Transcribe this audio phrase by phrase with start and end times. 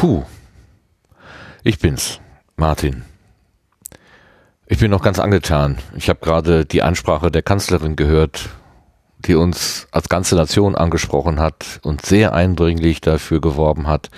[0.00, 0.22] Puh.
[1.62, 2.20] Ich bin's,
[2.56, 3.04] Martin.
[4.64, 5.76] Ich bin noch ganz angetan.
[5.94, 8.48] Ich habe gerade die Ansprache der Kanzlerin gehört,
[9.18, 14.08] die uns als ganze Nation angesprochen hat und sehr eindringlich dafür geworben hat,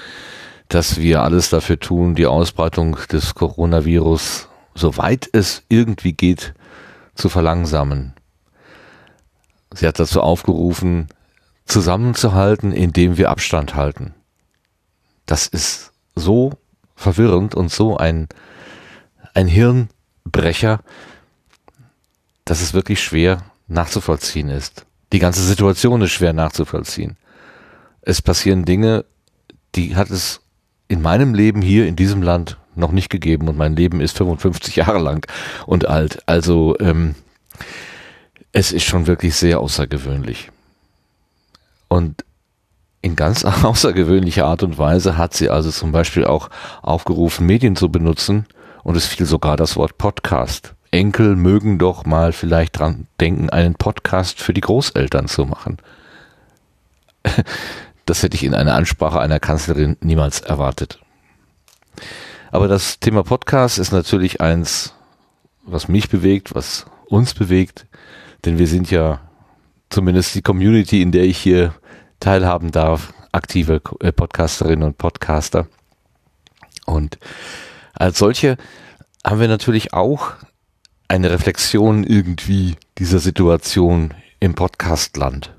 [0.68, 6.54] dass wir alles dafür tun, die Ausbreitung des Coronavirus, soweit es irgendwie geht,
[7.17, 8.12] zu verlangsamen.
[9.75, 11.08] Sie hat dazu aufgerufen,
[11.64, 14.14] zusammenzuhalten, indem wir Abstand halten.
[15.32, 16.53] Das ist so
[16.95, 18.29] verwirrend und so ein,
[19.32, 20.81] ein Hirnbrecher,
[22.45, 24.85] dass es wirklich schwer nachzuvollziehen ist.
[25.11, 27.17] Die ganze Situation ist schwer nachzuvollziehen.
[28.03, 29.07] Es passieren Dinge,
[29.75, 30.43] die hat es
[30.87, 34.77] in meinem Leben hier in diesem Land noch nicht gegeben und mein Leben ist 55
[34.77, 35.27] Jahre lang
[35.64, 36.23] und alt.
[36.28, 37.14] Also ähm,
[38.53, 40.51] es ist schon wirklich sehr außergewöhnlich.
[41.89, 42.23] Und
[43.03, 46.48] in ganz außergewöhnlicher Art und Weise hat sie also zum Beispiel auch
[46.81, 48.47] aufgerufen, Medien zu benutzen
[48.84, 50.75] und es fiel sogar das Wort Podcast.
[50.91, 55.77] Enkel mögen doch mal vielleicht dran denken, einen Podcast für die Großeltern zu machen.
[58.05, 60.98] Das hätte ich in einer Ansprache einer Kanzlerin niemals erwartet.
[62.50, 64.92] Aber das Thema Podcast ist natürlich eins,
[65.64, 67.87] was mich bewegt, was uns bewegt,
[68.44, 69.20] denn wir sind ja
[69.89, 71.75] zumindest die Community, in der ich hier
[72.23, 75.67] teilhaben darf, aktive äh, Podcasterinnen und Podcaster.
[76.87, 77.19] Und
[77.95, 78.56] als solche
[79.27, 80.34] haben wir natürlich auch
[81.09, 85.53] eine Reflexion irgendwie dieser Situation im Podcastland.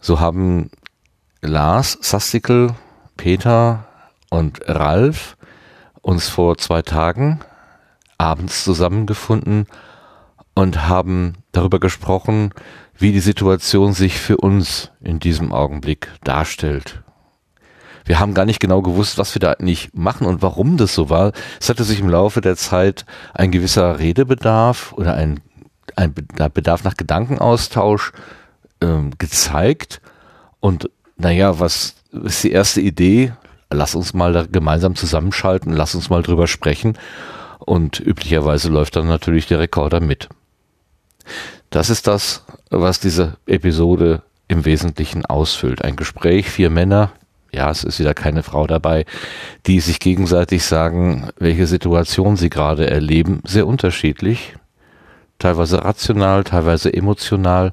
[0.00, 0.70] So haben
[1.40, 2.74] Lars Sastikel,
[3.16, 3.86] Peter
[4.28, 5.38] und Ralf
[6.02, 7.40] uns vor zwei Tagen
[8.18, 9.66] abends zusammengefunden
[10.54, 12.52] und haben darüber gesprochen,
[12.98, 17.02] wie die Situation sich für uns in diesem Augenblick darstellt.
[18.04, 21.10] Wir haben gar nicht genau gewusst, was wir da eigentlich machen und warum das so
[21.10, 21.32] war.
[21.60, 23.04] Es hatte sich im Laufe der Zeit
[23.34, 25.40] ein gewisser Redebedarf oder ein,
[25.96, 28.12] ein Bedarf nach Gedankenaustausch
[28.80, 30.00] ähm, gezeigt.
[30.60, 33.32] Und naja, was ist die erste Idee?
[33.70, 36.96] Lass uns mal da gemeinsam zusammenschalten, lass uns mal drüber sprechen.
[37.58, 40.28] Und üblicherweise läuft dann natürlich der Rekorder mit.
[41.70, 45.84] Das ist das, was diese Episode im Wesentlichen ausfüllt.
[45.84, 47.12] Ein Gespräch, vier Männer,
[47.52, 49.06] ja, es ist wieder keine Frau dabei,
[49.66, 54.54] die sich gegenseitig sagen, welche Situation sie gerade erleben, sehr unterschiedlich,
[55.38, 57.72] teilweise rational, teilweise emotional.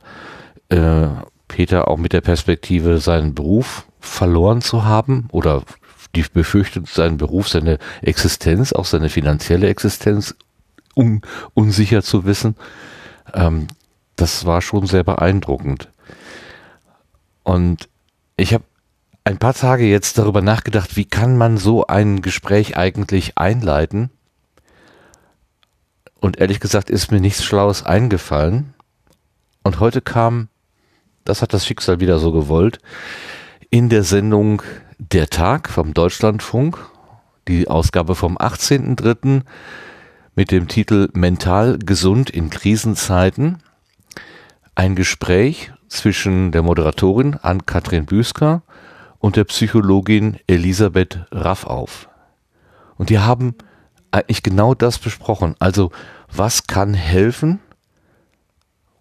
[0.70, 1.08] Äh,
[1.48, 5.64] Peter auch mit der Perspektive, seinen Beruf verloren zu haben oder
[6.16, 10.36] die befürchtet, seinen Beruf, seine Existenz, auch seine finanzielle Existenz
[10.96, 11.22] un
[11.54, 12.56] unsicher zu wissen.
[13.34, 13.68] Ähm,
[14.16, 15.90] das war schon sehr beeindruckend.
[17.44, 17.90] Und
[18.38, 18.64] ich habe
[19.26, 24.10] ein paar Tage jetzt darüber nachgedacht, wie kann man so ein Gespräch eigentlich einleiten?
[26.20, 28.74] Und ehrlich gesagt ist mir nichts Schlaues eingefallen.
[29.64, 30.50] Und heute kam,
[31.26, 32.80] das hat das Schicksal wieder so gewollt,
[33.70, 34.62] in der Sendung
[35.00, 36.78] Der Tag vom Deutschlandfunk,
[37.48, 39.42] die Ausgabe vom 18.03.
[40.36, 43.64] mit dem Titel Mental gesund in Krisenzeiten,
[44.76, 48.64] ein Gespräch zwischen der Moderatorin Ann-Kathrin Büsker
[49.20, 52.10] und der Psychologin Elisabeth Raffauf.
[52.96, 53.56] Und die haben
[54.12, 55.56] eigentlich genau das besprochen.
[55.60, 55.92] Also,
[56.32, 57.60] was kann helfen?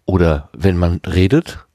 [0.05, 1.65] Oder wenn man redet,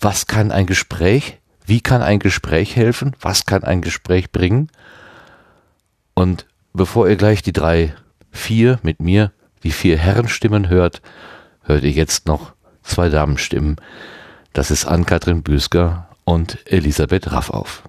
[0.00, 3.14] was kann ein Gespräch, wie kann ein Gespräch helfen?
[3.20, 4.70] Was kann ein Gespräch bringen?
[6.14, 7.94] Und bevor ihr gleich die drei,
[8.30, 9.32] vier mit mir,
[9.62, 11.02] die vier Herrenstimmen hört,
[11.62, 12.54] hört ihr jetzt noch
[12.88, 13.76] zwei Damenstimmen.
[14.52, 17.84] Das ist Ann-Kathrin Büsker und Elisabeth Raffauf.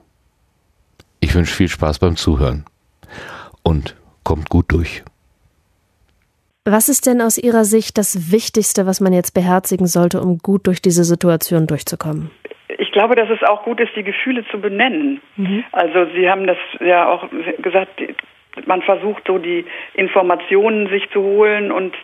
[1.19, 2.65] Ich wünsche viel Spaß beim Zuhören
[3.63, 5.03] und kommt gut durch.
[6.65, 10.68] Was ist denn aus Ihrer Sicht das Wichtigste, was man jetzt beherzigen sollte, um gut
[10.68, 12.29] durch diese Situation durchzukommen?
[12.77, 15.21] Ich glaube, dass es auch gut ist, die Gefühle zu benennen.
[15.35, 15.63] Mhm.
[15.71, 17.27] Also Sie haben das ja auch
[17.63, 18.00] gesagt,
[18.66, 21.96] man versucht so die Informationen sich zu holen und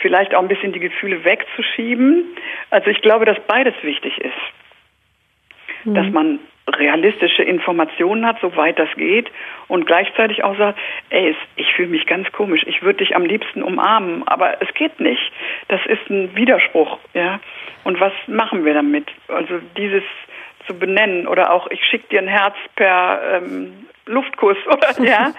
[0.00, 2.24] vielleicht auch ein bisschen die Gefühle wegzuschieben.
[2.70, 5.84] Also ich glaube, dass beides wichtig ist.
[5.84, 5.94] Mhm.
[5.94, 6.38] Dass man
[6.68, 9.30] realistische Informationen hat, soweit das geht,
[9.66, 10.78] und gleichzeitig auch sagt,
[11.10, 15.00] ey, ich fühle mich ganz komisch, ich würde dich am liebsten umarmen, aber es geht
[15.00, 15.32] nicht.
[15.68, 17.40] Das ist ein Widerspruch, ja.
[17.84, 19.10] Und was machen wir damit?
[19.28, 20.04] Also dieses
[20.66, 25.32] zu benennen oder auch ich schicke dir ein Herz per ähm, Luftkuss oder ja.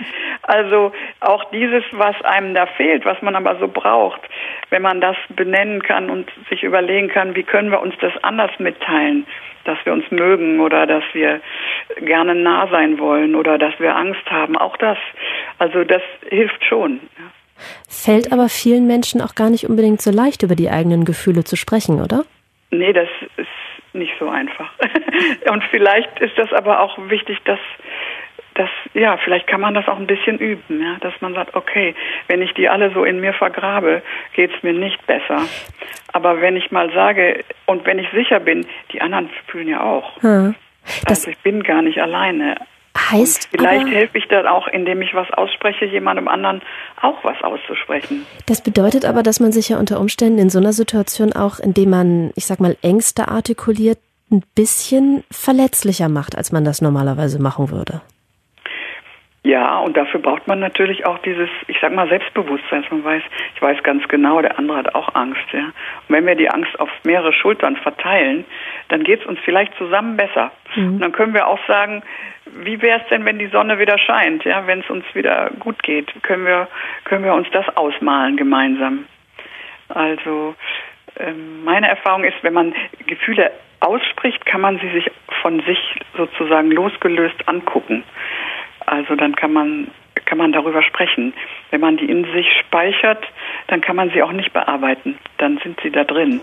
[0.44, 4.22] Also auch dieses, was einem da fehlt, was man aber so braucht.
[4.70, 8.52] wenn man das benennen kann und sich überlegen kann, wie können wir uns das anders
[8.60, 9.26] mitteilen,
[9.66, 11.42] dass wir uns mögen oder dass wir
[12.02, 14.58] gerne nah sein wollen oder dass wir Angst haben.
[14.58, 14.98] Auch das,
[15.60, 17.00] also das hilft schon.
[17.88, 21.56] Fällt aber vielen Menschen auch gar nicht unbedingt so leicht, über die eigenen Gefühle zu
[21.56, 22.24] sprechen, oder?
[22.72, 23.08] Nee, das
[23.38, 23.48] ist
[23.94, 24.72] nicht so einfach.
[25.52, 27.60] und vielleicht ist das aber auch wichtig, dass
[28.56, 31.96] das, ja, vielleicht kann man das auch ein bisschen üben, ja, dass man sagt, okay,
[32.28, 34.02] wenn ich die alle so in mir vergrabe,
[34.34, 35.42] geht's mir nicht besser.
[36.12, 40.22] Aber wenn ich mal sage und wenn ich sicher bin, die anderen fühlen ja auch.
[40.22, 40.56] Hm.
[41.06, 42.56] also ich bin gar nicht alleine.
[42.96, 46.62] Heißt und vielleicht helfe ich dann auch, indem ich was ausspreche, jemandem anderen
[47.02, 48.26] auch was auszusprechen.
[48.46, 51.90] Das bedeutet aber, dass man sich ja unter Umständen in so einer Situation auch, indem
[51.90, 53.98] man, ich sag mal, Ängste artikuliert,
[54.32, 58.02] ein bisschen verletzlicher macht, als man das normalerweise machen würde.
[59.46, 63.24] Ja, und dafür braucht man natürlich auch dieses, ich sag mal, Selbstbewusstsein, dass man weiß,
[63.56, 65.66] ich weiß ganz genau, der andere hat auch Angst, ja.
[65.66, 65.74] Und
[66.08, 68.46] wenn wir die Angst auf mehrere Schultern verteilen,
[68.88, 70.52] dann geht's uns vielleicht zusammen besser.
[70.76, 70.94] Mhm.
[70.94, 72.04] Und dann können wir auch sagen,
[72.46, 75.84] wie wäre es denn, wenn die Sonne wieder scheint, ja, wenn es uns wieder gut
[75.84, 76.70] geht, können wir,
[77.04, 79.06] können wir uns das ausmalen gemeinsam.
[79.90, 80.56] Also
[81.20, 82.74] ähm, meine Erfahrung ist, wenn man
[83.08, 83.52] Gefühle
[83.82, 85.12] ausspricht, kann man sie sich
[85.42, 85.80] von sich
[86.16, 88.04] sozusagen losgelöst angucken.
[88.86, 89.88] Also dann kann man
[90.26, 91.34] kann man darüber sprechen.
[91.70, 93.24] Wenn man die in sich speichert,
[93.68, 95.18] dann kann man sie auch nicht bearbeiten.
[95.38, 96.42] Dann sind sie da drin.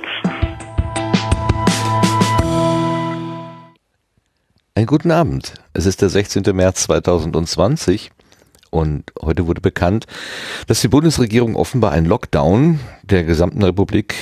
[4.75, 5.55] Einen guten Abend.
[5.75, 6.45] Es ist der 16.
[6.55, 8.11] März 2020
[8.71, 10.07] und heute wurde bekannt,
[10.69, 14.15] dass die Bundesregierung offenbar einen Lockdown der gesamten Republik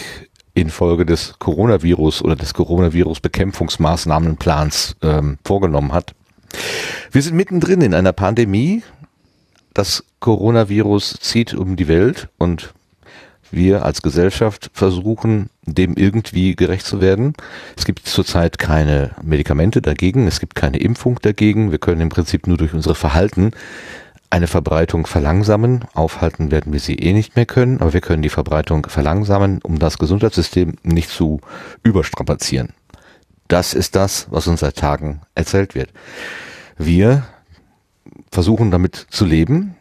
[0.54, 6.16] infolge des Coronavirus oder des Coronavirus-Bekämpfungsmaßnahmenplans ähm, vorgenommen hat.
[7.10, 8.82] Wir sind mittendrin in einer Pandemie.
[9.74, 12.74] Das Coronavirus zieht um die Welt und
[13.50, 17.34] wir als Gesellschaft versuchen, dem irgendwie gerecht zu werden.
[17.76, 21.70] Es gibt zurzeit keine Medikamente dagegen, es gibt keine Impfung dagegen.
[21.70, 23.52] Wir können im Prinzip nur durch unsere Verhalten
[24.30, 25.84] eine Verbreitung verlangsamen.
[25.94, 29.78] Aufhalten werden wir sie eh nicht mehr können, aber wir können die Verbreitung verlangsamen, um
[29.78, 31.40] das Gesundheitssystem nicht zu
[31.82, 32.74] überstrapazieren.
[33.48, 35.90] Das ist das, was uns seit Tagen erzählt wird.
[36.76, 37.26] Wir
[38.30, 39.74] versuchen damit zu leben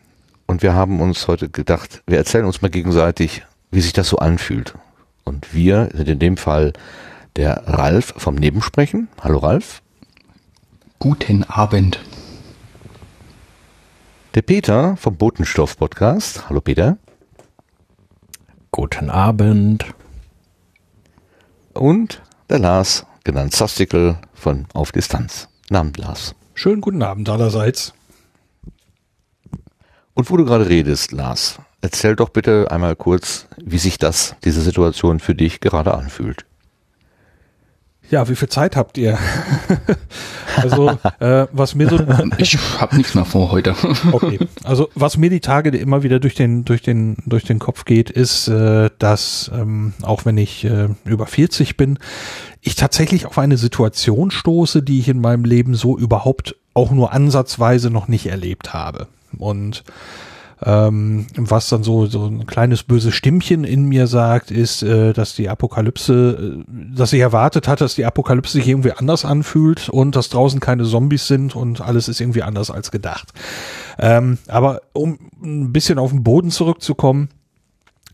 [0.46, 4.18] und wir haben uns heute gedacht, wir erzählen uns mal gegenseitig, wie sich das so
[4.18, 4.74] anfühlt.
[5.25, 6.72] Und wir sind in dem Fall
[7.36, 9.10] der Ralf vom Nebensprechen.
[9.22, 9.81] Hallo Ralf.
[11.00, 12.00] Guten Abend.
[14.34, 16.50] Der Peter vom Botenstoff Podcast.
[16.50, 16.98] Hallo Peter.
[18.72, 19.86] Guten Abend.
[21.74, 25.50] Und der Lars, genannt Sastikel von Auf Distanz.
[25.69, 26.33] Namen Lars.
[26.53, 27.94] Schönen guten Abend allerseits.
[30.13, 34.62] Und wo du gerade redest, Lars, erzähl doch bitte einmal kurz, wie sich das, diese
[34.62, 36.45] Situation für dich gerade anfühlt.
[38.09, 39.18] Ja, wie viel Zeit habt ihr?
[40.56, 42.00] also, äh, was mir so.
[42.38, 43.75] Ich habe nichts mehr vor heute.
[44.12, 44.39] okay.
[44.63, 48.09] Also, was mir die Tage immer wieder durch den, durch den, durch den Kopf geht,
[48.09, 52.00] ist, äh, dass, ähm, auch wenn ich äh, über 40 bin,
[52.62, 57.12] ich tatsächlich auf eine Situation stoße, die ich in meinem Leben so überhaupt auch nur
[57.12, 59.07] ansatzweise noch nicht erlebt habe.
[59.38, 59.83] Und
[60.65, 65.36] ähm, was dann so, so ein kleines böses Stimmchen in mir sagt, ist, äh, dass
[65.36, 70.15] die Apokalypse, äh, dass ich erwartet hatte, dass die Apokalypse sich irgendwie anders anfühlt und
[70.15, 73.34] dass draußen keine Zombies sind und alles ist irgendwie anders als gedacht.
[74.00, 77.29] Ähm, aber um ein bisschen auf den Boden zurückzukommen,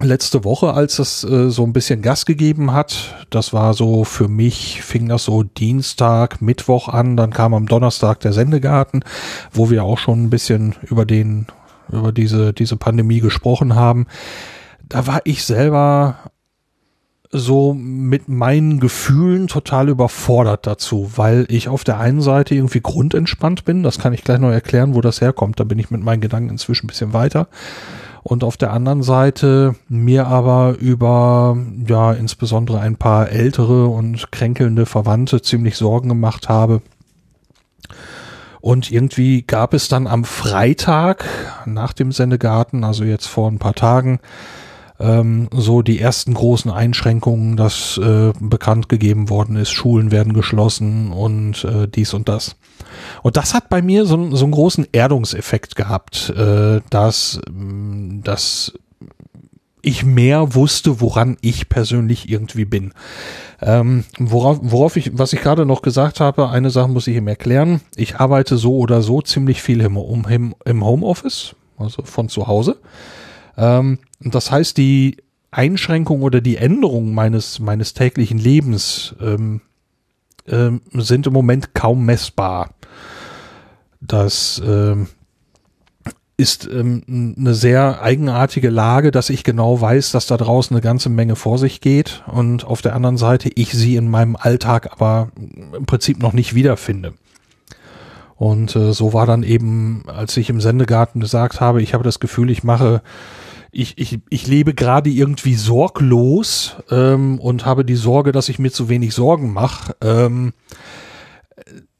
[0.01, 4.27] letzte Woche, als es äh, so ein bisschen Gas gegeben hat, das war so für
[4.27, 9.03] mich, fing das so Dienstag, Mittwoch an, dann kam am Donnerstag der Sendegarten,
[9.51, 11.47] wo wir auch schon ein bisschen über den,
[11.91, 14.07] über diese, diese Pandemie gesprochen haben.
[14.87, 16.17] Da war ich selber
[17.31, 23.65] so mit meinen Gefühlen total überfordert dazu, weil ich auf der einen Seite irgendwie grundentspannt
[23.65, 26.21] bin, das kann ich gleich noch erklären, wo das herkommt, da bin ich mit meinen
[26.21, 27.47] Gedanken inzwischen ein bisschen weiter
[28.23, 34.85] und auf der anderen Seite mir aber über ja insbesondere ein paar ältere und kränkelnde
[34.85, 36.81] Verwandte ziemlich Sorgen gemacht habe.
[38.63, 41.25] Und irgendwie gab es dann am Freitag
[41.65, 44.21] nach dem Sendegarten, also jetzt vor ein paar Tagen,
[45.01, 51.11] ähm, so die ersten großen Einschränkungen, dass äh, bekannt gegeben worden ist, Schulen werden geschlossen
[51.11, 52.55] und äh, dies und das.
[53.21, 58.71] Und das hat bei mir so, so einen großen Erdungseffekt gehabt, äh, dass, mm, dass
[59.83, 62.93] ich mehr wusste, woran ich persönlich irgendwie bin.
[63.61, 67.27] Ähm, worauf, worauf ich, was ich gerade noch gesagt habe, eine Sache muss ich ihm
[67.27, 67.81] erklären.
[67.95, 72.77] Ich arbeite so oder so ziemlich viel im, im, im Homeoffice, also von zu Hause.
[73.57, 75.17] Ähm, das heißt, die
[75.51, 79.61] Einschränkung oder die Änderung meines, meines täglichen Lebens ähm,
[80.47, 82.69] ähm, sind im Moment kaum messbar.
[83.99, 85.07] Das ähm,
[86.43, 91.07] ist ähm, eine sehr eigenartige Lage, dass ich genau weiß, dass da draußen eine ganze
[91.07, 95.29] Menge vor sich geht und auf der anderen Seite ich sie in meinem Alltag aber
[95.37, 97.13] im Prinzip noch nicht wiederfinde.
[98.35, 102.19] Und äh, so war dann eben, als ich im Sendegarten gesagt habe, ich habe das
[102.19, 103.01] Gefühl, ich mache,
[103.71, 108.71] ich, ich, ich lebe gerade irgendwie sorglos ähm, und habe die Sorge, dass ich mir
[108.71, 109.95] zu wenig Sorgen mache.
[110.01, 110.51] Ähm,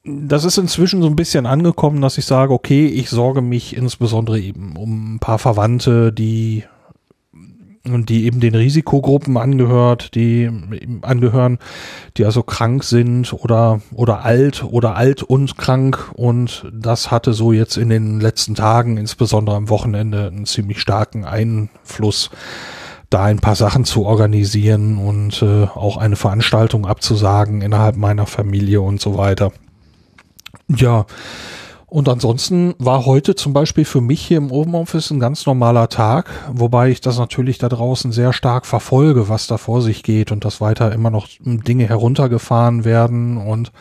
[0.05, 4.39] das ist inzwischen so ein bisschen angekommen, dass ich sage, okay, ich sorge mich insbesondere
[4.39, 6.63] eben um ein paar Verwandte, die
[7.85, 10.49] die eben den Risikogruppen angehört, die
[11.01, 11.59] angehören,
[12.15, 17.51] die also krank sind oder oder alt oder alt und krank und das hatte so
[17.51, 22.29] jetzt in den letzten Tagen, insbesondere am Wochenende, einen ziemlich starken Einfluss,
[23.09, 28.79] da ein paar Sachen zu organisieren und äh, auch eine Veranstaltung abzusagen innerhalb meiner Familie
[28.79, 29.51] und so weiter.
[30.67, 31.05] Ja,
[31.93, 36.27] und ansonsten war heute zum Beispiel für mich hier im Homeoffice ein ganz normaler Tag,
[36.51, 40.43] wobei ich das natürlich da draußen sehr stark verfolge, was da vor sich geht und
[40.43, 43.71] dass weiter immer noch Dinge heruntergefahren werden und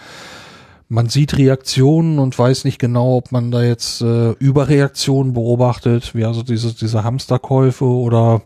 [0.90, 6.26] man sieht Reaktionen und weiß nicht genau, ob man da jetzt äh, Überreaktionen beobachtet, wie
[6.26, 8.42] also diese, diese Hamsterkäufe oder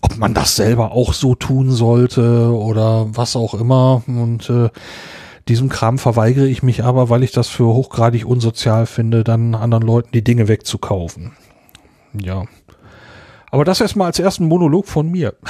[0.00, 4.02] ob man das selber auch so tun sollte oder was auch immer.
[4.06, 4.70] Und äh,
[5.50, 9.82] diesem Kram verweigere ich mich aber, weil ich das für hochgradig unsozial finde, dann anderen
[9.82, 11.32] Leuten die Dinge wegzukaufen.
[12.18, 12.44] Ja.
[13.50, 15.34] Aber das erstmal als ersten Monolog von mir.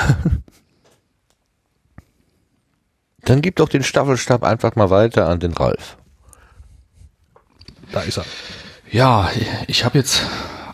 [3.23, 5.99] Dann gib doch den Staffelstab einfach mal weiter an den Ralf.
[7.93, 8.25] Da ist er.
[8.91, 9.31] Ja,
[9.67, 10.23] ich habe jetzt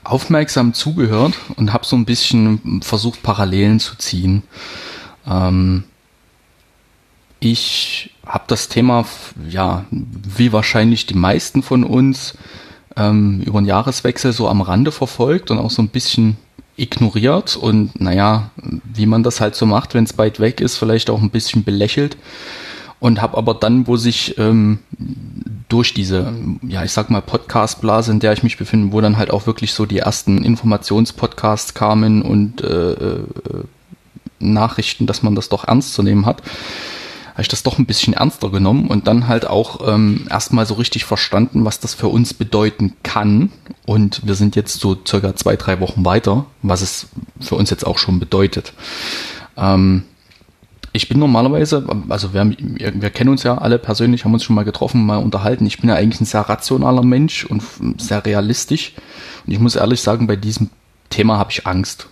[0.04, 4.44] aufmerksam zugehört und habe so ein bisschen versucht, Parallelen zu ziehen.
[5.26, 5.82] Ähm,
[7.52, 9.04] ich habe das Thema,
[9.48, 12.34] ja, wie wahrscheinlich die meisten von uns,
[12.96, 16.36] ähm, über den Jahreswechsel so am Rande verfolgt und auch so ein bisschen
[16.76, 18.50] ignoriert und naja,
[18.84, 21.64] wie man das halt so macht, wenn es weit weg ist, vielleicht auch ein bisschen
[21.64, 22.16] belächelt
[23.00, 24.78] und habe aber dann, wo sich ähm,
[25.68, 29.30] durch diese, ja, ich sag mal Podcast-Blase, in der ich mich befinde, wo dann halt
[29.30, 33.24] auch wirklich so die ersten Informationspodcasts kamen und äh, äh,
[34.38, 36.42] Nachrichten, dass man das doch ernst zu nehmen hat,
[37.36, 40.72] habe ich das doch ein bisschen ernster genommen und dann halt auch ähm, erstmal so
[40.72, 43.52] richtig verstanden, was das für uns bedeuten kann.
[43.84, 47.86] Und wir sind jetzt so circa zwei, drei Wochen weiter, was es für uns jetzt
[47.86, 48.72] auch schon bedeutet.
[49.58, 50.04] Ähm,
[50.94, 54.64] ich bin normalerweise, also wir, wir kennen uns ja alle persönlich, haben uns schon mal
[54.64, 55.66] getroffen, mal unterhalten.
[55.66, 57.62] Ich bin ja eigentlich ein sehr rationaler Mensch und
[57.98, 58.94] sehr realistisch.
[59.46, 60.70] Und ich muss ehrlich sagen, bei diesem
[61.10, 62.08] Thema habe ich Angst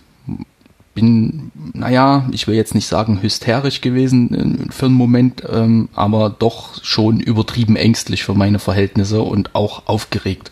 [0.95, 6.31] bin, naja, ich will jetzt nicht sagen hysterisch gewesen äh, für einen Moment, ähm, aber
[6.31, 10.51] doch schon übertrieben ängstlich für meine Verhältnisse und auch aufgeregt,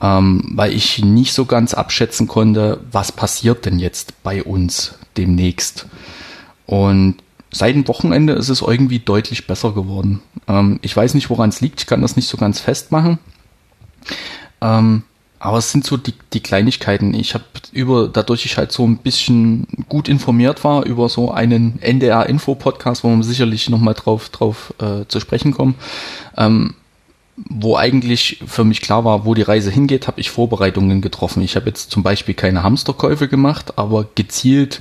[0.00, 5.86] ähm, weil ich nicht so ganz abschätzen konnte, was passiert denn jetzt bei uns demnächst.
[6.64, 7.16] Und
[7.50, 10.22] seit dem Wochenende ist es irgendwie deutlich besser geworden.
[10.46, 13.18] Ähm, ich weiß nicht, woran es liegt, ich kann das nicht so ganz festmachen.
[14.60, 15.02] Ähm,
[15.40, 17.14] aber es sind so die, die Kleinigkeiten.
[17.14, 21.80] Ich habe über, dadurch ich halt so ein bisschen gut informiert war über so einen
[21.80, 25.76] NDR-Info-Podcast, wo wir sicherlich nochmal drauf, drauf äh, zu sprechen kommen,
[26.36, 26.74] ähm,
[27.36, 31.42] wo eigentlich für mich klar war, wo die Reise hingeht, habe ich Vorbereitungen getroffen.
[31.42, 34.80] Ich habe jetzt zum Beispiel keine Hamsterkäufe gemacht, aber gezielt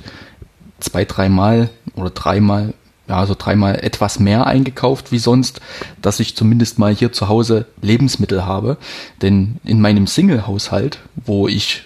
[0.79, 2.73] zwei, dreimal oder dreimal
[3.07, 5.61] ja, also dreimal etwas mehr eingekauft wie sonst,
[6.01, 8.77] dass ich zumindest mal hier zu Hause Lebensmittel habe.
[9.21, 11.83] Denn in meinem Single-Haushalt, wo ich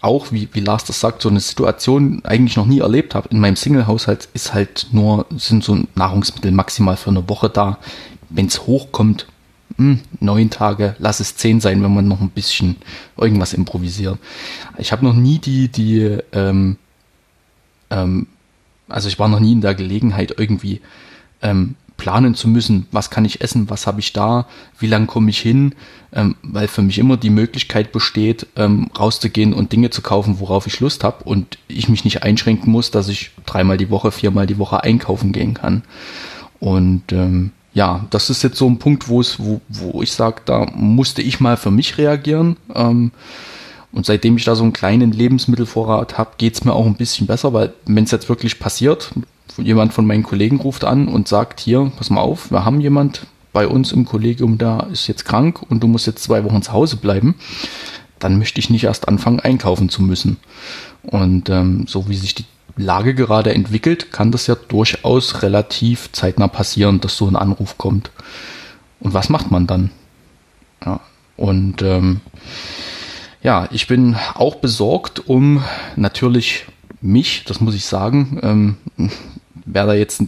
[0.00, 3.40] auch, wie, wie Lars das sagt, so eine Situation eigentlich noch nie erlebt habe, in
[3.40, 7.78] meinem Single-Haushalt ist halt nur, sind so Nahrungsmittel maximal für eine Woche da.
[8.30, 9.26] Wenn es hochkommt,
[9.76, 12.76] mh, hm, neun Tage, lass es zehn sein, wenn man noch ein bisschen
[13.16, 14.18] irgendwas improvisiert.
[14.76, 16.76] Ich habe noch nie die, die ähm,
[17.90, 18.26] ähm,
[18.88, 20.80] also ich war noch nie in der Gelegenheit, irgendwie
[21.42, 24.46] ähm, planen zu müssen, was kann ich essen, was habe ich da,
[24.78, 25.74] wie lange komme ich hin,
[26.12, 30.66] ähm, weil für mich immer die Möglichkeit besteht, ähm, rauszugehen und Dinge zu kaufen, worauf
[30.66, 34.46] ich Lust habe und ich mich nicht einschränken muss, dass ich dreimal die Woche, viermal
[34.46, 35.82] die Woche einkaufen gehen kann.
[36.60, 40.42] Und ähm, ja, das ist jetzt so ein Punkt, wo es, wo, wo ich sage,
[40.44, 42.56] da musste ich mal für mich reagieren.
[42.74, 43.10] Ähm,
[43.92, 47.52] und seitdem ich da so einen kleinen Lebensmittelvorrat habe, geht's mir auch ein bisschen besser,
[47.52, 49.12] weil wenn es jetzt wirklich passiert,
[49.56, 53.26] jemand von meinen Kollegen ruft an und sagt, hier, pass mal auf, wir haben jemand
[53.52, 56.72] bei uns im Kollegium, der ist jetzt krank und du musst jetzt zwei Wochen zu
[56.72, 57.34] Hause bleiben,
[58.18, 60.36] dann möchte ich nicht erst anfangen, einkaufen zu müssen.
[61.02, 62.44] Und ähm, so wie sich die
[62.76, 68.10] Lage gerade entwickelt, kann das ja durchaus relativ zeitnah passieren, dass so ein Anruf kommt.
[69.00, 69.90] Und was macht man dann?
[70.84, 71.00] Ja,
[71.36, 72.20] und ähm,
[73.42, 75.62] ja, ich bin auch besorgt um
[75.96, 76.66] natürlich
[77.00, 78.38] mich, das muss ich sagen.
[78.42, 78.76] Ähm,
[79.64, 80.22] wer da jetzt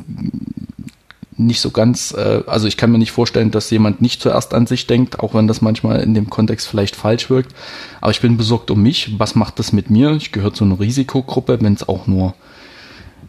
[1.36, 4.66] nicht so ganz, äh, also ich kann mir nicht vorstellen, dass jemand nicht zuerst an
[4.66, 7.54] sich denkt, auch wenn das manchmal in dem Kontext vielleicht falsch wirkt.
[8.00, 9.18] Aber ich bin besorgt um mich.
[9.18, 10.12] Was macht das mit mir?
[10.12, 12.34] Ich gehöre zu einer Risikogruppe, wenn es auch nur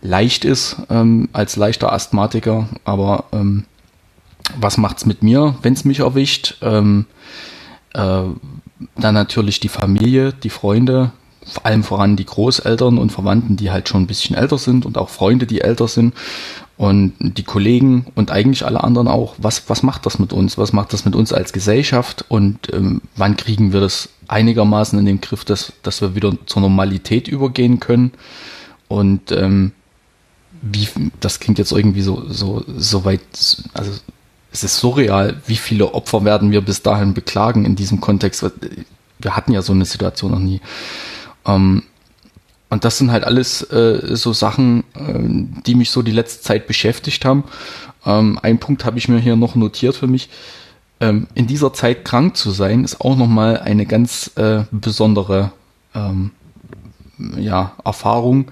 [0.01, 2.67] leicht ist, ähm, als leichter Asthmatiker.
[2.83, 3.65] Aber ähm,
[4.59, 6.57] was macht's mit mir, wenn es mich erwischt?
[6.61, 7.05] Ähm,
[7.93, 8.23] äh,
[8.95, 11.11] dann natürlich die Familie, die Freunde,
[11.45, 14.97] vor allem voran die Großeltern und Verwandten, die halt schon ein bisschen älter sind und
[14.97, 16.13] auch Freunde, die älter sind
[16.77, 19.35] und die Kollegen und eigentlich alle anderen auch.
[19.37, 20.57] Was, was macht das mit uns?
[20.57, 22.25] Was macht das mit uns als Gesellschaft?
[22.27, 26.61] Und ähm, wann kriegen wir das einigermaßen in den Griff, dass, dass wir wieder zur
[26.61, 28.11] Normalität übergehen können?
[28.87, 29.73] Und ähm,
[30.61, 30.87] wie,
[31.19, 33.21] das klingt jetzt irgendwie so, so, so weit,
[33.73, 33.91] also
[34.51, 38.45] es ist surreal, wie viele Opfer werden wir bis dahin beklagen in diesem Kontext.
[39.19, 40.61] Wir hatten ja so eine Situation noch nie.
[41.45, 41.83] Ähm,
[42.69, 46.67] und das sind halt alles äh, so Sachen, äh, die mich so die letzte Zeit
[46.67, 47.43] beschäftigt haben.
[48.05, 50.29] Ähm, ein Punkt habe ich mir hier noch notiert für mich.
[50.99, 55.51] Ähm, in dieser Zeit krank zu sein, ist auch nochmal eine ganz äh, besondere
[55.95, 56.31] ähm,
[57.37, 58.51] ja, Erfahrung,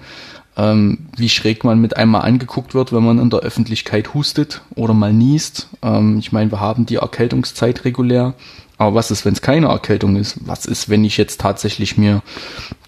[0.56, 4.94] ähm, wie schräg man mit einmal angeguckt wird, wenn man in der Öffentlichkeit hustet oder
[4.94, 5.68] mal niest.
[5.82, 8.34] Ähm, ich meine, wir haben die Erkältungszeit regulär.
[8.80, 10.38] Aber was ist, wenn es keine Erkältung ist?
[10.46, 12.22] Was ist, wenn ich jetzt tatsächlich mir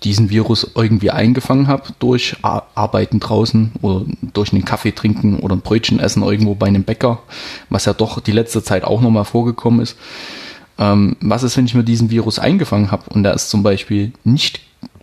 [0.05, 5.61] diesen Virus irgendwie eingefangen habe durch Arbeiten draußen oder durch einen Kaffee trinken oder ein
[5.61, 7.19] Brötchen essen irgendwo bei einem Bäcker,
[7.69, 9.99] was ja doch die letzte Zeit auch nochmal vorgekommen ist.
[10.79, 14.13] Ähm, was ist, wenn ich mir diesen Virus eingefangen habe und der ist zum Beispiel
[14.25, 14.63] nicht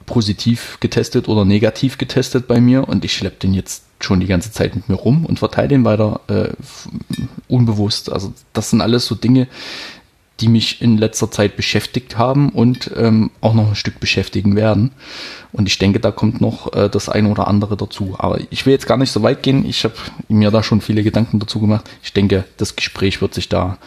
[0.09, 4.51] positiv getestet oder negativ getestet bei mir und ich schleppe den jetzt schon die ganze
[4.51, 6.49] Zeit mit mir rum und verteile den weiter äh,
[7.47, 8.11] unbewusst.
[8.11, 9.47] Also das sind alles so Dinge,
[10.39, 14.91] die mich in letzter Zeit beschäftigt haben und ähm, auch noch ein Stück beschäftigen werden.
[15.51, 18.15] Und ich denke, da kommt noch äh, das eine oder andere dazu.
[18.17, 19.63] Aber ich will jetzt gar nicht so weit gehen.
[19.63, 19.93] Ich habe
[20.27, 21.87] mir da schon viele Gedanken dazu gemacht.
[22.01, 23.77] Ich denke, das Gespräch wird sich da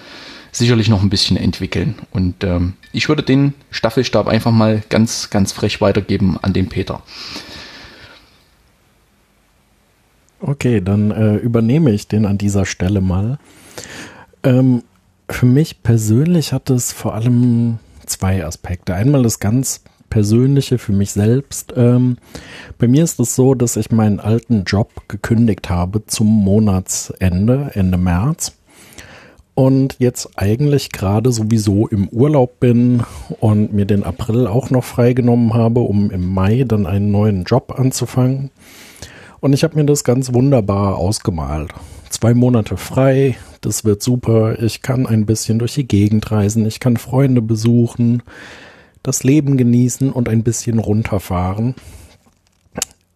[0.52, 1.96] sicherlich noch ein bisschen entwickeln.
[2.12, 7.02] Und ähm, ich würde den Staffelstab einfach mal ganz, ganz frech weitergeben an den Peter.
[10.40, 13.38] Okay, dann äh, übernehme ich den an dieser Stelle mal.
[14.42, 14.82] Ähm,
[15.28, 18.94] für mich persönlich hat es vor allem zwei Aspekte.
[18.94, 21.72] Einmal das ganz Persönliche für mich selbst.
[21.74, 22.18] Ähm,
[22.76, 27.96] bei mir ist es so, dass ich meinen alten Job gekündigt habe zum Monatsende, Ende
[27.96, 28.52] März
[29.54, 33.02] und jetzt eigentlich gerade sowieso im Urlaub bin
[33.40, 37.74] und mir den April auch noch freigenommen habe, um im Mai dann einen neuen Job
[37.78, 38.50] anzufangen.
[39.40, 41.72] Und ich habe mir das ganz wunderbar ausgemalt.
[42.08, 44.62] Zwei Monate frei, das wird super.
[44.62, 48.22] Ich kann ein bisschen durch die Gegend reisen, ich kann Freunde besuchen,
[49.02, 51.74] das Leben genießen und ein bisschen runterfahren.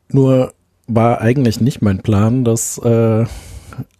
[0.08, 0.52] Nur
[0.86, 3.24] war eigentlich nicht mein Plan, dass äh,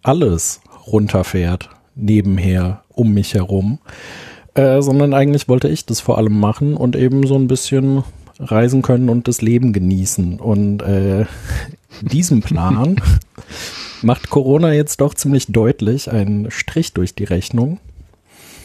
[0.02, 3.78] alles runterfährt nebenher um mich herum,
[4.54, 8.04] äh, sondern eigentlich wollte ich das vor allem machen und eben so ein bisschen
[8.38, 10.38] reisen können und das Leben genießen.
[10.38, 11.26] Und äh,
[12.02, 13.00] diesen Plan
[14.02, 17.78] macht Corona jetzt doch ziemlich deutlich einen Strich durch die Rechnung.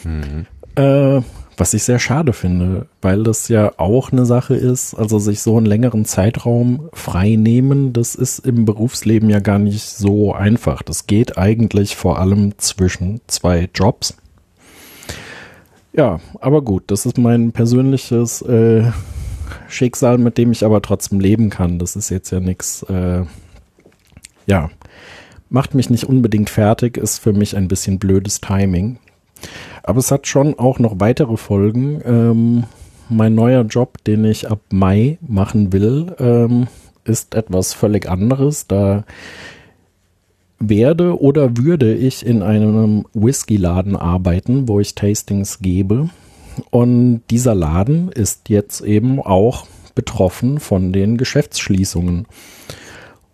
[0.04, 0.46] Mhm.
[0.76, 1.22] Äh,
[1.56, 5.56] was ich sehr schade finde, weil das ja auch eine Sache ist, also sich so
[5.56, 10.82] einen längeren Zeitraum frei nehmen, das ist im Berufsleben ja gar nicht so einfach.
[10.82, 14.16] Das geht eigentlich vor allem zwischen zwei Jobs.
[15.92, 18.90] Ja, aber gut, das ist mein persönliches äh,
[19.68, 21.78] Schicksal, mit dem ich aber trotzdem leben kann.
[21.78, 23.24] Das ist jetzt ja nichts, äh,
[24.46, 24.70] ja,
[25.50, 28.98] macht mich nicht unbedingt fertig, ist für mich ein bisschen blödes Timing.
[29.82, 32.00] Aber es hat schon auch noch weitere Folgen.
[32.04, 32.64] Ähm,
[33.08, 36.68] mein neuer Job, den ich ab Mai machen will, ähm,
[37.04, 38.66] ist etwas völlig anderes.
[38.66, 39.04] Da
[40.58, 46.10] werde oder würde ich in einem Whisky-Laden arbeiten, wo ich Tastings gebe.
[46.70, 52.26] Und dieser Laden ist jetzt eben auch betroffen von den Geschäftsschließungen.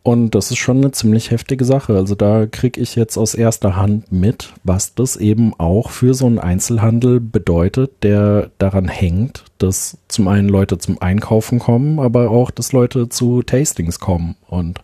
[0.08, 1.94] Und das ist schon eine ziemlich heftige Sache.
[1.94, 6.24] Also da kriege ich jetzt aus erster Hand mit, was das eben auch für so
[6.24, 12.50] einen Einzelhandel bedeutet, der daran hängt, dass zum einen Leute zum Einkaufen kommen, aber auch,
[12.50, 14.36] dass Leute zu Tastings kommen.
[14.46, 14.80] Und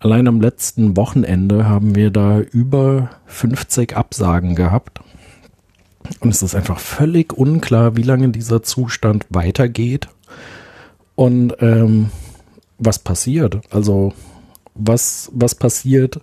[0.00, 5.00] allein am letzten Wochenende haben wir da über 50 Absagen gehabt.
[6.20, 10.08] Und es ist einfach völlig unklar, wie lange dieser Zustand weitergeht.
[11.16, 12.08] Und ähm,
[12.78, 13.60] was passiert.
[13.70, 14.14] Also
[14.78, 16.20] was, was passiert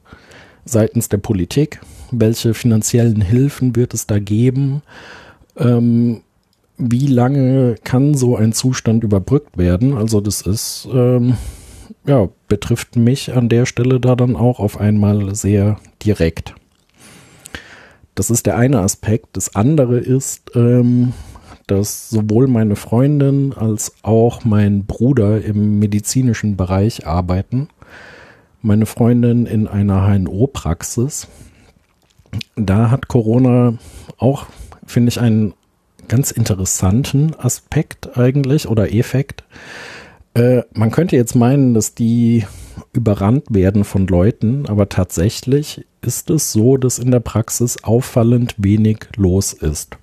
[0.65, 1.81] seitens der Politik?
[2.11, 4.81] Welche finanziellen Hilfen wird es da geben?
[5.57, 6.21] Ähm,
[6.77, 9.95] wie lange kann so ein Zustand überbrückt werden?
[9.95, 11.37] Also das ist, ähm,
[12.05, 16.55] ja, betrifft mich an der Stelle da dann auch auf einmal sehr direkt.
[18.13, 19.27] Das ist der eine Aspekt.
[19.33, 21.13] Das andere ist, ähm,
[21.67, 27.69] dass sowohl meine Freundin als auch mein Bruder im medizinischen Bereich arbeiten.
[28.65, 31.27] Meine Freundin in einer HNO-Praxis.
[32.55, 33.77] Da hat Corona
[34.17, 34.47] auch,
[34.87, 35.53] finde ich, einen
[36.07, 39.43] ganz interessanten Aspekt eigentlich oder Effekt.
[40.33, 42.47] Äh, man könnte jetzt meinen, dass die
[42.91, 48.97] überrannt werden von Leuten, aber tatsächlich ist es so, dass in der Praxis auffallend wenig
[49.15, 49.95] los ist.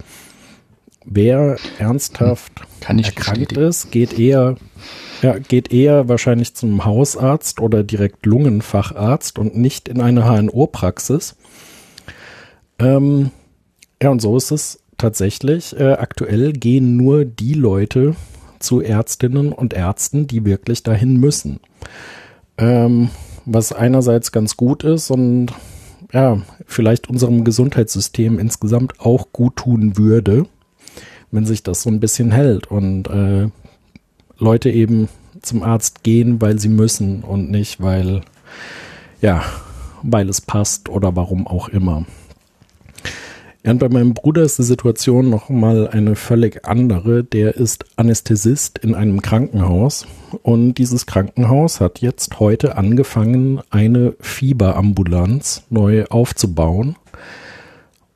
[1.05, 2.53] Wer ernsthaft
[2.97, 4.55] ich erkrankt ist, geht eher,
[5.23, 11.37] ja, geht eher wahrscheinlich zum Hausarzt oder direkt Lungenfacharzt und nicht in eine HNO-Praxis.
[12.79, 13.31] Ähm,
[14.03, 15.79] ja, und so ist es tatsächlich.
[15.79, 18.17] Äh, aktuell gehen nur die Leute
[18.59, 21.61] zu Ärztinnen und Ärzten, die wirklich dahin müssen.
[22.59, 23.11] Ähm,
[23.45, 25.53] was einerseits ganz gut ist und
[26.13, 30.47] ja, vielleicht unserem Gesundheitssystem insgesamt auch gut tun würde,
[31.31, 33.49] wenn sich das so ein bisschen hält und äh,
[34.39, 35.09] Leute eben
[35.41, 38.23] zum Arzt gehen, weil sie müssen und nicht, weil,
[39.21, 39.43] ja,
[40.03, 42.05] weil es passt oder warum auch immer.
[43.65, 47.23] Und bei meinem Bruder ist die Situation noch mal eine völlig andere.
[47.23, 50.07] Der ist Anästhesist in einem Krankenhaus
[50.43, 56.97] und dieses Krankenhaus hat jetzt heute angefangen, eine Fieberambulanz neu aufzubauen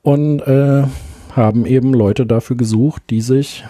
[0.03, 0.85] und äh,
[1.33, 3.65] haben eben Leute dafür gesucht, die sich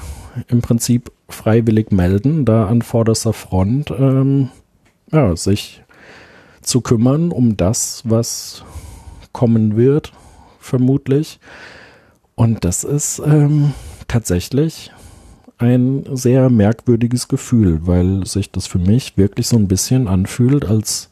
[0.49, 4.51] im Prinzip freiwillig melden, da an vorderster Front ähm,
[5.13, 5.83] ja, sich
[6.63, 8.65] zu kümmern um das, was
[9.33, 10.13] kommen wird,
[10.59, 11.39] vermutlich.
[12.35, 13.73] Und das ist ähm,
[14.09, 14.91] tatsächlich
[15.59, 21.09] ein sehr merkwürdiges Gefühl, weil sich das für mich wirklich so ein bisschen anfühlt, als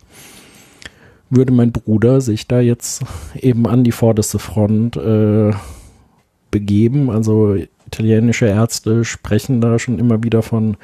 [1.31, 3.03] würde mein Bruder sich da jetzt
[3.35, 5.53] eben an die vorderste Front äh,
[6.51, 7.11] begeben.
[7.11, 7.57] Also
[7.95, 10.77] italienische Ärzte sprechen da schon immer wieder von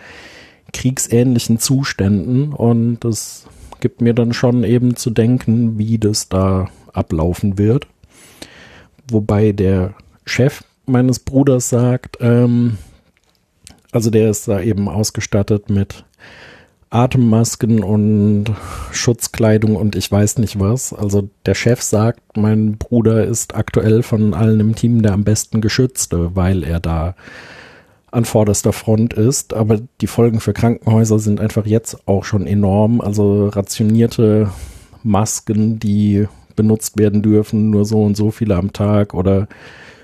[0.72, 3.46] kriegsähnlichen Zuständen und das
[3.80, 7.86] gibt mir dann schon eben zu denken, wie das da ablaufen wird.
[9.10, 9.94] Wobei der
[10.24, 12.78] Chef meines Bruders sagt, ähm,
[13.90, 16.04] also der ist da eben ausgestattet mit
[16.90, 18.46] Atemmasken und
[18.90, 20.92] Schutzkleidung und ich weiß nicht was.
[20.92, 25.60] Also der Chef sagt, mein Bruder ist aktuell von allen im Team der am besten
[25.60, 27.14] geschützte, weil er da
[28.10, 29.54] an vorderster Front ist.
[29.54, 33.00] Aber die Folgen für Krankenhäuser sind einfach jetzt auch schon enorm.
[33.00, 34.50] Also rationierte
[35.04, 36.26] Masken, die
[36.56, 39.46] benutzt werden dürfen, nur so und so viele am Tag oder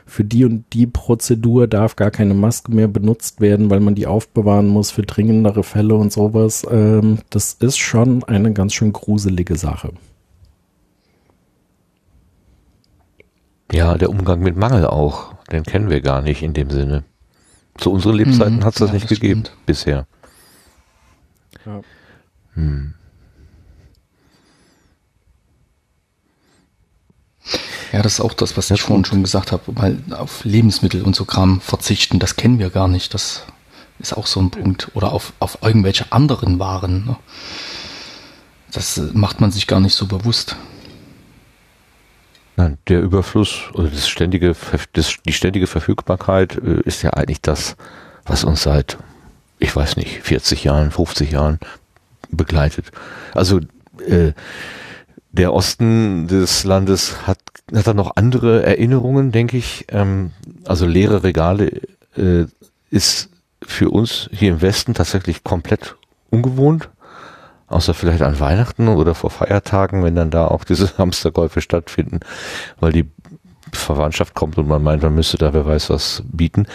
[0.07, 4.07] für die und die Prozedur darf gar keine Maske mehr benutzt werden, weil man die
[4.07, 6.67] aufbewahren muss für dringendere Fälle und sowas.
[6.71, 9.93] Ähm, das ist schon eine ganz schön gruselige Sache.
[13.73, 17.05] Ja, der Umgang mit Mangel auch, den kennen wir gar nicht in dem Sinne.
[17.77, 19.57] Zu unseren Lebzeiten Mhm, hat es das ja, nicht das gegeben stimmt.
[19.67, 20.07] bisher.
[21.65, 21.85] Ja.
[22.55, 22.95] Hm.
[27.97, 31.01] Ja, das ist auch das, was Ja, ich vorhin schon gesagt habe, weil auf Lebensmittel
[31.01, 33.15] und so Kram verzichten, das kennen wir gar nicht.
[33.15, 33.47] Das
[33.99, 34.91] ist auch so ein Punkt.
[34.93, 37.07] Oder auf, auf irgendwelche anderen Waren.
[37.07, 37.17] Ne?
[38.71, 40.57] Das äh, macht man sich gar nicht so bewusst.
[42.57, 44.55] Nein, der Überfluss oder das ständige,
[44.93, 47.77] das, die ständige Verfügbarkeit äh, ist ja eigentlich das,
[48.27, 48.99] was uns seit,
[49.59, 51.61] ich weiß nicht, 40 Jahren, 50 Jahren
[52.29, 52.93] begleitet.
[53.33, 53.61] Also
[54.07, 54.35] äh,
[55.37, 57.39] der Osten des Landes hat,
[57.75, 59.87] hat da noch andere Erinnerungen, denke ich.
[59.89, 60.33] Ähm,
[60.65, 61.83] also leere Regale
[62.17, 62.47] äh,
[62.91, 63.31] ist
[63.63, 65.97] für uns hier im Westen tatsächlich komplett
[66.31, 66.89] ungewohnt.
[67.69, 72.21] Außer vielleicht an Weihnachten oder vor Feiertagen, wenn dann da auch diese Hamsterkäufe stattfinden,
[72.79, 73.07] weil die
[73.73, 76.67] Verwandtschaft kommt und man meint, man müsste da wer weiß was bieten.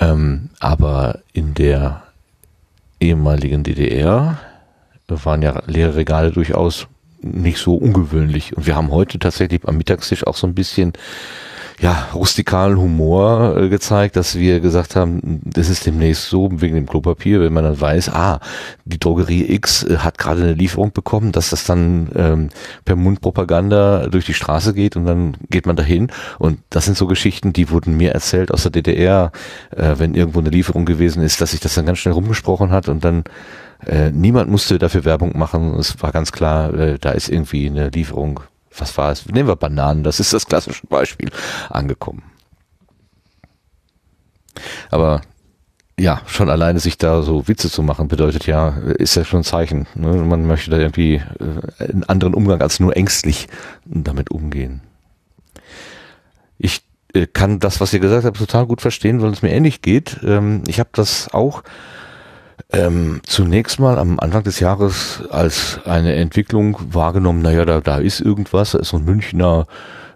[0.00, 2.02] Ähm, aber in der
[3.00, 4.38] ehemaligen DDR
[5.06, 6.88] waren ja leere Regale durchaus
[7.24, 8.56] nicht so ungewöhnlich.
[8.56, 10.92] Und wir haben heute tatsächlich am Mittagstisch auch so ein bisschen
[11.80, 16.86] ja, rustikalen Humor äh, gezeigt, dass wir gesagt haben, das ist demnächst so wegen dem
[16.86, 18.40] Klopapier, wenn man dann weiß, ah,
[18.84, 22.48] die Drogerie X äh, hat gerade eine Lieferung bekommen, dass das dann ähm,
[22.84, 26.08] per Mundpropaganda durch die Straße geht und dann geht man dahin
[26.38, 29.32] und das sind so Geschichten, die wurden mir erzählt aus der DDR,
[29.76, 32.88] äh, wenn irgendwo eine Lieferung gewesen ist, dass sich das dann ganz schnell rumgesprochen hat
[32.88, 33.24] und dann
[33.84, 35.74] äh, niemand musste dafür Werbung machen.
[35.74, 38.40] Es war ganz klar, äh, da ist irgendwie eine Lieferung
[38.78, 39.26] was war es?
[39.26, 41.30] Nehmen wir Bananen, das ist das klassische Beispiel,
[41.70, 42.22] angekommen.
[44.90, 45.22] Aber
[45.98, 49.44] ja, schon alleine sich da so Witze zu machen, bedeutet ja, ist ja schon ein
[49.44, 49.86] Zeichen.
[49.94, 50.08] Ne?
[50.08, 53.48] Man möchte da irgendwie äh, einen anderen Umgang als nur ängstlich
[53.84, 54.80] damit umgehen.
[56.58, 56.82] Ich
[57.14, 60.18] äh, kann das, was ihr gesagt habt, total gut verstehen, weil es mir ähnlich geht.
[60.24, 61.62] Ähm, ich habe das auch
[62.74, 68.20] ähm, zunächst mal am Anfang des Jahres als eine Entwicklung wahrgenommen, naja, da, da ist
[68.20, 69.66] irgendwas, da ist so ein Münchner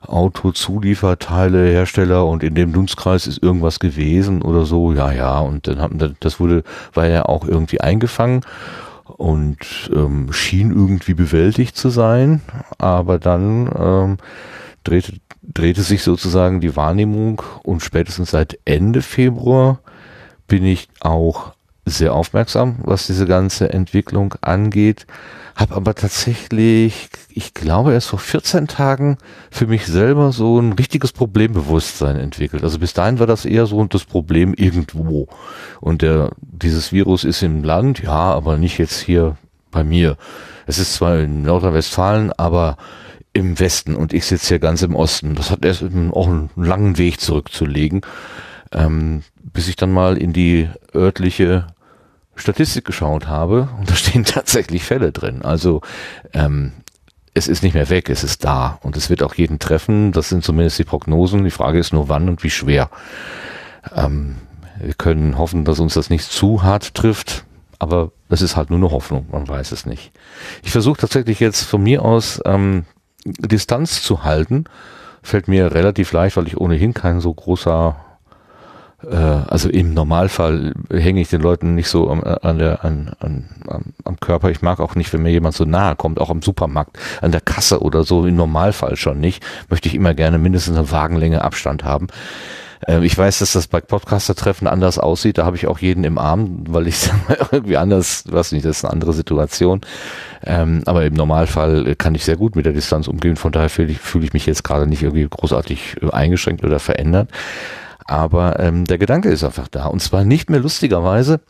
[0.07, 5.81] Autozulieferteile Hersteller und in dem Dunstkreis ist irgendwas gewesen oder so, ja, ja, und dann
[5.81, 6.62] haben das wurde,
[6.94, 8.42] war ja auch irgendwie eingefangen
[9.05, 12.42] und ähm, schien irgendwie bewältigt zu sein,
[12.79, 14.16] aber dann ähm,
[14.85, 19.81] drehte, drehte sich sozusagen die Wahrnehmung und spätestens seit Ende Februar
[20.47, 21.53] bin ich auch
[21.88, 25.07] sehr aufmerksam, was diese ganze Entwicklung angeht,
[25.55, 29.18] habe aber tatsächlich, ich glaube, erst vor 14 Tagen
[29.51, 32.62] für mich selber so ein richtiges Problembewusstsein entwickelt.
[32.62, 35.27] Also bis dahin war das eher so das Problem irgendwo.
[35.81, 39.37] Und der, dieses Virus ist im Land, ja, aber nicht jetzt hier
[39.70, 40.16] bei mir.
[40.66, 42.77] Es ist zwar in Nordrhein-Westfalen, aber
[43.33, 45.35] im Westen und ich sitze hier ganz im Osten.
[45.35, 48.03] Das hat erst auch einen langen Weg zurückzulegen,
[48.72, 51.66] ähm, bis ich dann mal in die örtliche
[52.40, 55.42] Statistik geschaut habe und da stehen tatsächlich Fälle drin.
[55.42, 55.81] Also
[56.33, 56.72] ähm,
[57.35, 60.12] es ist nicht mehr weg, es ist da und es wird auch jeden treffen.
[60.12, 61.44] Das sind zumindest die Prognosen.
[61.44, 62.90] Die Frage ist nur wann und wie schwer.
[63.94, 64.37] Ähm,
[64.81, 67.44] wir können hoffen, dass uns das nicht zu hart trifft,
[67.79, 70.12] aber das ist halt nur eine Hoffnung, man weiß es nicht.
[70.62, 72.85] Ich versuche tatsächlich jetzt von mir aus ähm,
[73.24, 74.64] Distanz zu halten.
[75.22, 77.96] Fällt mir relativ leicht, weil ich ohnehin kein so großer
[79.07, 83.47] also im Normalfall hänge ich den Leuten nicht so am, an der, an, an,
[84.05, 84.51] am Körper.
[84.51, 87.41] Ich mag auch nicht, wenn mir jemand so nahe kommt, auch am Supermarkt, an der
[87.41, 89.45] Kasse oder so, im Normalfall schon nicht.
[89.71, 92.09] Möchte ich immer gerne mindestens eine Wagenlänge Abstand haben.
[92.87, 95.39] Äh, ich weiß, dass das bei Podcaster-Treffen anders aussieht.
[95.39, 97.09] Da habe ich auch jeden im Arm, weil ich
[97.53, 99.81] irgendwie anders, weiß nicht, das ist eine andere Situation.
[100.45, 103.37] Ähm, aber im Normalfall kann ich sehr gut mit der Distanz umgehen.
[103.37, 106.79] Von daher fühle ich, fühle ich mich jetzt gerade nicht irgendwie großartig äh, eingeschränkt oder
[106.79, 107.29] verändert.
[108.09, 109.87] Aber ähm, der Gedanke ist einfach da.
[109.87, 111.40] Und zwar nicht mehr lustigerweise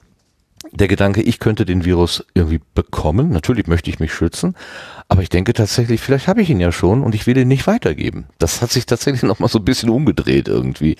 [0.72, 3.30] der Gedanke, ich könnte den Virus irgendwie bekommen.
[3.30, 4.56] Natürlich möchte ich mich schützen.
[5.06, 7.68] Aber ich denke tatsächlich, vielleicht habe ich ihn ja schon und ich will ihn nicht
[7.68, 8.26] weitergeben.
[8.38, 10.96] Das hat sich tatsächlich nochmal so ein bisschen umgedreht irgendwie.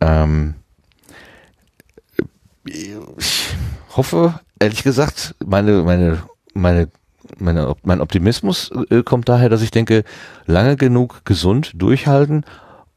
[0.00, 0.54] Ähm,
[2.66, 2.94] ich
[3.96, 6.88] hoffe, ehrlich gesagt, meine, meine, meine,
[7.38, 10.04] meine, mein Optimismus äh, kommt daher, dass ich denke,
[10.44, 12.44] lange genug gesund durchhalten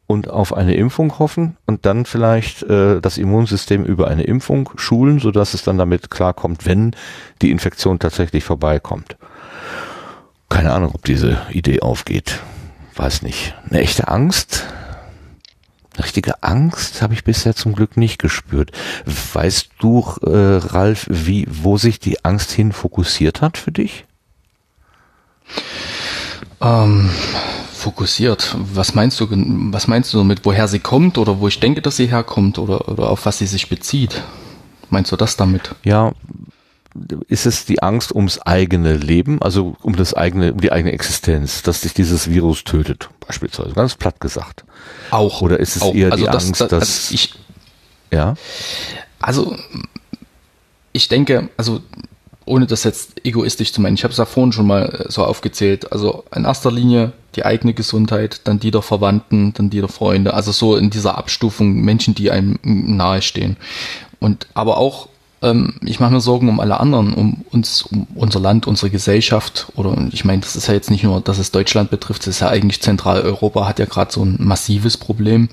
[0.08, 5.20] und auf eine Impfung hoffen und dann vielleicht äh, das Immunsystem über eine Impfung schulen,
[5.20, 6.96] sodass es dann damit klarkommt, wenn
[7.41, 9.17] die Infektion tatsächlich vorbeikommt.
[10.50, 12.39] Keine Ahnung, ob diese Idee aufgeht.
[12.96, 13.54] Weiß nicht.
[13.70, 14.65] Eine echte Angst?
[15.96, 18.72] Eine richtige Angst habe ich bisher zum Glück nicht gespürt.
[19.34, 24.06] Weißt du, äh, Ralf, wie, wo sich die Angst hin fokussiert hat für dich?
[26.62, 27.10] Ähm,
[27.74, 28.56] fokussiert.
[28.74, 29.28] Was meinst du,
[29.72, 32.89] was meinst du damit, woher sie kommt oder wo ich denke, dass sie herkommt oder,
[32.89, 34.24] oder auf was sie sich bezieht?
[34.89, 35.76] Meinst du das damit?
[35.84, 36.13] Ja,
[37.28, 41.62] ist es die Angst ums eigene Leben, also um das eigene, um die eigene Existenz,
[41.62, 44.63] dass sich dieses Virus tötet, beispielsweise, ganz platt gesagt.
[45.12, 45.41] Auch.
[45.41, 45.93] Oder ist es auch.
[45.93, 47.34] eher also die das, Angst, das, dass also ich,
[48.12, 48.34] ja?
[49.20, 49.56] Also
[50.93, 51.82] ich denke, also
[52.48, 55.24] ohne das jetzt egoistisch zu meinen, ich habe es ja vorhin schon mal äh, so
[55.24, 59.90] aufgezählt, also in erster Linie die eigene Gesundheit, dann die der Verwandten, dann die der
[59.90, 63.58] Freunde, also so in dieser Abstufung Menschen, die einem nahestehen.
[64.20, 65.08] Und aber auch,
[65.44, 69.68] ähm, ich mache mir Sorgen um alle anderen, um uns, um unser Land, unsere Gesellschaft.
[69.76, 72.40] Oder ich meine, das ist ja jetzt nicht nur, dass es Deutschland betrifft, es ist
[72.40, 75.50] ja eigentlich Zentraleuropa hat ja gerade so ein massives Problem.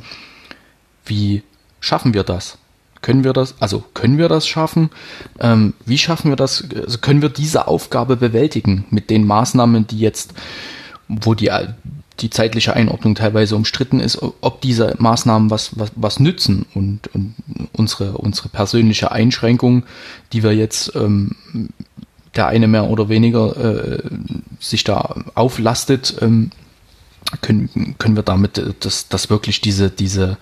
[1.05, 1.43] Wie
[1.81, 2.57] schaffen wir das?
[3.05, 4.89] Können wir das, also können wir das schaffen?
[5.39, 6.65] Ähm, wie schaffen wir das?
[6.75, 10.33] Also können wir diese Aufgabe bewältigen mit den Maßnahmen, die jetzt,
[11.07, 11.51] wo die,
[12.21, 17.35] die zeitliche Einordnung teilweise umstritten ist, ob diese Maßnahmen was, was, was nützen und, und
[17.75, 19.83] unsere, unsere persönliche Einschränkung,
[20.33, 21.33] die wir jetzt ähm,
[22.37, 24.03] der eine mehr oder weniger äh,
[24.61, 26.53] sich da auflastet, ähm,
[27.43, 30.39] können, können wir damit äh, das, das wirklich diese, diese,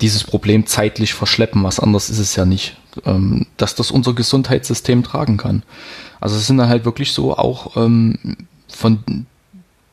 [0.00, 1.62] dieses Problem zeitlich verschleppen.
[1.64, 5.62] Was anderes ist es ja nicht, ähm, dass das unser Gesundheitssystem tragen kann.
[6.20, 8.36] Also es sind dann halt wirklich so auch ähm,
[8.68, 9.26] von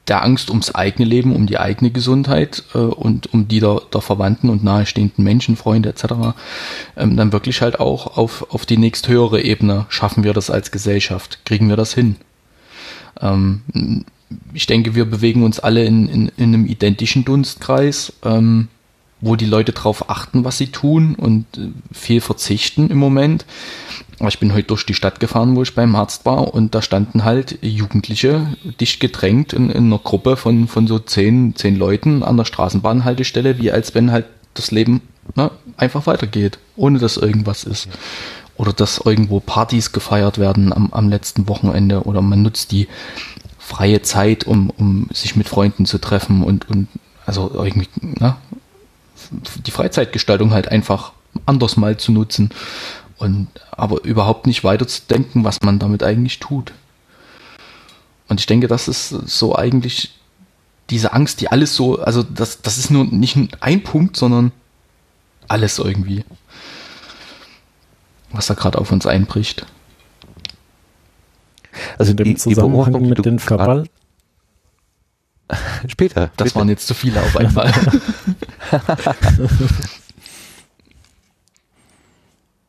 [0.07, 4.01] der Angst ums eigene Leben, um die eigene Gesundheit äh, und um die der, der
[4.01, 6.35] Verwandten und nahestehenden Menschen, Freunde etc.
[6.97, 11.45] Ähm, dann wirklich halt auch auf, auf die nächsthöhere Ebene schaffen wir das als Gesellschaft,
[11.45, 12.17] kriegen wir das hin.
[13.21, 14.05] Ähm,
[14.53, 18.67] ich denke, wir bewegen uns alle in, in, in einem identischen Dunstkreis, ähm,
[19.23, 23.45] wo die Leute darauf achten, was sie tun und äh, viel verzichten im Moment.
[24.27, 27.23] Ich bin heute durch die Stadt gefahren, wo ich beim Arzt war, und da standen
[27.23, 28.47] halt Jugendliche
[28.79, 33.59] dicht gedrängt in, in einer Gruppe von, von so zehn, zehn Leuten an der Straßenbahnhaltestelle,
[33.59, 35.01] wie als wenn halt das Leben
[35.35, 37.87] ne, einfach weitergeht, ohne dass irgendwas ist.
[38.55, 42.87] Oder dass irgendwo Partys gefeiert werden am, am letzten Wochenende oder man nutzt die
[43.57, 46.87] freie Zeit, um, um sich mit Freunden zu treffen und, und
[47.25, 48.35] also irgendwie ne,
[49.65, 51.13] die Freizeitgestaltung halt einfach
[51.45, 52.51] anders mal zu nutzen
[53.17, 56.73] und aber überhaupt nicht weiter zu denken, was man damit eigentlich tut.
[58.27, 60.17] Und ich denke, das ist so eigentlich
[60.89, 64.51] diese Angst, die alles so, also das, das ist nur nicht ein Punkt, sondern
[65.47, 66.25] alles irgendwie,
[68.31, 69.65] was da gerade auf uns einbricht.
[71.97, 73.89] Also in dem Zusammenhang mit den Verwaltungen.
[75.87, 76.31] Später.
[76.37, 76.55] Das bitte.
[76.55, 77.71] waren jetzt zu viele auf einmal.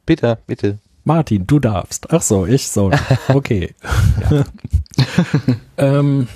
[0.06, 0.78] bitte, bitte.
[1.04, 2.10] Martin, du darfst.
[2.12, 2.92] Ach so, ich soll.
[3.28, 3.74] Okay.
[5.76, 6.28] ähm,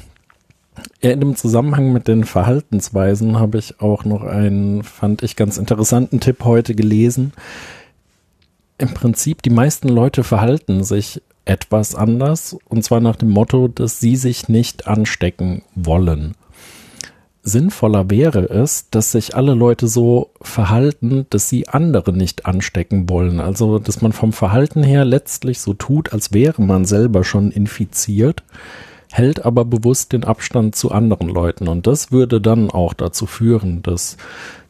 [1.00, 6.20] in dem Zusammenhang mit den Verhaltensweisen habe ich auch noch einen, fand ich ganz interessanten
[6.20, 7.32] Tipp heute gelesen.
[8.78, 14.00] Im Prinzip, die meisten Leute verhalten sich etwas anders und zwar nach dem Motto, dass
[14.00, 16.34] sie sich nicht anstecken wollen.
[17.48, 23.40] Sinnvoller wäre es, dass sich alle Leute so verhalten, dass sie andere nicht anstecken wollen.
[23.40, 28.42] Also, dass man vom Verhalten her letztlich so tut, als wäre man selber schon infiziert,
[29.10, 31.68] hält aber bewusst den Abstand zu anderen Leuten.
[31.68, 34.16] Und das würde dann auch dazu führen, dass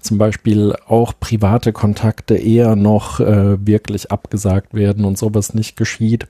[0.01, 6.29] zum Beispiel auch private Kontakte eher noch äh, wirklich abgesagt werden und sowas nicht geschieht.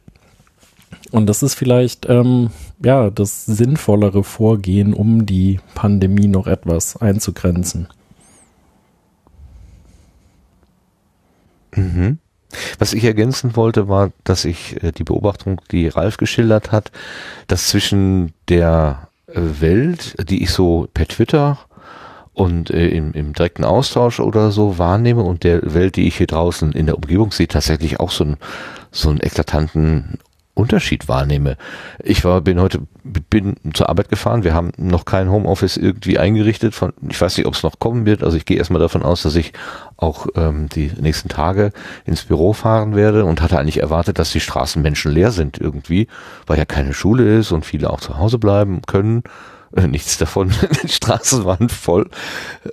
[1.10, 2.50] Und das ist vielleicht ähm,
[2.84, 7.88] ja das sinnvollere Vorgehen, um die Pandemie noch etwas einzugrenzen.
[11.74, 12.18] Mhm.
[12.78, 16.90] Was ich ergänzen wollte, war, dass ich äh, die Beobachtung, die Ralf geschildert hat,
[17.46, 21.58] dass zwischen der äh, Welt, die ich so per Twitter
[22.32, 26.26] und äh, im, im direkten Austausch oder so wahrnehme und der Welt, die ich hier
[26.26, 28.36] draußen in der Umgebung sehe, tatsächlich auch so, ein,
[28.90, 30.18] so einen eklatanten
[30.58, 31.56] Unterschied wahrnehme.
[32.02, 34.42] Ich war, bin heute, bin zur Arbeit gefahren.
[34.42, 36.74] Wir haben noch kein Homeoffice irgendwie eingerichtet.
[36.74, 38.24] Von, ich weiß nicht, ob es noch kommen wird.
[38.24, 39.52] Also ich gehe erstmal davon aus, dass ich
[39.96, 41.72] auch ähm, die nächsten Tage
[42.04, 46.08] ins Büro fahren werde und hatte eigentlich erwartet, dass die Straßen menschenleer sind irgendwie,
[46.46, 49.22] weil ja keine Schule ist und viele auch zu Hause bleiben können.
[49.76, 50.52] Äh, nichts davon.
[50.82, 52.08] die Straßen waren voll.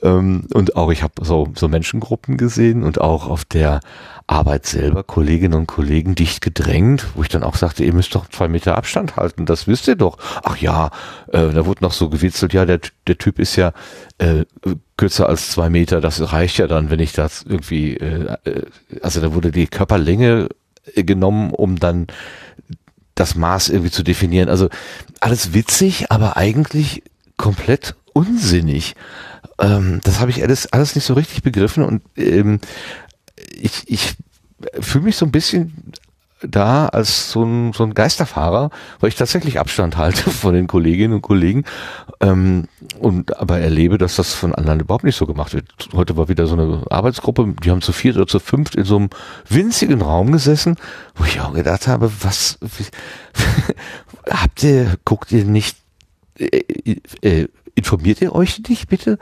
[0.01, 3.81] Ähm, und auch ich habe so, so Menschengruppen gesehen und auch auf der
[4.27, 8.27] Arbeit selber Kolleginnen und Kollegen dicht gedrängt, wo ich dann auch sagte, ihr müsst doch
[8.27, 10.17] zwei Meter Abstand halten, das wisst ihr doch.
[10.43, 10.89] Ach ja,
[11.27, 13.71] äh, da wurde noch so gewitzelt, ja, der, der Typ ist ja
[14.17, 14.45] äh,
[14.97, 18.63] kürzer als zwei Meter, das reicht ja dann, wenn ich das irgendwie, äh, äh
[19.01, 20.49] also da wurde die Körperlänge
[20.95, 22.07] äh, genommen, um dann
[23.15, 24.49] das Maß irgendwie zu definieren.
[24.49, 24.69] Also
[25.19, 27.03] alles witzig, aber eigentlich
[27.37, 28.95] komplett unsinnig.
[29.59, 32.59] Ähm, das habe ich alles, alles nicht so richtig begriffen und ähm,
[33.51, 34.15] ich, ich
[34.79, 35.93] fühle mich so ein bisschen
[36.47, 41.13] da als so ein, so ein Geisterfahrer, weil ich tatsächlich Abstand halte von den Kolleginnen
[41.13, 41.63] und Kollegen
[42.21, 42.65] ähm,
[42.99, 45.65] und aber erlebe, dass das von anderen überhaupt nicht so gemacht wird.
[45.93, 48.97] Heute war wieder so eine Arbeitsgruppe, die haben zu viert oder zu fünft in so
[48.97, 49.09] einem
[49.47, 50.75] winzigen Raum gesessen,
[51.15, 52.59] wo ich auch gedacht habe, was
[54.29, 55.77] habt ihr, guckt ihr nicht,
[56.37, 56.63] äh,
[57.21, 59.17] äh, informiert ihr euch nicht bitte?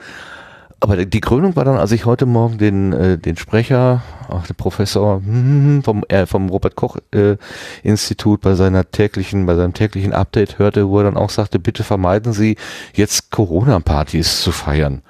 [0.84, 4.58] Aber die Krönung war dann, als ich heute Morgen den, äh, den Sprecher, auch den
[4.58, 7.38] Professor hm, vom, äh, vom Robert Koch äh,
[7.84, 11.86] Institut bei seiner täglichen, bei seinem täglichen Update hörte, wo er dann auch sagte, bitte
[11.86, 12.58] vermeiden Sie
[12.93, 15.04] jetzt Corona-Partys zu feiern.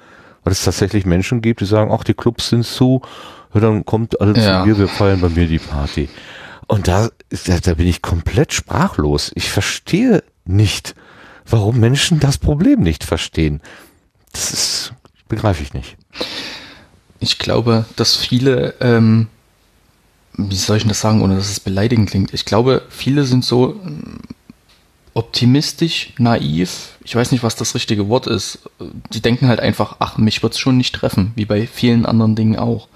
[0.44, 3.02] Weil es tatsächlich Menschen gibt, die sagen, ach, die Clubs sind zu,
[3.52, 4.62] ja, dann kommt alle ja.
[4.62, 6.08] zu mir, wir feiern bei mir die Party.
[6.68, 7.08] Und da,
[7.46, 9.32] da, da bin ich komplett sprachlos.
[9.34, 10.94] Ich verstehe nicht,
[11.50, 13.60] warum Menschen das Problem nicht verstehen.
[14.30, 14.94] Das ist
[15.28, 15.96] Begreife ich nicht.
[17.20, 19.28] Ich glaube, dass viele, ähm,
[20.36, 22.34] wie soll ich das sagen, ohne dass es beleidigend klingt?
[22.34, 23.80] Ich glaube, viele sind so,
[25.14, 28.58] optimistisch, naiv, ich weiß nicht, was das richtige Wort ist.
[29.12, 32.56] Die denken halt einfach, ach, mich wird's schon nicht treffen, wie bei vielen anderen Dingen
[32.56, 32.88] auch.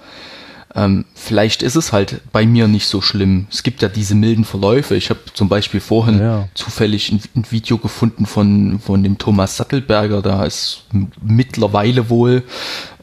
[0.75, 3.47] Ähm, vielleicht ist es halt bei mir nicht so schlimm.
[3.49, 4.95] Es gibt ja diese milden Verläufe.
[4.95, 6.47] Ich habe zum Beispiel vorhin ja.
[6.53, 10.83] zufällig ein, ein, Video gefunden von, von dem Thomas Sattelberger, da ist
[11.23, 12.43] mittlerweile wohl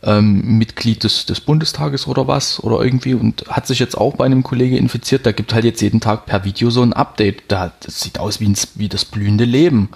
[0.04, 4.26] ähm, Mitglied des, des Bundestages oder was oder irgendwie und hat sich jetzt auch bei
[4.26, 5.26] einem Kollege infiziert.
[5.26, 7.42] Da gibt halt jetzt jeden Tag per Video so ein Update.
[7.48, 9.88] Da, das sieht aus wie, ein, wie das blühende Leben.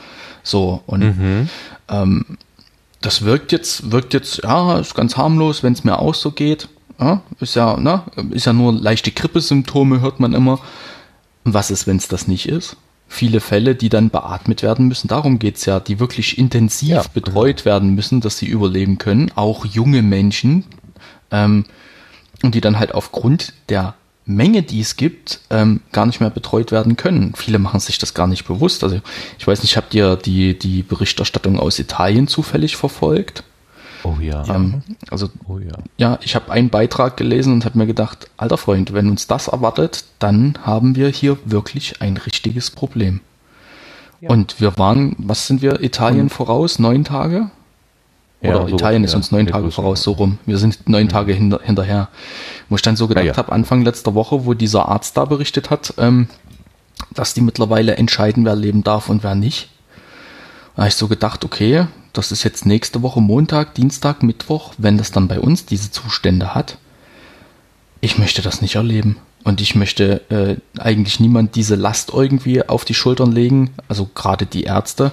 [0.42, 1.48] So und mhm.
[1.88, 2.24] ähm,
[3.00, 6.68] das wirkt jetzt, wirkt jetzt, ja, ist ganz harmlos, wenn es mir auch so geht.
[7.00, 10.60] Ja, ist ja, ne, ist ja nur leichte Grippesymptome, hört man immer.
[11.44, 12.76] Was ist, wenn es das nicht ist?
[13.08, 17.64] Viele Fälle, die dann beatmet werden müssen, darum geht's ja, die wirklich intensiv ja, betreut
[17.64, 19.32] werden müssen, dass sie überleben können.
[19.34, 20.64] Auch junge Menschen.
[21.30, 21.64] Ähm,
[22.42, 23.94] und die dann halt aufgrund der
[24.24, 27.34] Menge, die es gibt, ähm, gar nicht mehr betreut werden können.
[27.34, 28.84] Viele machen sich das gar nicht bewusst.
[28.84, 29.00] Also
[29.38, 33.42] ich weiß nicht, habt ihr die, die Berichterstattung aus Italien zufällig verfolgt?
[34.02, 34.44] Oh ja.
[34.48, 35.72] Ähm, also oh ja.
[35.98, 39.48] ja, ich habe einen Beitrag gelesen und habe mir gedacht, alter Freund, wenn uns das
[39.48, 43.20] erwartet, dann haben wir hier wirklich ein richtiges Problem.
[44.20, 44.30] Ja.
[44.30, 46.78] Und wir waren, was sind wir, Italien und voraus?
[46.78, 47.50] Neun Tage?
[48.42, 50.38] Oder ja, Italien ist uns neun Tage voraus, so rum.
[50.46, 52.08] Wir sind neun Tage hinter, hinterher.
[52.68, 55.68] Wo ich dann so gedacht ja, habe, Anfang letzter Woche, wo dieser Arzt da berichtet
[55.68, 56.28] hat, ähm,
[57.12, 59.68] dass die mittlerweile entscheiden, wer leben darf und wer nicht.
[60.74, 64.98] Da habe ich so gedacht, okay, das ist jetzt nächste Woche Montag, Dienstag, Mittwoch, wenn
[64.98, 66.78] das dann bei uns diese Zustände hat.
[68.00, 69.16] Ich möchte das nicht erleben.
[69.42, 74.44] Und ich möchte äh, eigentlich niemand diese Last irgendwie auf die Schultern legen, also gerade
[74.44, 75.12] die Ärzte,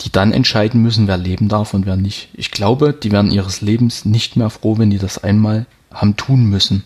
[0.00, 2.30] die dann entscheiden müssen, wer leben darf und wer nicht.
[2.34, 6.46] Ich glaube, die werden ihres Lebens nicht mehr froh, wenn die das einmal haben tun
[6.46, 6.84] müssen.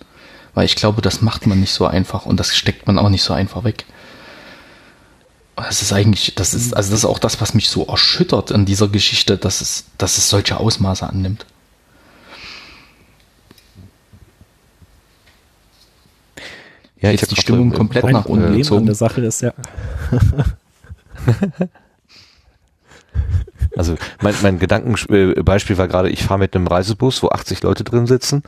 [0.52, 3.22] Weil ich glaube, das macht man nicht so einfach und das steckt man auch nicht
[3.22, 3.86] so einfach weg.
[5.56, 8.64] Das ist eigentlich, das ist, also das ist auch das, was mich so erschüttert an
[8.64, 11.46] dieser Geschichte, dass es, dass es solche Ausmaße annimmt.
[17.00, 18.80] Ja, ich habe die Stimmung komplett nach unten gezogen.
[18.80, 19.52] An der Sache ist ja.
[23.76, 28.06] also mein, mein Gedankenbeispiel war gerade, ich fahre mit einem Reisebus, wo 80 Leute drin
[28.06, 28.42] sitzen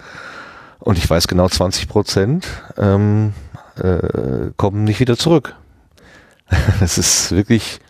[0.78, 2.46] und ich weiß genau 20 Prozent
[2.78, 3.34] ähm,
[3.76, 5.54] äh, kommen nicht wieder zurück.
[6.80, 7.80] Das ist wirklich,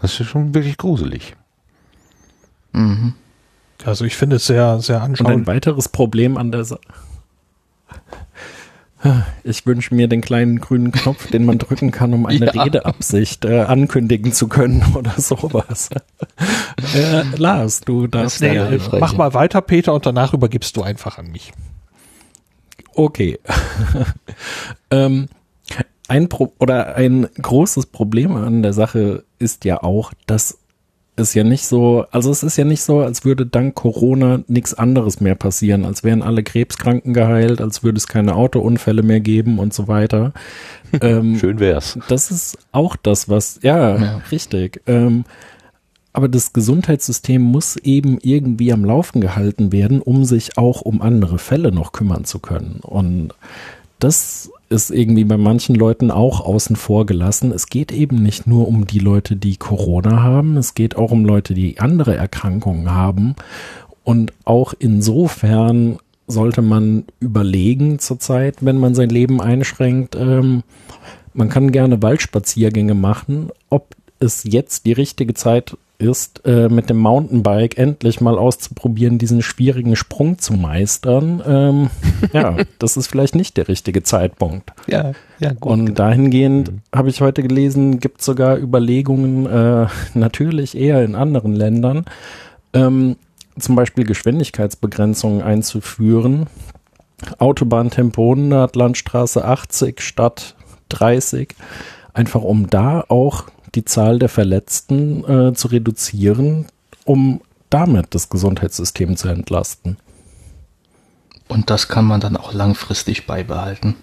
[0.00, 1.34] das ist schon wirklich gruselig.
[2.72, 3.14] Mhm.
[3.84, 5.34] Also ich finde es sehr, sehr anschaulich.
[5.34, 6.80] Und ein weiteres Problem an der Sache.
[9.42, 12.62] Ich wünsche mir den kleinen grünen Knopf, den man drücken kann, um eine ja.
[12.62, 15.90] Redeabsicht äh, ankündigen zu können oder sowas.
[16.94, 18.40] äh, Lars, du darfst.
[18.40, 21.52] Nee, ja, mach mal weiter, Peter, und danach übergibst du einfach an mich.
[22.94, 23.38] Okay.
[24.90, 25.28] ähm,
[26.08, 30.58] ein Pro oder ein großes Problem an der Sache ist ja auch, dass
[31.16, 34.74] es ja nicht so, also es ist ja nicht so, als würde dank Corona nichts
[34.74, 39.58] anderes mehr passieren, als wären alle Krebskranken geheilt, als würde es keine Autounfälle mehr geben
[39.58, 40.32] und so weiter.
[41.00, 41.98] ähm, Schön wär's.
[42.08, 44.22] Das ist auch das, was, ja, ja.
[44.32, 44.82] richtig.
[44.86, 45.24] Ähm,
[46.12, 51.38] aber das Gesundheitssystem muss eben irgendwie am Laufen gehalten werden, um sich auch um andere
[51.38, 52.80] Fälle noch kümmern zu können.
[52.82, 53.34] Und
[53.98, 57.52] das ist irgendwie bei manchen Leuten auch außen vor gelassen.
[57.52, 61.24] Es geht eben nicht nur um die Leute, die Corona haben, es geht auch um
[61.24, 63.36] Leute, die andere Erkrankungen haben.
[64.02, 70.62] Und auch insofern sollte man überlegen zurzeit, wenn man sein Leben einschränkt, ähm,
[71.32, 76.98] man kann gerne Waldspaziergänge machen, ob es jetzt die richtige Zeit ist, äh, mit dem
[76.98, 81.90] Mountainbike endlich mal auszuprobieren, diesen schwierigen Sprung zu meistern, ähm,
[82.32, 84.72] ja, das ist vielleicht nicht der richtige Zeitpunkt.
[84.86, 85.72] Ja, ja, gut.
[85.72, 85.96] Und genau.
[85.96, 86.80] dahingehend mhm.
[86.94, 92.04] habe ich heute gelesen, gibt es sogar Überlegungen, äh, natürlich eher in anderen Ländern,
[92.72, 93.16] ähm,
[93.58, 96.46] zum Beispiel Geschwindigkeitsbegrenzungen einzuführen.
[97.38, 100.56] Autobahntempo 100, Landstraße 80 statt
[100.88, 101.54] 30,
[102.12, 103.44] einfach um da auch
[103.74, 106.66] die Zahl der Verletzten äh, zu reduzieren,
[107.04, 109.96] um damit das Gesundheitssystem zu entlasten.
[111.48, 113.96] Und das kann man dann auch langfristig beibehalten.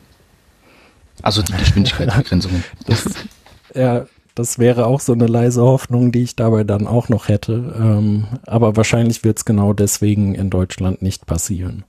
[1.22, 2.63] Also die Geschwindigkeitsbegrenzungen.
[2.88, 3.05] das,
[3.74, 4.05] ja,
[4.36, 7.76] das wäre auch so eine leise Hoffnung, die ich dabei dann auch noch hätte.
[7.78, 11.84] Ähm, aber wahrscheinlich wird es genau deswegen in Deutschland nicht passieren.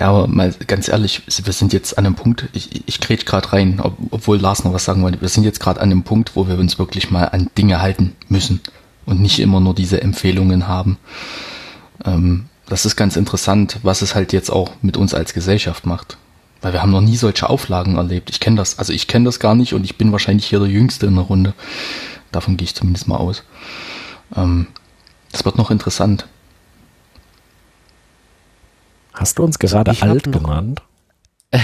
[0.00, 3.52] Ja, aber mal ganz ehrlich, wir sind jetzt an einem Punkt, ich, ich kriege gerade
[3.52, 6.36] rein, ob, obwohl Lars noch was sagen wollte, wir sind jetzt gerade an einem Punkt,
[6.36, 8.60] wo wir uns wirklich mal an Dinge halten müssen
[9.04, 10.96] und nicht immer nur diese Empfehlungen haben.
[12.02, 16.16] Ähm, das ist ganz interessant, was es halt jetzt auch mit uns als Gesellschaft macht.
[16.62, 18.30] Weil wir haben noch nie solche Auflagen erlebt.
[18.30, 20.68] Ich kenne das, also ich kenne das gar nicht und ich bin wahrscheinlich hier der
[20.68, 21.52] Jüngste in der Runde.
[22.32, 23.42] Davon gehe ich zumindest mal aus.
[24.34, 24.66] Ähm,
[25.30, 26.26] das wird noch interessant.
[29.20, 30.82] Hast du uns gerade ich alt hab genannt?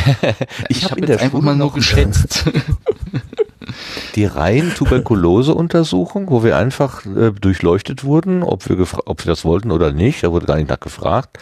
[0.68, 2.44] ich Ich habe in jetzt der einfach mal nur noch geschätzt.
[4.14, 9.70] die rein Tuberkulose-Untersuchung, wo wir einfach äh, durchleuchtet wurden, ob wir, ob wir das wollten
[9.70, 11.38] oder nicht, da wurde gar nicht nachgefragt.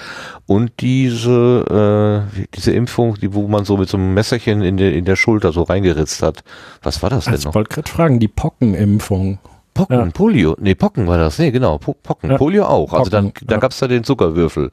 [0.47, 4.95] Und diese, äh, diese Impfung, die, wo man so mit so einem Messerchen in der,
[4.95, 6.45] in der Schulter so reingeritzt hat.
[6.81, 7.51] Was war das denn noch?
[7.51, 9.41] ich wollte gerade fragen, die Pockenimpfung.
[9.75, 10.07] Pocken, Ja.
[10.07, 10.57] Polio.
[10.61, 11.39] Nee, Pocken war das.
[11.39, 11.79] Nee, genau.
[11.79, 12.31] Po Pocken.
[12.31, 12.39] Ja.
[12.39, 12.93] Polio auch.
[12.93, 13.61] Also dann, Pocken, da ja.
[13.61, 14.71] gab's da den Zuckerwürfel.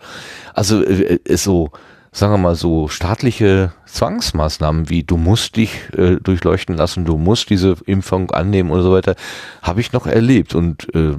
[0.53, 1.71] Also äh, ist so,
[2.11, 7.49] sagen wir mal so, staatliche Zwangsmaßnahmen wie du musst dich äh, durchleuchten lassen, du musst
[7.49, 9.15] diese Impfung annehmen und so weiter,
[9.61, 10.53] habe ich noch erlebt.
[10.53, 11.15] Und äh,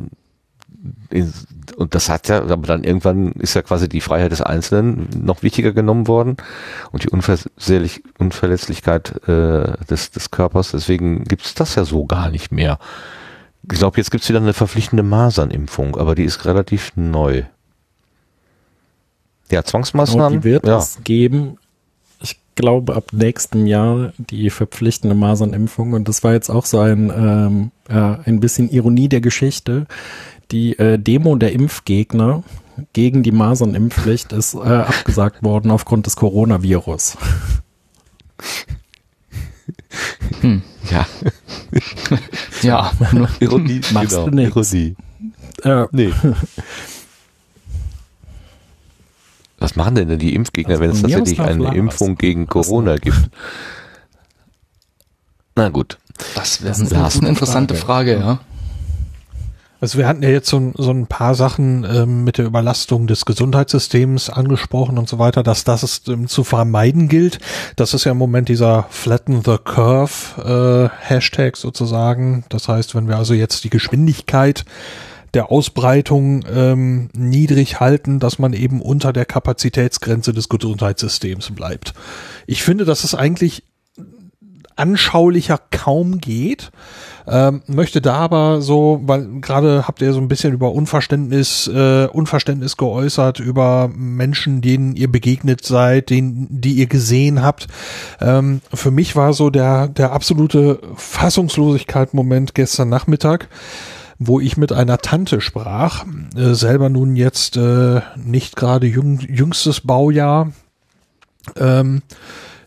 [1.10, 1.32] in,
[1.76, 5.42] und das hat ja, aber dann irgendwann ist ja quasi die Freiheit des Einzelnen noch
[5.42, 6.36] wichtiger genommen worden
[6.90, 10.72] und die Unversehlich, Unverletzlichkeit äh, des, des Körpers.
[10.72, 12.78] Deswegen gibt's das ja so gar nicht mehr.
[13.70, 17.44] Ich glaube, jetzt gibt's wieder eine verpflichtende Masernimpfung, aber die ist relativ neu.
[19.50, 20.40] Ja, Und Zwangsmaßnahmen.
[20.40, 20.78] die wird ja.
[20.78, 21.58] es geben.
[22.20, 25.92] Ich glaube, ab nächstem Jahr die verpflichtende Masernimpfung.
[25.92, 29.86] Und das war jetzt auch so ein, ähm, ja, ein bisschen Ironie der Geschichte.
[30.50, 32.42] Die äh, Demo der Impfgegner
[32.92, 37.16] gegen die Masernimpfpflicht ist äh, abgesagt worden aufgrund des Coronavirus.
[40.90, 41.06] ja.
[42.62, 43.80] ja, nur- Ironie.
[43.92, 44.72] Machst genau, du nix.
[44.72, 44.96] Ironie.
[45.62, 46.12] Äh, Nee.
[49.58, 51.74] Was machen denn, denn die Impfgegner, Also wenn es tatsächlich eine.
[51.76, 53.30] Impfung gegen Corona gibt?
[55.54, 55.98] Na gut.
[56.34, 58.16] das wäre eine, eine interessante Frage.
[58.18, 58.40] Frage, ja.
[59.82, 63.08] Also wir hatten ja jetzt so, ein- so ein paar Sachen ähm, mit der Überlastung
[63.08, 67.40] des Gesundheitssystems angesprochen und so weiter, dass das es, ähm, zu vermeiden gilt.
[67.74, 72.44] Das ist ja im Moment dieser Flatten the Curve äh, Hashtag sozusagen.
[72.48, 74.64] Das heißt, wenn wir also jetzt die Geschwindigkeit
[75.34, 81.92] der Ausbreitung ähm, niedrig halten, dass man eben unter der Kapazitätsgrenze des Gesundheitssystems bleibt.
[82.46, 83.64] Ich finde, dass es eigentlich
[84.76, 86.70] anschaulicher kaum geht.
[87.26, 92.06] Ähm, möchte da aber so, weil gerade habt ihr so ein bisschen über Unverständnis, äh,
[92.06, 97.68] Unverständnis geäußert über Menschen, denen ihr begegnet seid, denen, die ihr gesehen habt.
[98.20, 103.48] Ähm, für mich war so der der absolute Fassungslosigkeit-Moment gestern Nachmittag,
[104.18, 106.04] wo ich mit einer Tante sprach,
[106.36, 110.52] äh, selber nun jetzt äh, nicht gerade jüng, jüngstes Baujahr.
[111.56, 112.02] Ähm,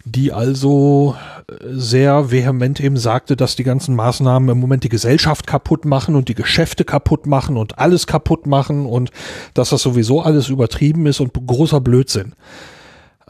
[0.05, 1.15] die also
[1.47, 6.15] äh, sehr vehement eben sagte, dass die ganzen Maßnahmen im Moment die Gesellschaft kaputt machen
[6.15, 9.11] und die Geschäfte kaputt machen und alles kaputt machen und
[9.55, 12.33] dass das sowieso alles übertrieben ist und großer Blödsinn.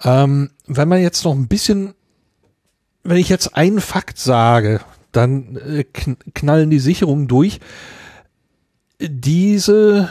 [0.03, 1.93] Ähm, wenn man jetzt noch ein bisschen,
[3.03, 4.82] wenn ich jetzt einen Fakt sage,
[5.13, 7.59] dann äh, kn knallen die Sicherungen durch.
[8.99, 10.09] Diese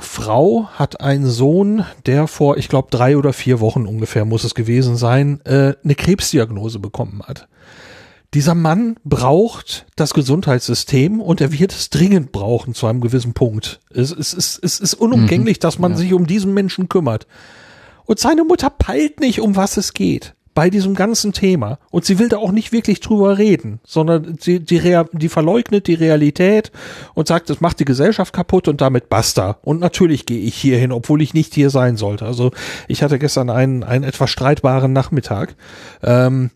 [0.00, 4.54] Frau hat einen Sohn, der vor, ich glaube, drei oder vier Wochen ungefähr muss es
[4.54, 7.48] gewesen sein, äh, eine Krebsdiagnose bekommen hat.
[8.34, 13.80] Dieser Mann braucht das Gesundheitssystem und er wird es dringend brauchen zu einem gewissen Punkt.
[13.90, 17.26] Es, es, es, es ist unumgänglich, dass man sich um diesen Menschen kümmert.
[18.04, 21.78] Und seine Mutter peilt nicht, um was es geht bei diesem ganzen Thema.
[21.92, 25.86] Und sie will da auch nicht wirklich drüber reden, sondern sie, die, Rea- die verleugnet
[25.86, 26.72] die Realität
[27.14, 29.58] und sagt, es macht die Gesellschaft kaputt und damit basta.
[29.62, 32.24] Und natürlich gehe ich hier hin, obwohl ich nicht hier sein sollte.
[32.26, 32.50] Also
[32.88, 35.54] ich hatte gestern einen, einen etwas streitbaren Nachmittag.
[36.02, 36.50] Ähm,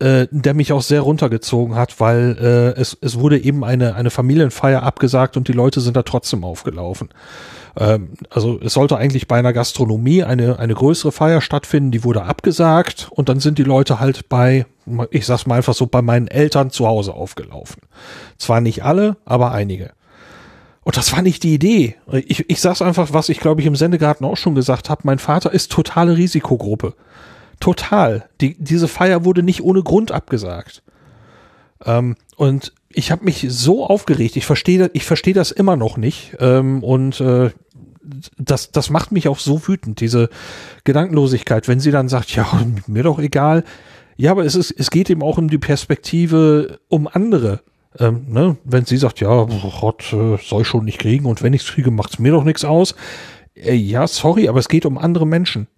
[0.00, 4.10] äh, der mich auch sehr runtergezogen hat, weil äh, es, es wurde eben eine, eine
[4.10, 7.10] Familienfeier abgesagt und die Leute sind da trotzdem aufgelaufen.
[7.76, 12.24] Ähm, also es sollte eigentlich bei einer Gastronomie eine, eine größere Feier stattfinden, die wurde
[12.24, 14.66] abgesagt und dann sind die Leute halt bei,
[15.10, 17.82] ich sag's mal einfach so, bei meinen Eltern zu Hause aufgelaufen.
[18.36, 19.92] Zwar nicht alle, aber einige.
[20.82, 21.96] Und das war nicht die Idee.
[22.26, 25.02] Ich, ich sag's einfach, was ich glaube ich im Sendegarten auch schon gesagt habe.
[25.04, 26.94] Mein Vater ist totale Risikogruppe.
[27.60, 28.28] Total.
[28.40, 30.82] Die, diese Feier wurde nicht ohne Grund abgesagt.
[31.84, 34.36] Ähm, und ich habe mich so aufgeregt.
[34.36, 36.36] Ich verstehe, ich verstehe das immer noch nicht.
[36.40, 37.50] Ähm, und äh,
[38.38, 40.28] das, das macht mich auch so wütend, diese
[40.84, 42.46] Gedankenlosigkeit, wenn sie dann sagt, ja,
[42.86, 43.64] mir doch egal.
[44.16, 47.60] Ja, aber es ist, es geht eben auch um die Perspektive um andere.
[47.98, 48.56] Ähm, ne?
[48.64, 49.46] Wenn sie sagt, ja,
[49.80, 52.64] Gott, äh, soll ich schon nicht kriegen und wenn ich's kriege, macht's mir doch nichts
[52.64, 52.94] aus.
[53.54, 55.68] Äh, ja, sorry, aber es geht um andere Menschen.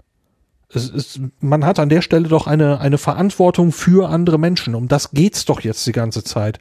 [0.68, 4.74] Es ist, man hat an der Stelle doch eine, eine Verantwortung für andere Menschen.
[4.74, 6.58] Um das geht's doch jetzt die ganze Zeit.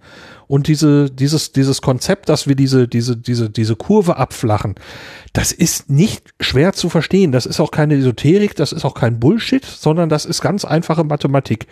[0.47, 4.75] Und diese, dieses, dieses Konzept, dass wir diese, diese, diese, diese Kurve abflachen,
[5.33, 7.31] das ist nicht schwer zu verstehen.
[7.31, 11.03] Das ist auch keine Esoterik, das ist auch kein Bullshit, sondern das ist ganz einfache
[11.03, 11.65] Mathematik.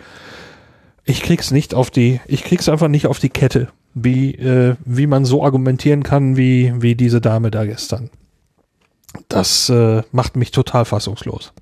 [1.04, 5.06] Ich krieg's nicht auf die, ich krieg's einfach nicht auf die Kette, wie, äh, wie
[5.06, 8.10] man so argumentieren kann, wie, wie diese Dame da gestern.
[9.28, 11.52] Das äh, macht mich total fassungslos.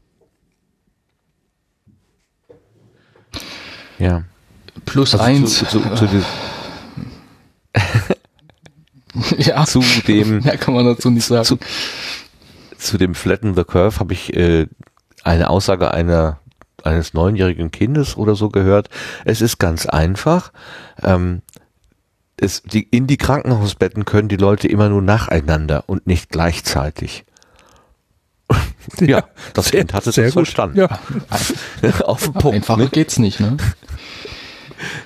[4.02, 4.24] Ja.
[4.84, 5.58] Plus Also eins.
[5.58, 6.24] Zu, zu, zu, diesem-
[9.38, 11.44] ja, zu dem mehr kann man dazu nicht sagen.
[11.44, 11.58] zu,
[12.78, 14.66] zu dem Flatten the Curve habe ich äh,
[15.22, 16.38] eine Aussage einer
[16.82, 18.88] eines neunjährigen Kindes oder so gehört.
[19.24, 20.52] Es ist ganz einfach.
[21.00, 21.42] Ähm,
[22.36, 27.24] es, die, in die Krankenhausbetten können die Leute immer nur nacheinander und nicht gleichzeitig.
[29.00, 29.24] ja,
[29.54, 30.32] das sehr- Kind hat es gut.
[30.32, 30.78] verstanden.
[30.78, 30.98] Ja.
[32.04, 32.56] Auf den Punkt.
[32.56, 32.88] Einfacher Ne?
[32.90, 33.56] geht's nicht, ne?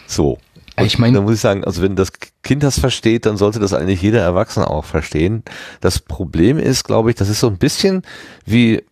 [0.07, 0.39] So.
[0.79, 3.59] Ja, ich mein- da muss ich sagen, also wenn das Kind das versteht, dann sollte
[3.59, 5.43] das eigentlich jeder Erwachsene auch verstehen.
[5.81, 8.03] Das Problem ist, glaube ich, das ist so ein bisschen
[8.45, 8.83] wie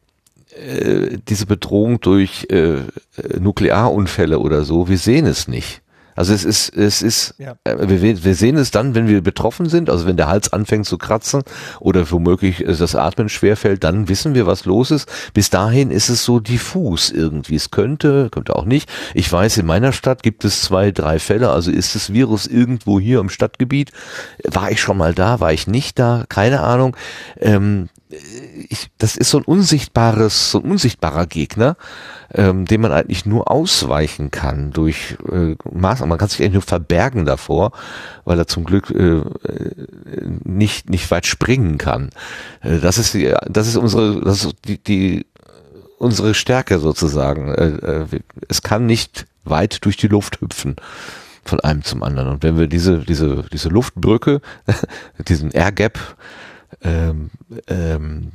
[0.56, 2.82] äh, diese Bedrohung durch äh,
[3.38, 4.88] Nuklearunfälle oder so.
[4.88, 5.82] Wir sehen es nicht.
[6.16, 7.56] Also es ist, es ist, Ja.
[7.64, 10.86] äh, wir, wir sehen es dann, wenn wir betroffen sind, also wenn der Hals anfängt
[10.86, 11.42] zu kratzen
[11.80, 15.08] oder womöglich äh, das Atmen schwerfällt, dann wissen wir, was los ist.
[15.32, 17.56] Bis dahin ist es so diffus irgendwie.
[17.56, 18.88] Es könnte, könnte auch nicht.
[19.14, 23.00] Ich weiß, in meiner Stadt gibt es zwei, drei Fälle, also ist das Virus irgendwo
[23.00, 23.90] hier im Stadtgebiet.
[24.44, 26.96] War ich schon mal da, war ich nicht da, keine Ahnung.
[27.40, 27.88] Ähm,
[28.68, 31.76] ich, das ist so ein unsichtbares, so ein unsichtbarer Gegner,
[32.32, 36.08] ähm, dem man eigentlich nur ausweichen kann durch äh, Maßnahmen.
[36.08, 37.72] Man kann sich eigentlich nur verbergen davor,
[38.24, 39.22] weil er zum Glück äh, äh,
[40.44, 42.10] nicht nicht weit springen kann.
[42.60, 45.26] Äh, das ist die, das ist unsere, das ist die, die
[45.98, 47.54] unsere Stärke sozusagen.
[47.54, 50.76] Äh, äh, es kann nicht weit durch die Luft hüpfen
[51.44, 52.28] von einem zum anderen.
[52.30, 54.40] Und wenn wir diese diese diese Luftbrücke,
[55.28, 55.98] diesen Air Gap
[56.82, 57.30] ähm,
[57.68, 58.32] ähm,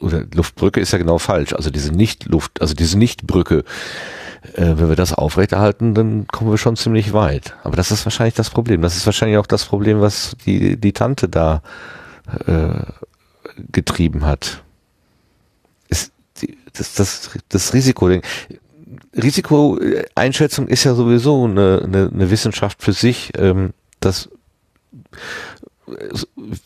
[0.00, 1.52] oder Luftbrücke ist ja genau falsch.
[1.52, 3.64] Also diese Nicht-Luft, also diese Nicht-Brücke,
[4.54, 7.54] äh, wenn wir das aufrechterhalten, dann kommen wir schon ziemlich weit.
[7.62, 8.82] Aber das ist wahrscheinlich das Problem.
[8.82, 11.62] Das ist wahrscheinlich auch das Problem, was die, die Tante da
[12.46, 12.82] äh,
[13.72, 14.62] getrieben hat.
[15.88, 18.10] Ist die, das, das, das Risiko.
[19.16, 23.32] Risikoeinschätzung ist ja sowieso eine, eine, eine Wissenschaft für sich.
[23.38, 24.28] Ähm, das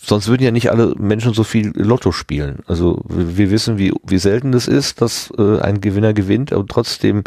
[0.00, 2.60] sonst würden ja nicht alle Menschen so viel Lotto spielen.
[2.66, 7.24] Also wir wissen, wie, wie selten das ist, dass äh, ein Gewinner gewinnt, aber trotzdem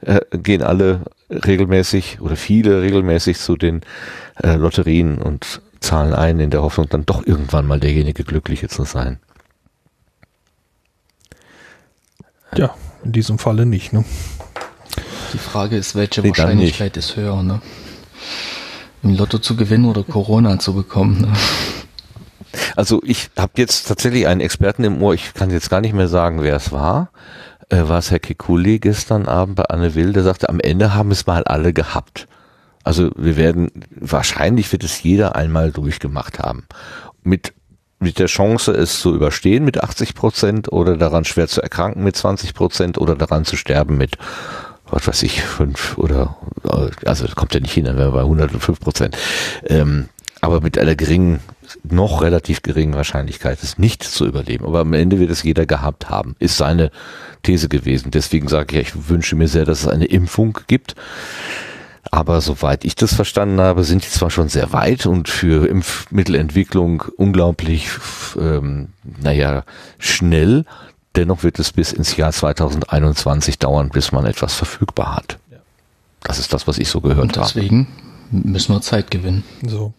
[0.00, 3.80] äh, gehen alle regelmäßig oder viele regelmäßig zu den
[4.42, 8.84] äh, Lotterien und zahlen ein in der Hoffnung, dann doch irgendwann mal derjenige Glückliche zu
[8.84, 9.18] sein.
[12.54, 12.74] Ja,
[13.04, 13.92] in diesem Falle nicht.
[13.92, 14.04] Ne?
[15.32, 17.62] Die Frage ist, welche Nee, dann Wahrscheinlichkeit ist höher, ne?
[19.02, 21.22] Im Lotto zu gewinnen oder Corona zu bekommen.
[21.22, 21.32] Ne?
[22.76, 26.08] Also ich habe jetzt tatsächlich einen Experten im Ohr, ich kann jetzt gar nicht mehr
[26.08, 27.10] sagen, wer es war.
[27.68, 31.10] Äh, war es Herr Kikuli gestern Abend bei Anne Will, der sagte, am Ende haben
[31.10, 32.28] es mal alle gehabt.
[32.82, 36.64] Also wir werden, wahrscheinlich wird es jeder einmal durchgemacht haben.
[37.22, 37.52] Mit,
[37.98, 42.16] mit der Chance, es zu überstehen mit 80 Prozent oder daran schwer zu erkranken mit
[42.16, 44.16] 20 Prozent oder daran zu sterben mit,
[44.90, 46.36] was weiß ich, fünf oder,
[47.04, 49.16] also kommt ja nicht hin, dann wären wir bei 105 Prozent.
[49.64, 50.08] Ähm,
[50.40, 51.40] aber mit einer geringen,
[51.82, 54.64] noch relativ geringen Wahrscheinlichkeit, es nicht zu überleben.
[54.64, 56.90] Aber am Ende wird es jeder gehabt haben, ist seine
[57.42, 58.10] These gewesen.
[58.10, 60.94] Deswegen sage ich, ich wünsche mir sehr, dass es eine Impfung gibt.
[62.10, 67.04] Aber soweit ich das verstanden habe, sind die zwar schon sehr weit und für Impfmittelentwicklung
[67.16, 67.88] unglaublich,
[68.38, 68.88] ähm,
[69.22, 69.64] naja,
[69.98, 70.64] schnell.
[71.16, 75.38] Dennoch wird es bis ins Jahr 2021 dauern, bis man etwas verfügbar hat.
[76.22, 77.46] Das ist das, was ich so gehört Und habe.
[77.46, 77.88] deswegen
[78.30, 79.42] müssen wir Zeit gewinnen.
[79.66, 79.92] So.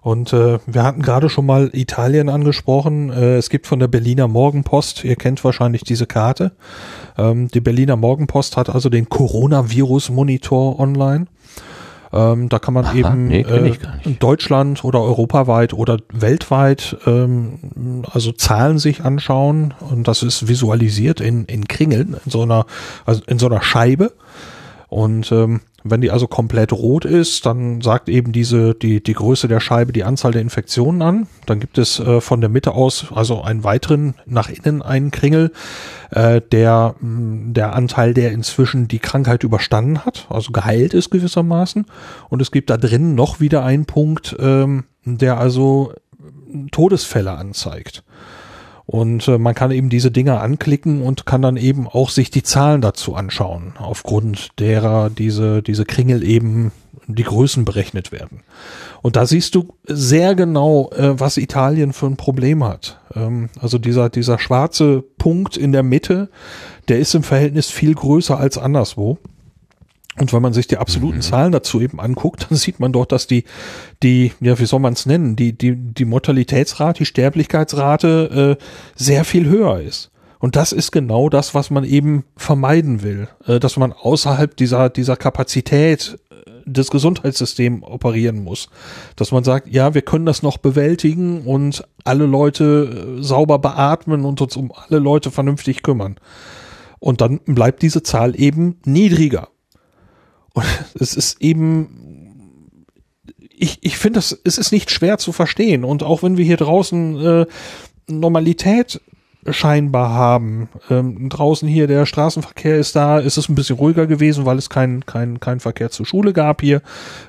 [0.00, 3.10] Und äh, wir hatten gerade schon mal Italien angesprochen.
[3.10, 6.52] Äh, es gibt von der Berliner Morgenpost, ihr kennt wahrscheinlich diese Karte.
[7.18, 11.26] Ähm, die Berliner Morgenpost hat also den Coronavirus-Monitor online.
[12.12, 13.76] Ähm, da kann man Aha, eben nee, äh,
[14.18, 21.44] Deutschland oder europaweit oder weltweit ähm, also Zahlen sich anschauen und das ist visualisiert in,
[21.44, 22.66] in Kringeln, in so einer,
[23.04, 24.12] also in so einer Scheibe.
[24.88, 29.46] Und ähm, wenn die also komplett rot ist, dann sagt eben diese die die Größe
[29.46, 31.26] der Scheibe die Anzahl der Infektionen an.
[31.46, 35.52] Dann gibt es äh, von der Mitte aus also einen weiteren nach innen einen Kringel,
[36.10, 41.86] äh, der mh, der Anteil, der inzwischen die Krankheit überstanden hat, also geheilt ist gewissermaßen.
[42.28, 45.92] Und es gibt da drin noch wieder einen Punkt, ähm, der also
[46.72, 48.02] Todesfälle anzeigt.
[48.90, 52.42] Und äh, man kann eben diese Dinger anklicken und kann dann eben auch sich die
[52.42, 56.72] Zahlen dazu anschauen, aufgrund derer diese, diese Kringel eben
[57.06, 58.40] die Größen berechnet werden.
[59.02, 62.98] Und da siehst du sehr genau, äh, was Italien für ein Problem hat.
[63.14, 66.30] Ähm, also dieser, dieser schwarze Punkt in der Mitte,
[66.88, 69.18] der ist im Verhältnis viel größer als anderswo.
[70.20, 71.22] Und wenn man sich die absoluten mhm.
[71.22, 73.44] Zahlen dazu eben anguckt, dann sieht man dort, dass die,
[74.02, 78.64] die, ja, wie soll man es nennen, die, die, die Mortalitätsrate, die Sterblichkeitsrate äh,
[78.96, 80.10] sehr viel höher ist.
[80.40, 84.88] Und das ist genau das, was man eben vermeiden will, äh, dass man außerhalb dieser,
[84.88, 88.68] dieser Kapazität äh, des Gesundheitssystems operieren muss.
[89.16, 94.24] Dass man sagt, ja, wir können das noch bewältigen und alle Leute äh, sauber beatmen
[94.24, 96.16] und uns um alle Leute vernünftig kümmern.
[97.00, 99.48] Und dann bleibt diese Zahl eben niedriger.
[100.58, 100.66] Und
[100.98, 102.84] es ist eben,
[103.38, 105.84] ich, ich finde, es ist nicht schwer zu verstehen.
[105.84, 107.46] Und auch wenn wir hier draußen äh,
[108.08, 109.00] Normalität
[109.48, 110.68] scheinbar haben.
[110.90, 114.68] Ähm, draußen hier der Straßenverkehr ist da, ist es ein bisschen ruhiger gewesen, weil es
[114.68, 116.82] keinen kein, kein Verkehr zur Schule gab hier.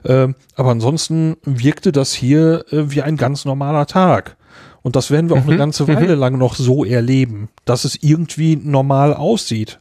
[0.04, 4.38] Ähm, aber ansonsten wirkte das hier äh, wie ein ganz normaler Tag.
[4.82, 5.50] Und das werden wir auch mhm.
[5.50, 6.20] eine ganze Weile mhm.
[6.20, 9.80] lang noch so erleben, dass es irgendwie normal aussieht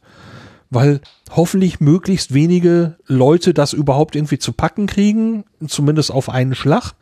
[0.69, 1.01] weil
[1.31, 6.93] hoffentlich möglichst wenige Leute das überhaupt irgendwie zu packen kriegen, zumindest auf einen Schlag.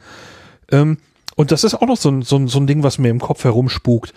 [0.71, 0.97] Ähm,
[1.35, 3.19] und das ist auch noch so ein, so, ein, so ein Ding, was mir im
[3.19, 4.13] Kopf herumspukt.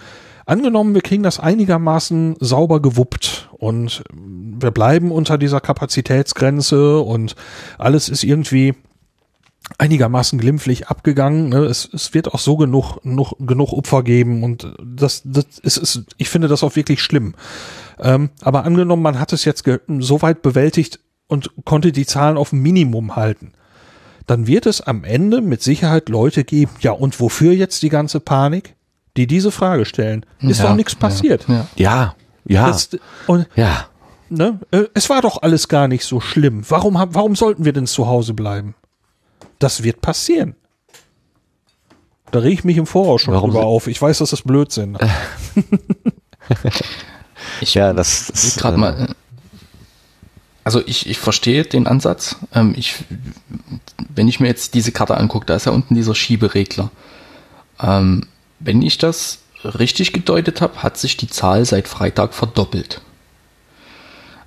[0.46, 7.36] Angenommen, wir kriegen das einigermaßen sauber gewuppt und wir bleiben unter dieser Kapazitätsgrenze und
[7.78, 8.74] alles ist irgendwie
[9.78, 11.48] einigermaßen glimpflich abgegangen.
[11.48, 11.58] Ne?
[11.58, 16.04] Es, es wird auch so genug, genug, genug Opfer geben und das, das ist, ist,
[16.16, 17.34] ich finde das auch wirklich schlimm.
[17.98, 19.64] Ähm, aber angenommen, man hat es jetzt
[19.98, 23.52] so weit bewältigt und konnte die Zahlen auf ein Minimum halten,
[24.26, 28.20] dann wird es am Ende mit Sicherheit Leute geben, ja, und wofür jetzt die ganze
[28.20, 28.74] Panik?
[29.16, 30.24] Die diese Frage stellen.
[30.38, 31.46] Ist ja, doch nichts passiert.
[31.48, 32.14] Ja, ja.
[32.46, 32.66] ja.
[32.68, 32.90] Das,
[33.26, 33.86] und, ja.
[34.28, 36.62] Ne, äh, es war doch alles gar nicht so schlimm.
[36.68, 38.76] Warum, warum sollten wir denn zu Hause bleiben?
[39.60, 40.56] Das wird passieren.
[42.32, 43.86] Da reg ich mich im Voraus schon Warum drüber auf.
[43.86, 44.98] Ich weiß, dass das Blödsinn.
[47.60, 49.08] Ich ja, das ist gerade mal.
[49.08, 49.14] Äh,
[50.64, 52.36] also ich, ich verstehe den Ansatz.
[52.54, 52.96] Ähm, ich,
[54.14, 56.90] wenn ich mir jetzt diese Karte angucke, da ist ja unten dieser Schieberegler.
[57.80, 58.26] Ähm,
[58.58, 63.00] wenn ich das richtig gedeutet habe, hat sich die Zahl seit Freitag verdoppelt.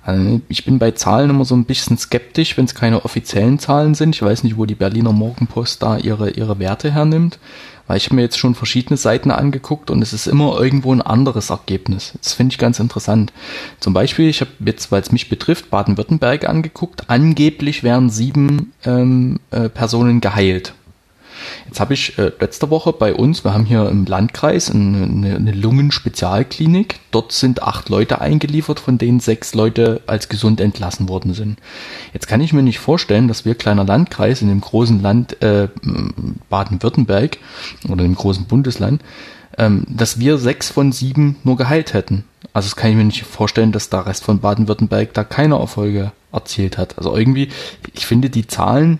[0.04, 3.94] Also ich bin bei Zahlen immer so ein bisschen skeptisch, wenn es keine offiziellen Zahlen
[3.94, 4.14] sind.
[4.14, 7.38] Ich weiß nicht, wo die Berliner Morgenpost da ihre, ihre Werte hernimmt.
[7.86, 11.50] Weil ich mir jetzt schon verschiedene Seiten angeguckt und es ist immer irgendwo ein anderes
[11.50, 12.14] Ergebnis.
[12.22, 13.32] Das finde ich ganz interessant.
[13.78, 17.10] Zum Beispiel, ich habe jetzt, weil es mich betrifft, Baden-Württemberg angeguckt.
[17.10, 20.72] Angeblich wären sieben ähm, äh, Personen geheilt.
[21.66, 25.52] Jetzt habe ich äh, letzte Woche bei uns, wir haben hier im Landkreis eine, eine
[25.52, 27.00] Lungenspezialklinik.
[27.10, 31.58] Dort sind acht Leute eingeliefert, von denen sechs Leute als gesund entlassen worden sind.
[32.12, 35.68] Jetzt kann ich mir nicht vorstellen, dass wir kleiner Landkreis in dem großen Land äh,
[36.48, 37.38] Baden-Württemberg
[37.88, 39.02] oder dem großen Bundesland,
[39.58, 42.24] ähm, dass wir sechs von sieben nur geheilt hätten.
[42.52, 46.12] Also das kann ich mir nicht vorstellen, dass der Rest von Baden-Württemberg da keine Erfolge
[46.32, 46.98] erzielt hat.
[46.98, 47.48] Also irgendwie,
[47.94, 48.98] ich finde die Zahlen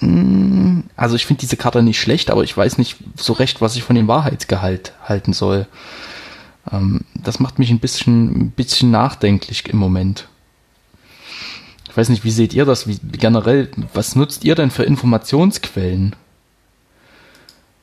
[0.00, 3.82] also ich finde diese Karte nicht schlecht, aber ich weiß nicht so recht, was ich
[3.82, 5.66] von dem Wahrheitsgehalt halten soll.
[6.70, 10.28] Ähm, das macht mich ein bisschen, ein bisschen nachdenklich im Moment.
[11.88, 12.86] Ich weiß nicht, wie seht ihr das?
[12.86, 16.14] Wie, generell, was nutzt ihr denn für Informationsquellen?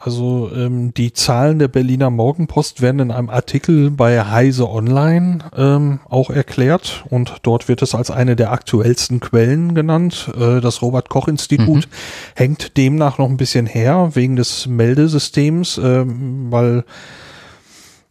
[0.05, 6.01] Also ähm, die Zahlen der Berliner Morgenpost werden in einem Artikel bei Heise Online ähm,
[6.09, 10.29] auch erklärt und dort wird es als eine der aktuellsten Quellen genannt.
[10.37, 12.35] Äh, das Robert Koch Institut mhm.
[12.35, 16.83] hängt demnach noch ein bisschen her wegen des Meldesystems, ähm, weil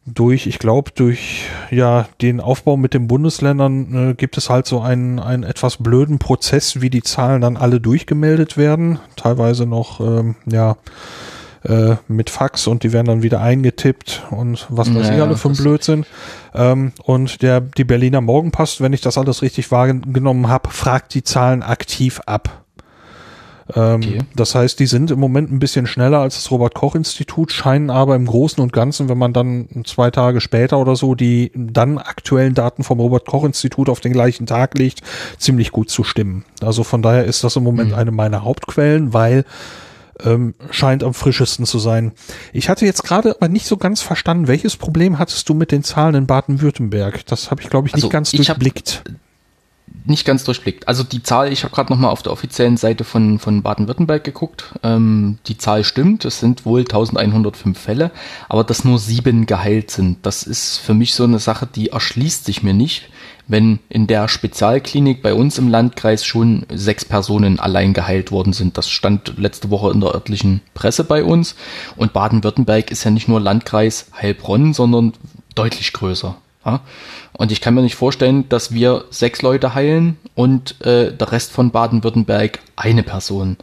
[0.07, 4.81] durch, ich glaube, durch ja den Aufbau mit den Bundesländern äh, gibt es halt so
[4.81, 8.99] einen, einen etwas blöden Prozess, wie die Zahlen dann alle durchgemeldet werden.
[9.17, 10.79] Teilweise noch ähm, ja
[11.65, 15.37] äh, mit Fax und die werden dann wieder eingetippt und was weiß naja, ich alle
[15.37, 16.07] für ein Blödsinn.
[16.55, 21.23] Ähm, und der, die Berliner Morgenpost, wenn ich das alles richtig wahrgenommen habe, fragt die
[21.23, 22.63] Zahlen aktiv ab.
[23.75, 24.19] Ähm, okay.
[24.35, 27.91] Das heißt, die sind im Moment ein bisschen schneller als das Robert Koch Institut, scheinen
[27.91, 31.99] aber im Großen und Ganzen, wenn man dann zwei Tage später oder so die dann
[31.99, 35.03] aktuellen Daten vom Robert Koch Institut auf den gleichen Tag legt,
[35.39, 36.45] ziemlich gut zu stimmen.
[36.61, 37.97] Also von daher ist das im Moment mhm.
[37.97, 39.45] eine meiner Hauptquellen, weil
[40.25, 42.13] ähm, scheint am frischesten zu sein.
[42.53, 45.85] Ich hatte jetzt gerade aber nicht so ganz verstanden, welches Problem hattest du mit den
[45.85, 47.27] Zahlen in Baden-Württemberg?
[47.27, 49.05] Das habe ich, glaube ich, nicht also ganz ich durchblickt.
[50.05, 50.89] Nicht ganz durchblickt.
[50.89, 54.75] Also die Zahl, ich habe gerade nochmal auf der offiziellen Seite von, von Baden-Württemberg geguckt.
[54.83, 58.11] Ähm, die Zahl stimmt, es sind wohl 1105 Fälle,
[58.49, 62.45] aber dass nur sieben geheilt sind, das ist für mich so eine Sache, die erschließt
[62.45, 63.11] sich mir nicht,
[63.47, 68.79] wenn in der Spezialklinik bei uns im Landkreis schon sechs Personen allein geheilt worden sind.
[68.79, 71.55] Das stand letzte Woche in der örtlichen Presse bei uns.
[71.97, 75.13] Und Baden-Württemberg ist ja nicht nur Landkreis Heilbronn, sondern
[75.55, 76.37] deutlich größer.
[76.65, 76.81] Ja?
[77.43, 81.51] Und ich kann mir nicht vorstellen, dass wir sechs Leute heilen und äh, der Rest
[81.51, 83.57] von Baden-Württemberg eine Person.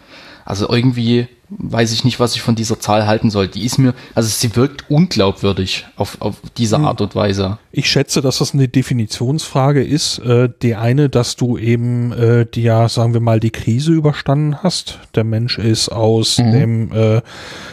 [0.43, 3.47] Also irgendwie weiß ich nicht, was ich von dieser Zahl halten soll.
[3.47, 6.88] Die ist mir, also sie wirkt unglaubwürdig auf, auf diese hm.
[6.88, 7.57] Art und Weise.
[7.71, 10.19] Ich schätze, dass das eine Definitionsfrage ist.
[10.19, 14.61] Äh, die eine, dass du eben äh, die ja, sagen wir mal, die Krise überstanden
[14.61, 14.99] hast.
[15.15, 16.51] Der Mensch ist aus mhm.
[16.51, 17.21] dem äh,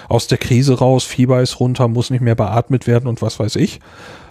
[0.09, 3.57] aus der Krise raus, Fieber ist runter, muss nicht mehr beatmet werden und was weiß
[3.57, 3.80] ich.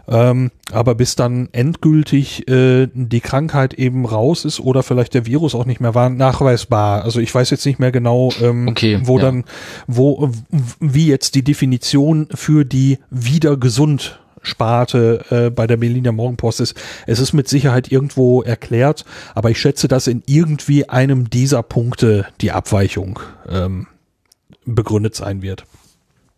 [0.07, 5.55] Ähm, aber bis dann endgültig äh, die Krankheit eben raus ist oder vielleicht der Virus
[5.55, 7.03] auch nicht mehr war, nachweisbar.
[7.03, 9.25] Also ich weiß jetzt nicht mehr genau, ähm, okay, wo ja.
[9.25, 9.45] dann,
[9.87, 10.29] wo,
[10.79, 16.75] wie jetzt die Definition für die wieder gesund Sparte äh, bei der Berliner Morgenpost ist.
[17.07, 19.03] Es ist mit Sicherheit irgendwo erklärt,
[19.33, 23.87] aber ich schätze, dass in irgendwie einem dieser Punkte die Abweichung ähm,
[24.65, 25.65] begründet sein wird.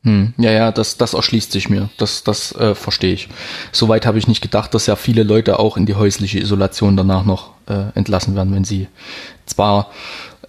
[0.07, 1.89] Hm, ja, ja, das, das erschließt sich mir.
[1.97, 3.27] Das, das äh, verstehe ich.
[3.73, 7.25] Soweit habe ich nicht gedacht, dass ja viele Leute auch in die häusliche Isolation danach
[7.25, 8.87] noch äh, entlassen werden, wenn sie
[9.45, 9.91] zwar,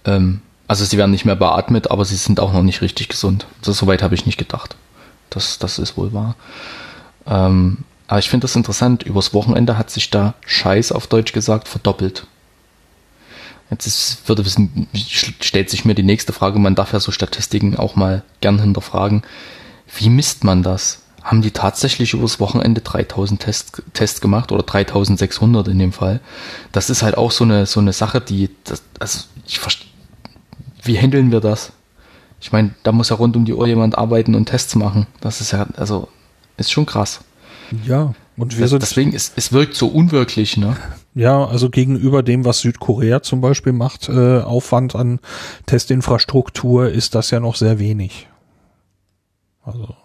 [0.05, 0.39] ähm,
[0.69, 3.47] also sie werden nicht mehr beatmet, aber sie sind auch noch nicht richtig gesund.
[3.61, 4.77] Das, soweit habe ich nicht gedacht.
[5.29, 6.35] Das, das ist wohl wahr.
[7.27, 9.03] Ähm, aber ich finde das interessant.
[9.03, 12.27] Übers Wochenende hat sich da Scheiß auf Deutsch gesagt verdoppelt.
[13.69, 14.43] Jetzt ist, würde,
[14.93, 19.21] stellt sich mir die nächste Frage, man darf ja so Statistiken auch mal gern hinterfragen.
[19.95, 21.03] Wie misst man das?
[21.21, 26.21] Haben die tatsächlich übers Wochenende 3000 Tests, Tests gemacht oder 3600 in dem Fall?
[26.71, 29.59] Das ist halt auch so eine, so eine Sache, die, das, also ich
[30.83, 31.73] wie handeln wir das?
[32.41, 35.07] Ich meine, da muss ja rund um die Uhr jemand arbeiten und Tests machen.
[35.19, 36.07] Das ist ja, also,
[36.57, 37.19] ist schon krass.
[37.85, 40.77] Ja, und wir sind deswegen ist es wirkt so unwirklich, ne?
[41.19, 45.19] Ja, also gegenüber dem, was Südkorea zum Beispiel macht, äh, Aufwand an
[45.65, 48.29] Testinfrastruktur, ist das ja noch sehr wenig.
[49.65, 49.97] Also,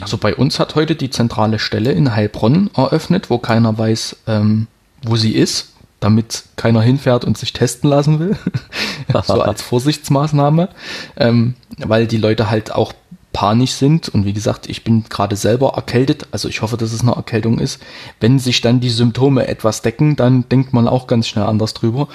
[0.00, 4.68] also bei uns hat heute die zentrale Stelle in Heilbronn eröffnet, wo keiner weiß, ähm,
[5.02, 8.36] wo sie ist, damit keiner hinfährt und sich testen lassen will.
[9.24, 10.68] so als Vorsichtsmaßnahme,
[11.16, 12.92] ähm, weil die Leute halt auch
[13.32, 14.08] panisch sind.
[14.08, 17.58] Und wie gesagt, ich bin gerade selber erkältet, also ich hoffe, dass es eine Erkältung
[17.58, 17.80] ist.
[18.18, 22.08] Wenn sich dann die Symptome etwas decken, dann denkt man auch ganz schnell anders drüber.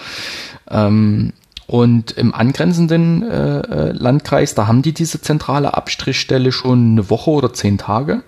[0.69, 1.33] Ähm,
[1.67, 7.31] und im angrenzenden äh, äh, Landkreis, da haben die diese zentrale Abstrichstelle schon eine Woche
[7.31, 8.23] oder zehn Tage.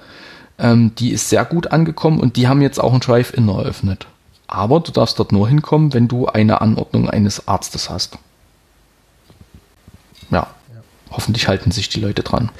[0.57, 4.07] Ähm, die ist sehr gut angekommen und die haben jetzt auch ein Drive-In eröffnet.
[4.47, 8.17] Aber du darfst dort nur hinkommen, wenn du eine Anordnung eines Arztes hast.
[11.11, 12.51] Hoffentlich halten sich die Leute dran.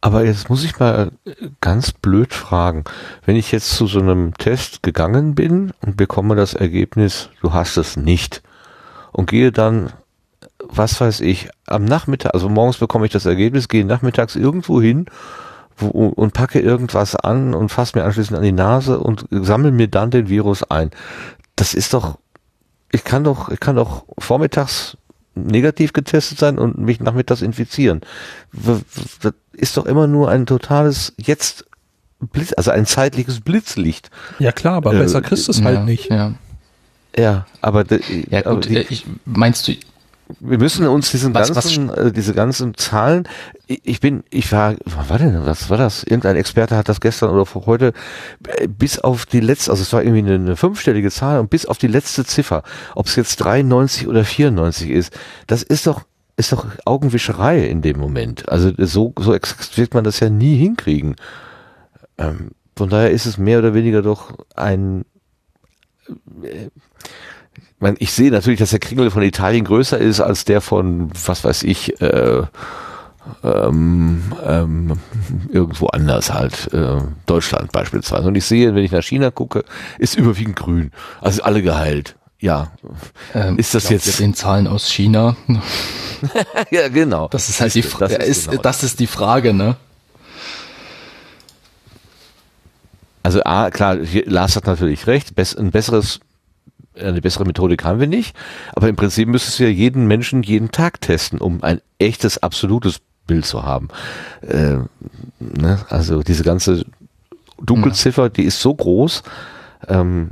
[0.00, 1.10] Aber jetzt muss ich mal
[1.60, 2.84] ganz blöd fragen.
[3.24, 7.76] Wenn ich jetzt zu so einem Test gegangen bin und bekomme das Ergebnis, du hast
[7.76, 8.42] es nicht
[9.12, 9.92] und gehe dann,
[10.60, 15.06] was weiß ich, am Nachmittag, also morgens bekomme ich das Ergebnis, gehe nachmittags irgendwo hin
[15.76, 19.88] wo, und packe irgendwas an und fasse mir anschließend an die Nase und sammle mir
[19.88, 20.90] dann den Virus ein.
[21.56, 22.18] Das ist doch,
[22.92, 24.96] ich kann doch, ich kann doch vormittags
[25.46, 28.00] negativ getestet sein und mich nachmittags infizieren.
[28.52, 28.82] Das
[29.52, 31.66] ist doch immer nur ein totales jetzt
[32.20, 34.10] Blitz, also ein zeitliches Blitzlicht.
[34.38, 36.10] Ja klar, aber äh, besser kriegst du es halt nicht.
[36.10, 36.34] Ja,
[37.16, 37.84] ja aber,
[38.30, 39.74] ja, gut, aber die, ich, meinst du,
[40.40, 41.96] wir müssen uns diesen was, ganzen, was?
[41.96, 43.28] Äh, diese ganzen Zahlen,
[43.66, 46.02] ich, bin, ich war, was war denn, was war das?
[46.04, 47.92] Irgendein Experte hat das gestern oder vor heute
[48.46, 51.66] äh, bis auf die letzte, also es war irgendwie eine, eine fünfstellige Zahl und bis
[51.66, 52.62] auf die letzte Ziffer,
[52.94, 55.16] ob es jetzt 93 oder 94 ist,
[55.46, 56.02] das ist doch,
[56.36, 58.48] ist doch Augenwischerei in dem Moment.
[58.48, 61.16] Also so, so wird man das ja nie hinkriegen.
[62.18, 65.04] Ähm, von daher ist es mehr oder weniger doch ein,
[66.42, 66.68] äh,
[67.80, 71.44] meine, ich sehe natürlich, dass der Kringel von Italien größer ist als der von, was
[71.44, 72.42] weiß ich, äh,
[73.44, 74.98] ähm, ähm,
[75.50, 78.28] irgendwo anders halt, äh, Deutschland beispielsweise.
[78.28, 79.64] Und ich sehe, wenn ich nach China gucke,
[79.98, 80.92] ist überwiegend grün.
[81.20, 82.16] Also alle geheilt.
[82.40, 82.72] Ja.
[83.34, 85.36] Ähm, ist das jetzt den Zahlen aus China?
[86.70, 87.28] ja, genau.
[87.28, 88.16] Das ist halt die Frage.
[88.16, 88.62] Das, ist, genau.
[88.62, 89.76] das ist die Frage, ne?
[93.24, 96.20] Also A, klar, Lars hat natürlich recht, ein besseres
[96.98, 98.36] eine bessere Methodik haben wir nicht,
[98.74, 103.00] aber im Prinzip müsstest du ja jeden Menschen jeden Tag testen, um ein echtes, absolutes
[103.26, 103.88] Bild zu haben.
[104.40, 104.78] Äh,
[105.38, 105.78] ne?
[105.88, 106.84] Also diese ganze
[107.62, 109.22] Dunkelziffer, die ist so groß,
[109.88, 110.30] ähm,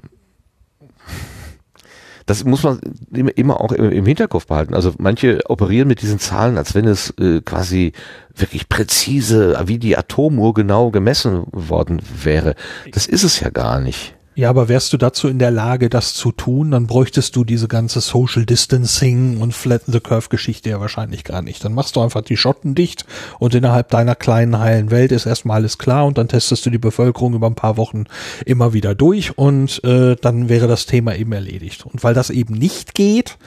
[2.26, 2.80] das muss man
[3.12, 4.74] immer auch im Hinterkopf behalten.
[4.74, 7.92] Also manche operieren mit diesen Zahlen, als wenn es äh, quasi
[8.34, 12.56] wirklich präzise, wie die Atomuhr genau gemessen worden wäre.
[12.90, 14.15] Das ist es ja gar nicht.
[14.36, 17.68] Ja, aber wärst du dazu in der Lage, das zu tun, dann bräuchtest du diese
[17.68, 21.64] ganze Social Distancing und Flatten the Curve Geschichte ja wahrscheinlich gar nicht.
[21.64, 23.06] Dann machst du einfach die Schotten dicht
[23.38, 26.76] und innerhalb deiner kleinen heilen Welt ist erstmal alles klar und dann testest du die
[26.76, 28.04] Bevölkerung über ein paar Wochen
[28.44, 31.86] immer wieder durch und äh, dann wäre das Thema eben erledigt.
[31.86, 33.38] Und weil das eben nicht geht,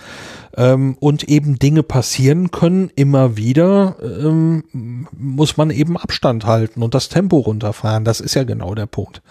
[0.58, 6.96] ähm, und eben Dinge passieren können immer wieder, ähm, muss man eben Abstand halten und
[6.96, 8.06] das Tempo runterfahren.
[8.06, 9.22] Das ist ja genau der Punkt.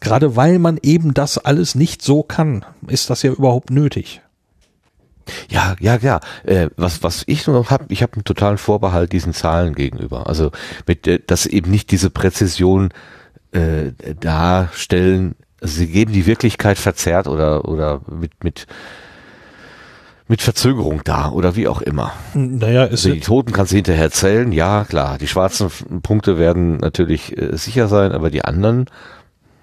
[0.00, 4.20] Gerade weil man eben das alles nicht so kann, ist das ja überhaupt nötig.
[5.48, 6.20] Ja, ja, ja.
[6.44, 10.28] Äh, was, was ich nur noch habe, ich habe einen totalen Vorbehalt diesen Zahlen gegenüber.
[10.28, 10.52] Also
[10.86, 12.90] mit, äh, dass eben nicht diese Präzision
[13.52, 15.34] äh, darstellen.
[15.60, 18.66] Also sie geben die Wirklichkeit verzerrt oder oder mit mit
[20.28, 22.12] mit Verzögerung da oder wie auch immer.
[22.34, 25.18] Naja, ist also die Toten kannst du hinterher zählen, ja klar.
[25.18, 25.70] Die schwarzen
[26.02, 28.86] Punkte werden natürlich äh, sicher sein, aber die anderen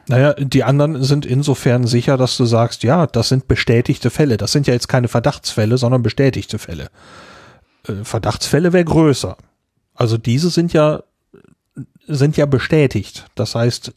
[0.08, 4.38] naja, die anderen sind insofern sicher, dass du sagst, ja, das sind bestätigte Fälle.
[4.38, 6.90] Das sind ja jetzt keine Verdachtsfälle, sondern bestätigte Fälle.
[7.88, 9.38] Äh, Verdachtsfälle wäre größer.
[9.96, 11.04] Also diese sind ja,
[12.08, 13.26] sind ja bestätigt.
[13.36, 13.94] Das heißt,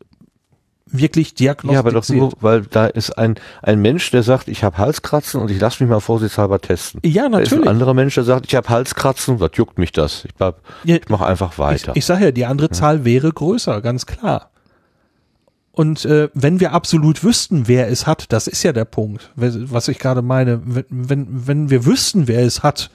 [0.86, 1.74] wirklich diagnostiziert.
[1.74, 5.40] Ja, aber doch nur, weil da ist ein, ein Mensch, der sagt, ich habe Halskratzen
[5.40, 7.00] und ich lasse mich mal vorsichtshalber testen.
[7.04, 7.50] Ja, natürlich.
[7.50, 10.24] Da ist ein anderer Mensch, der sagt, ich habe Halskratzen, was juckt mich das?
[10.24, 11.92] Ich, bleib, ja, ich mache einfach weiter.
[11.92, 14.50] Ich, ich sage ja, die andere Zahl wäre größer, ganz klar.
[15.77, 19.89] Und äh, wenn wir absolut wüssten, wer es hat, das ist ja der Punkt, was
[19.89, 20.62] ich gerade meine.
[20.64, 22.91] Wenn, wenn, wenn wir wüssten, wer es hat,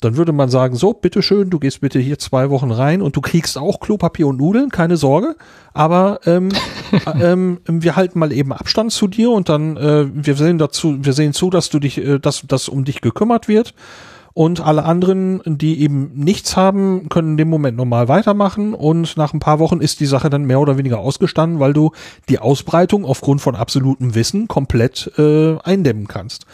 [0.00, 3.20] dann würde man sagen, so, bitteschön, du gehst bitte hier zwei Wochen rein und du
[3.20, 5.36] kriegst auch Klopapier und Nudeln, keine Sorge.
[5.74, 6.48] Aber ähm,
[7.20, 11.12] ähm, wir halten mal eben Abstand zu dir und dann äh, wir sehen dazu, wir
[11.12, 13.74] sehen zu, dass du dich, äh, dass, dass um dich gekümmert wird.
[14.36, 18.74] Und alle anderen, die eben nichts haben, können in dem Moment normal weitermachen.
[18.74, 21.92] Und nach ein paar Wochen ist die Sache dann mehr oder weniger ausgestanden, weil du
[22.28, 26.44] die Ausbreitung aufgrund von absolutem Wissen komplett äh, eindämmen kannst.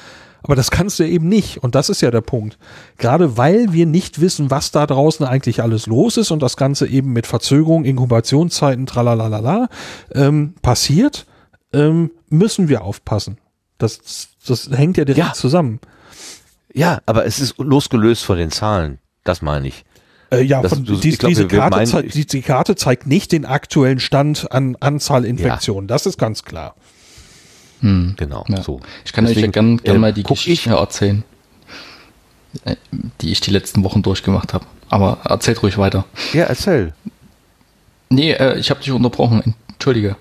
[0.44, 1.64] Aber das kannst du eben nicht.
[1.64, 2.56] Und das ist ja der Punkt.
[2.98, 6.86] Gerade weil wir nicht wissen, was da draußen eigentlich alles los ist und das Ganze
[6.86, 9.68] eben mit Verzögerung, Inkubationszeiten, tralalala,
[10.14, 11.26] ähm, passiert,
[11.72, 13.38] ähm, müssen wir aufpassen.
[13.78, 15.32] Das, das hängt ja direkt ja.
[15.32, 15.80] zusammen.
[16.74, 18.98] Ja, aber es ist losgelöst von den Zahlen.
[19.24, 19.84] Das meine ich.
[20.30, 23.06] Äh, ja, das, von, du, dies, glaub, diese Karte meinen, zeigt, die, die, Karte zeigt
[23.06, 25.88] nicht den aktuellen Stand an Anzahl Infektionen.
[25.88, 25.94] Ja.
[25.94, 26.74] Das ist ganz klar.
[27.80, 28.14] Hm.
[28.16, 28.62] Genau, ja.
[28.62, 28.80] so.
[29.04, 31.24] Ich kann Deswegen, euch ja gerne gern äh, mal die Geschichte ich, erzählen,
[32.64, 32.76] äh,
[33.20, 34.64] die ich die letzten Wochen durchgemacht habe.
[34.88, 36.04] Aber erzählt ruhig weiter.
[36.32, 36.94] Ja, erzähl.
[38.08, 39.54] Nee, äh, ich habe dich unterbrochen.
[39.72, 40.16] Entschuldige.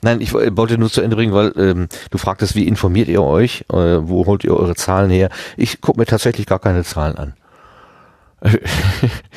[0.00, 3.64] Nein, ich wollte nur zu Ende bringen, weil ähm, du fragtest, wie informiert ihr euch?
[3.72, 5.28] Äh, wo holt ihr eure Zahlen her?
[5.56, 7.34] Ich gucke mir tatsächlich gar keine Zahlen an.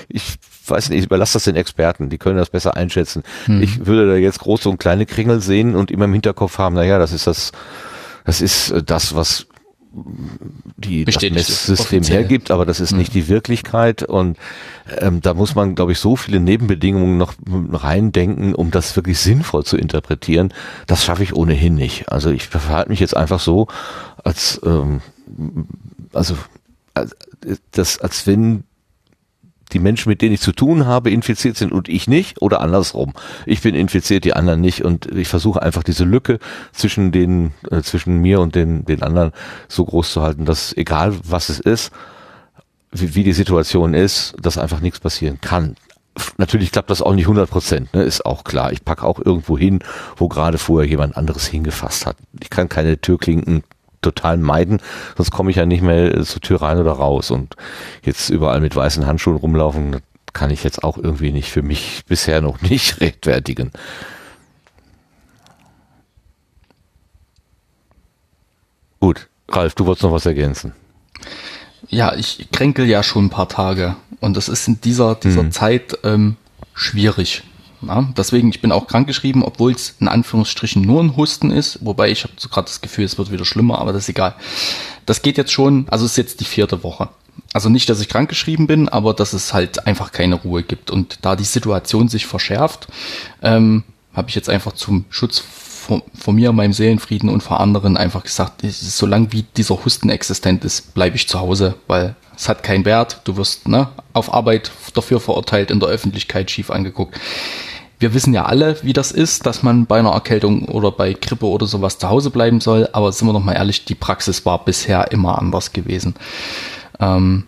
[0.07, 0.35] ich
[0.67, 3.23] weiß nicht, ich überlasse das den Experten, die können das besser einschätzen.
[3.45, 3.63] Hm.
[3.63, 6.99] Ich würde da jetzt große und kleine Kringel sehen und immer im Hinterkopf haben, naja,
[6.99, 7.51] das ist das,
[8.25, 9.47] das ist äh, das, was
[10.77, 12.99] die das Messsystem hergibt, aber das ist mhm.
[12.99, 14.37] nicht die Wirklichkeit und
[14.97, 17.33] ähm, da muss man, glaube ich, so viele Nebenbedingungen noch
[17.71, 20.53] reindenken, um das wirklich sinnvoll zu interpretieren.
[20.87, 22.09] Das schaffe ich ohnehin nicht.
[22.09, 23.67] Also ich verhalte mich jetzt einfach so,
[24.23, 25.01] als ähm,
[26.13, 26.37] also
[26.93, 27.15] als,
[27.71, 28.63] das, als wenn
[29.73, 33.13] die Menschen, mit denen ich zu tun habe, infiziert sind und ich nicht oder andersrum.
[33.45, 36.39] Ich bin infiziert, die anderen nicht und ich versuche einfach diese Lücke
[36.71, 39.31] zwischen den, äh, zwischen mir und den, den anderen
[39.67, 41.91] so groß zu halten, dass egal was es ist,
[42.91, 45.75] wie, wie die Situation ist, dass einfach nichts passieren kann.
[46.37, 48.73] Natürlich klappt das auch nicht 100 Prozent, ne, ist auch klar.
[48.73, 49.79] Ich packe auch irgendwo hin,
[50.17, 52.17] wo gerade vorher jemand anderes hingefasst hat.
[52.41, 53.63] Ich kann keine Türklinken
[54.01, 54.81] total meiden,
[55.15, 57.31] sonst komme ich ja nicht mehr zur Tür rein oder raus.
[57.31, 57.55] Und
[58.03, 60.01] jetzt überall mit weißen Handschuhen rumlaufen,
[60.33, 63.71] kann ich jetzt auch irgendwie nicht für mich bisher noch nicht rechtfertigen.
[68.99, 70.73] Gut, Ralf, du wolltest noch was ergänzen.
[71.87, 75.51] Ja, ich kränkel ja schon ein paar Tage und das ist in dieser, dieser hm.
[75.51, 76.37] Zeit ähm,
[76.75, 77.43] schwierig.
[77.87, 82.11] Ja, deswegen, ich bin auch krankgeschrieben, obwohl es in Anführungsstrichen nur ein Husten ist, wobei
[82.11, 84.35] ich habe so gerade das Gefühl, es wird wieder schlimmer, aber das ist egal.
[85.05, 87.09] Das geht jetzt schon, also es ist jetzt die vierte Woche.
[87.53, 90.91] Also nicht, dass ich krankgeschrieben bin, aber dass es halt einfach keine Ruhe gibt.
[90.91, 92.87] Und da die Situation sich verschärft,
[93.41, 97.97] ähm, habe ich jetzt einfach zum Schutz vor, vor mir, meinem Seelenfrieden und vor anderen
[97.97, 102.63] einfach gesagt, solange wie dieser Husten existent ist, bleibe ich zu Hause, weil es hat
[102.63, 103.21] keinen Wert.
[103.23, 107.17] Du wirst ne, auf Arbeit dafür verurteilt, in der Öffentlichkeit schief angeguckt
[108.01, 111.45] wir wissen ja alle, wie das ist, dass man bei einer Erkältung oder bei Grippe
[111.45, 112.89] oder sowas zu Hause bleiben soll.
[112.93, 116.15] Aber sind wir doch mal ehrlich, die Praxis war bisher immer anders gewesen.
[116.99, 117.43] Ähm,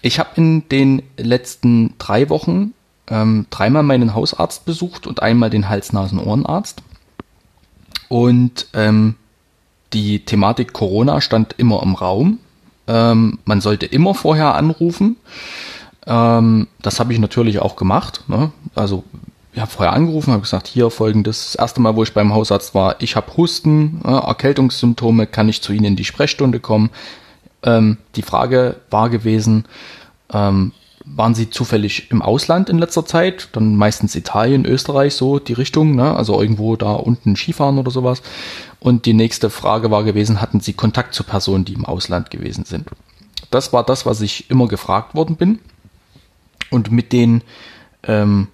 [0.00, 2.74] ich habe in den letzten drei Wochen
[3.08, 6.82] ähm, dreimal meinen Hausarzt besucht und einmal den Hals-Nasen-Ohrenarzt.
[8.08, 9.16] Und ähm,
[9.92, 12.38] die Thematik Corona stand immer im Raum.
[12.86, 15.16] Ähm, man sollte immer vorher anrufen.
[16.06, 18.24] Ähm, das habe ich natürlich auch gemacht.
[18.28, 18.52] Ne?
[18.74, 19.02] Also
[19.54, 22.74] ich habe vorher angerufen, habe gesagt, hier folgendes, das erste Mal, wo ich beim Hausarzt
[22.74, 26.90] war, ich habe Husten, äh, Erkältungssymptome, kann ich zu Ihnen in die Sprechstunde kommen?
[27.62, 29.66] Ähm, die Frage war gewesen,
[30.32, 30.72] ähm,
[31.04, 33.50] waren Sie zufällig im Ausland in letzter Zeit?
[33.52, 36.16] Dann meistens Italien, Österreich, so die Richtung, ne?
[36.16, 38.22] also irgendwo da unten Skifahren oder sowas.
[38.80, 42.64] Und die nächste Frage war gewesen, hatten Sie Kontakt zu Personen, die im Ausland gewesen
[42.64, 42.88] sind?
[43.50, 45.58] Das war das, was ich immer gefragt worden bin.
[46.70, 47.42] Und mit den
[48.04, 48.48] ähm,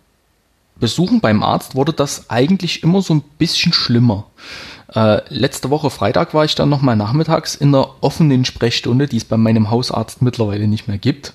[0.81, 4.27] Besuchen beim Arzt wurde das eigentlich immer so ein bisschen schlimmer.
[4.95, 9.25] Äh, letzte Woche Freitag war ich dann nochmal nachmittags in der offenen Sprechstunde, die es
[9.25, 11.35] bei meinem Hausarzt mittlerweile nicht mehr gibt.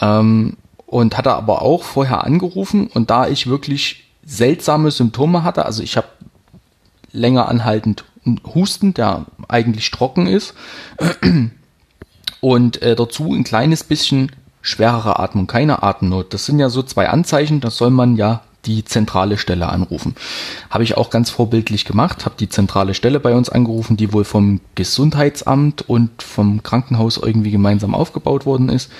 [0.00, 0.56] Ähm,
[0.86, 5.96] und hatte aber auch vorher angerufen und da ich wirklich seltsame Symptome hatte, also ich
[5.96, 6.08] habe
[7.12, 8.04] länger anhaltend
[8.54, 10.54] Husten, der eigentlich trocken ist
[12.40, 16.34] und äh, dazu ein kleines bisschen schwerere Atmung, keine Atemnot.
[16.34, 20.14] Das sind ja so zwei Anzeichen, da soll man ja die zentrale Stelle anrufen.
[20.70, 24.24] Habe ich auch ganz vorbildlich gemacht, habe die zentrale Stelle bei uns angerufen, die wohl
[24.24, 28.90] vom Gesundheitsamt und vom Krankenhaus irgendwie gemeinsam aufgebaut worden ist.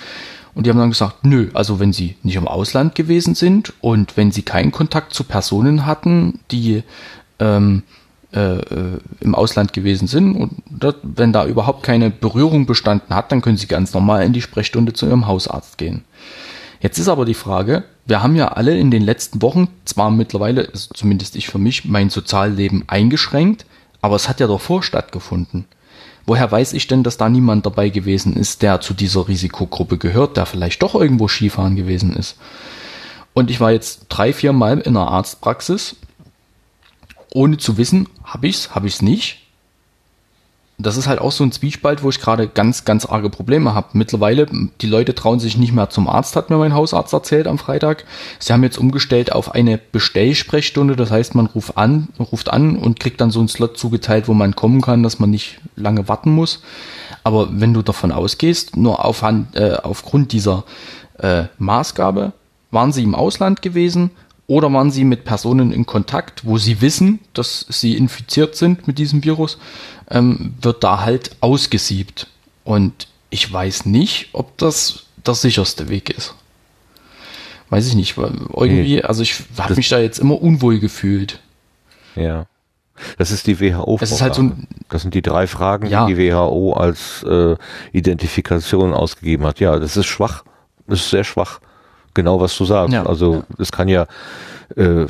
[0.54, 4.16] Und die haben dann gesagt, nö, also wenn sie nicht im Ausland gewesen sind und
[4.16, 6.82] wenn sie keinen Kontakt zu Personen hatten, die
[7.38, 7.84] ähm,
[8.34, 13.32] äh, äh im Ausland gewesen sind und das, wenn da überhaupt keine Berührung bestanden hat,
[13.32, 16.04] dann können sie ganz normal in die Sprechstunde zu ihrem Hausarzt gehen.
[16.80, 20.68] Jetzt ist aber die Frage, wir haben ja alle in den letzten Wochen, zwar mittlerweile,
[20.68, 23.64] also zumindest ich für mich, mein Sozialleben eingeschränkt,
[24.00, 25.66] aber es hat ja davor stattgefunden.
[26.26, 30.36] Woher weiß ich denn, dass da niemand dabei gewesen ist, der zu dieser Risikogruppe gehört,
[30.36, 32.36] der vielleicht doch irgendwo Skifahren gewesen ist?
[33.34, 35.96] Und ich war jetzt drei, vier Mal in einer Arztpraxis,
[37.32, 39.41] ohne zu wissen, habe ich's, habe ich's nicht
[40.83, 43.89] das ist halt auch so ein Zwiespalt, wo ich gerade ganz, ganz arge Probleme habe.
[43.93, 44.47] Mittlerweile,
[44.80, 48.05] die Leute trauen sich nicht mehr zum Arzt, hat mir mein Hausarzt erzählt am Freitag.
[48.39, 50.97] Sie haben jetzt umgestellt auf eine Bestellsprechstunde.
[50.97, 54.35] Das heißt, man ruft an, ruft an und kriegt dann so einen Slot zugeteilt, wo
[54.35, 56.62] man kommen kann, dass man nicht lange warten muss.
[57.24, 60.64] Aber wenn du davon ausgehst, nur auf, äh, aufgrund dieser
[61.18, 62.33] äh, Maßgabe,
[62.72, 64.11] waren sie im Ausland gewesen,
[64.47, 68.99] oder waren sie mit Personen in Kontakt, wo sie wissen, dass sie infiziert sind mit
[68.99, 69.59] diesem Virus,
[70.11, 72.26] ähm, wird da halt ausgesiebt.
[72.64, 76.34] Und ich weiß nicht, ob das der sicherste Weg ist.
[77.70, 81.40] Weiß ich nicht, weil irgendwie, nee, also ich habe mich da jetzt immer unwohl gefühlt.
[82.16, 82.47] Ja.
[83.16, 83.97] Das ist die WHO.
[83.99, 86.07] Das, ist halt so ein, das sind die drei Fragen, ja.
[86.07, 87.57] die die WHO als äh,
[87.93, 89.61] Identifikation ausgegeben hat.
[89.61, 90.45] Ja, das ist schwach.
[90.86, 91.61] Das ist sehr schwach
[92.14, 92.92] genau was du sagst.
[92.92, 93.76] Ja, also es ja.
[93.76, 94.06] kann ja,
[94.76, 95.06] äh,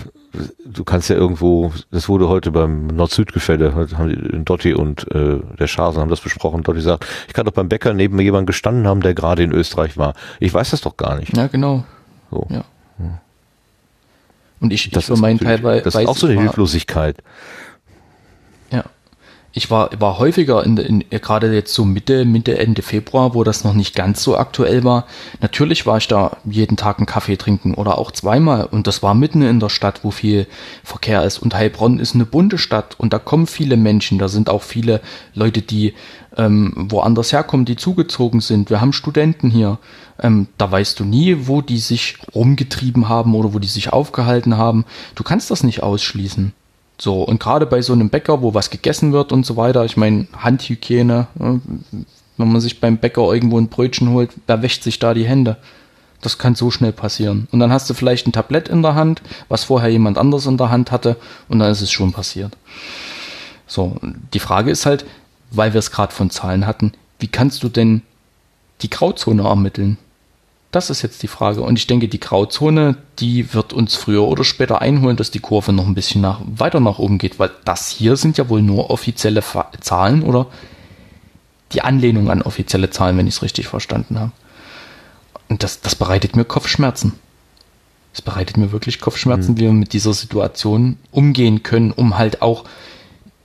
[0.65, 6.01] du kannst ja irgendwo, das wurde heute beim Nord-Süd-Gefälle, haben Dotti und äh, der Schasen
[6.01, 6.63] haben das besprochen.
[6.63, 9.53] Dotti sagt, ich kann doch beim Bäcker neben mir jemanden gestanden haben, der gerade in
[9.53, 10.15] Österreich war.
[10.41, 11.37] Ich weiß das doch gar nicht.
[11.37, 11.85] Ja, genau.
[12.31, 12.47] So.
[12.51, 12.65] Ja.
[14.61, 15.83] Und ich, das ich für meinen Teil weiß.
[15.83, 17.17] Das ist auch so eine Hilflosigkeit
[19.53, 23.65] ich war, war häufiger in, in, gerade jetzt so Mitte, Mitte, Ende Februar, wo das
[23.65, 25.07] noch nicht ganz so aktuell war.
[25.41, 29.15] Natürlich war ich da jeden Tag einen Kaffee trinken oder auch zweimal und das war
[29.15, 30.47] mitten in der Stadt, wo viel
[30.83, 34.49] Verkehr ist und Heilbronn ist eine bunte Stadt und da kommen viele Menschen, da sind
[34.49, 35.01] auch viele
[35.35, 35.95] Leute, die
[36.37, 38.71] ähm, woanders herkommen, die zugezogen sind.
[38.71, 39.79] Wir haben Studenten hier.
[40.19, 44.57] Ähm, da weißt du nie, wo die sich rumgetrieben haben oder wo die sich aufgehalten
[44.57, 44.85] haben.
[45.15, 46.55] Du kannst das nicht ausschließen.
[47.03, 49.97] So, und gerade bei so einem Bäcker, wo was gegessen wird und so weiter, ich
[49.97, 51.61] meine, Handhygiene, ne,
[52.37, 55.57] wenn man sich beim Bäcker irgendwo ein Brötchen holt, wer wäscht sich da die Hände?
[56.21, 57.49] Das kann so schnell passieren.
[57.51, 60.59] Und dann hast du vielleicht ein Tablett in der Hand, was vorher jemand anders in
[60.59, 61.17] der Hand hatte,
[61.49, 62.57] und dann ist es schon passiert.
[63.67, 63.97] So,
[64.33, 65.05] die Frage ist halt,
[65.51, 68.03] weil wir es gerade von Zahlen hatten, wie kannst du denn
[68.81, 69.99] die Grauzone ermitteln?
[70.73, 71.61] Das ist jetzt die Frage.
[71.61, 75.71] Und ich denke, die Grauzone, die wird uns früher oder später einholen, dass die Kurve
[75.71, 78.89] noch ein bisschen nach, weiter nach oben geht, weil das hier sind ja wohl nur
[78.91, 79.45] offizielle
[79.81, 80.47] Zahlen oder
[81.73, 84.33] die Anlehnung an offizielle Zahlen, wenn ich es richtig verstanden habe.
[85.51, 87.13] Und das, das bereitet mir Kopfschmerzen.
[88.15, 89.57] Es bereitet mir wirklich Kopfschmerzen, mhm.
[89.59, 92.65] wie wir mit dieser Situation umgehen können, um halt auch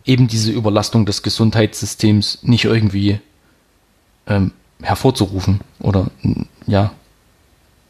[0.05, 3.19] eben diese Überlastung des Gesundheitssystems nicht irgendwie
[4.27, 6.09] ähm, hervorzurufen oder
[6.65, 6.91] ja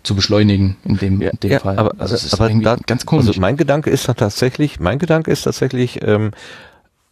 [0.07, 1.77] zu beschleunigen in dem, in dem ja, Fall.
[1.77, 3.27] Aber, also, aber da, ganz komisch.
[3.27, 6.31] Also mein Gedanke ist dann tatsächlich, mein Gedanke ist tatsächlich, ähm,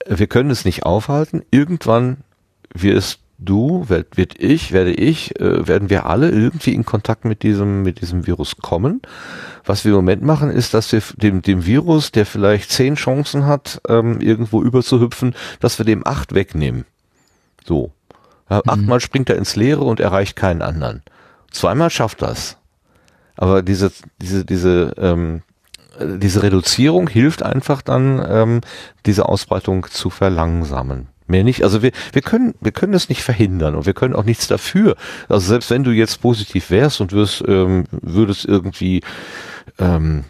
[0.08, 1.44] wir können es nicht aufhalten.
[1.52, 2.18] Irgendwann
[2.74, 7.44] wirst du, werd, wird ich, werde ich, äh, werden wir alle irgendwie in Kontakt mit
[7.44, 9.02] diesem, mit diesem Virus kommen.
[9.66, 13.46] Was wir im Moment machen, ist, dass wir dem, dem Virus, der vielleicht zehn Chancen
[13.46, 16.86] hat, ähm, irgendwo überzuhüpfen, dass wir dem acht wegnehmen.
[17.66, 17.92] So.
[18.50, 18.62] Mhm.
[18.68, 21.02] Achtmal springt er ins Leere und erreicht keinen anderen.
[21.52, 22.58] Zweimal schafft das.
[23.38, 23.92] Aber diese,
[24.22, 25.42] diese, diese, ähm,
[26.00, 28.62] diese Reduzierung hilft einfach dann, ähm,
[29.06, 31.08] diese Ausbreitung zu verlangsamen.
[31.28, 31.64] Mehr nicht.
[31.64, 34.96] Also wir, wir können, wir können es nicht verhindern und wir können auch nichts dafür.
[35.28, 39.02] Also selbst wenn du jetzt positiv wärst und wirst, ähm, würdest irgendwie
[39.80, 40.24] ähm,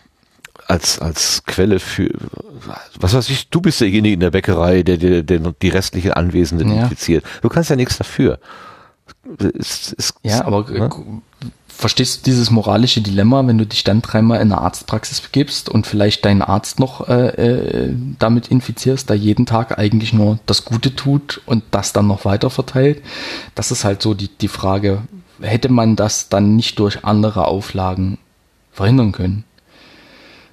[0.68, 2.10] als, als Quelle für,
[2.98, 6.73] was weiß ich, du bist derjenige in der Bäckerei, der, der, der die restlichen Anwesenden
[6.73, 6.84] ja.
[6.84, 7.26] infiziert.
[7.41, 8.40] Du kannst ja nichts dafür.
[9.57, 10.90] Es, es, ja, aber ne?
[11.77, 15.85] Verstehst du dieses moralische Dilemma, wenn du dich dann dreimal in eine Arztpraxis begibst und
[15.85, 20.95] vielleicht deinen Arzt noch äh, äh, damit infizierst, der jeden Tag eigentlich nur das Gute
[20.95, 23.02] tut und das dann noch weiter verteilt?
[23.56, 25.02] Das ist halt so die, die Frage,
[25.41, 28.18] hätte man das dann nicht durch andere Auflagen
[28.72, 29.43] verhindern können?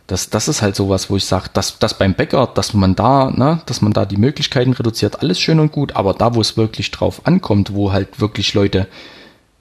[0.08, 3.30] Das, das ist halt sowas, wo ich sage, dass, dass beim Bäcker, dass man da,
[3.30, 6.56] ne, dass man da die Möglichkeiten reduziert, alles schön und gut, aber da, wo es
[6.56, 8.88] wirklich drauf ankommt, wo halt wirklich Leute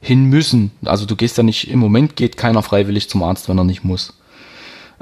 [0.01, 0.71] hin müssen.
[0.83, 3.83] Also du gehst ja nicht, im Moment geht keiner freiwillig zum Arzt, wenn er nicht
[3.83, 4.13] muss.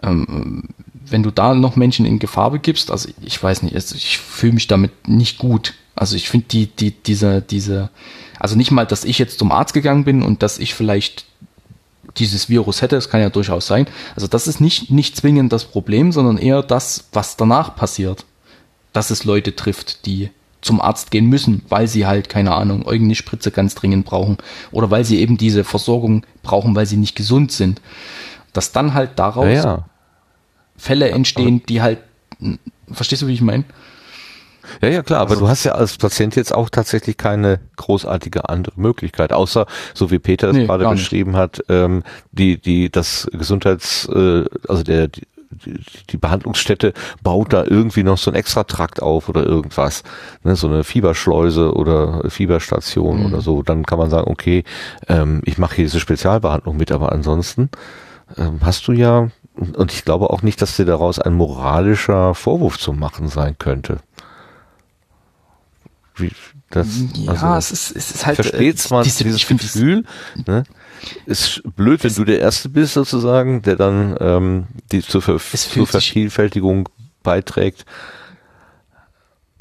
[0.04, 0.64] Ähm,
[1.08, 4.54] wenn du da noch Menschen in Gefahr begibst, also ich weiß nicht, also ich fühle
[4.54, 5.74] mich damit nicht gut.
[5.96, 7.90] Also ich finde die, die, diese, diese,
[8.40, 11.26] also nicht mal, dass ich jetzt zum Arzt gegangen bin und dass ich vielleicht
[12.18, 13.88] dieses Virus hätte, das kann ja durchaus sein.
[14.16, 18.26] Also das ist nicht, nicht zwingend das Problem, sondern eher das, was danach passiert.
[18.94, 20.30] Dass es Leute trifft, die
[20.62, 24.38] zum Arzt gehen müssen, weil sie halt, keine Ahnung, irgendeine Spritze ganz dringend brauchen
[24.72, 27.82] oder weil sie eben diese Versorgung brauchen, weil sie nicht gesund sind.
[28.54, 29.86] Dass dann halt daraus ja, ja.
[30.76, 32.00] Fälle entstehen, die halt,
[32.92, 33.64] verstehst du, wie ich meine?
[34.82, 38.50] Ja, ja, klar, aber also, du hast ja als Patient jetzt auch tatsächlich keine großartige
[38.50, 43.28] andere Möglichkeit, außer, so wie Peter es nee, gerade beschrieben hat, ähm, die, die, das
[43.32, 45.24] Gesundheits, äh, also der, die,
[46.10, 46.94] die Behandlungsstätte
[47.24, 50.04] baut da irgendwie noch so ein Extratrakt auf oder irgendwas,
[50.44, 53.26] ne, so eine Fieberschleuse oder Fieberstation mhm.
[53.26, 54.64] oder so, dann kann man sagen, okay,
[55.08, 57.70] ähm, ich mache hier diese Spezialbehandlung mit, aber ansonsten
[58.38, 62.78] ähm, hast du ja, und ich glaube auch nicht, dass dir daraus ein moralischer Vorwurf
[62.78, 64.00] zu machen sein könnte.
[66.16, 66.32] Wie,
[66.70, 68.36] das, ja, also, es ist, es ist halt.
[68.36, 70.04] Versteht äh, diese, dieses Gefühl,
[70.46, 70.64] ne?
[71.26, 75.88] Ist blöd, wenn du der Erste bist sozusagen, der dann ähm, die zur, Ver zur
[75.88, 76.90] Vervielfältigung
[77.24, 77.86] beiträgt.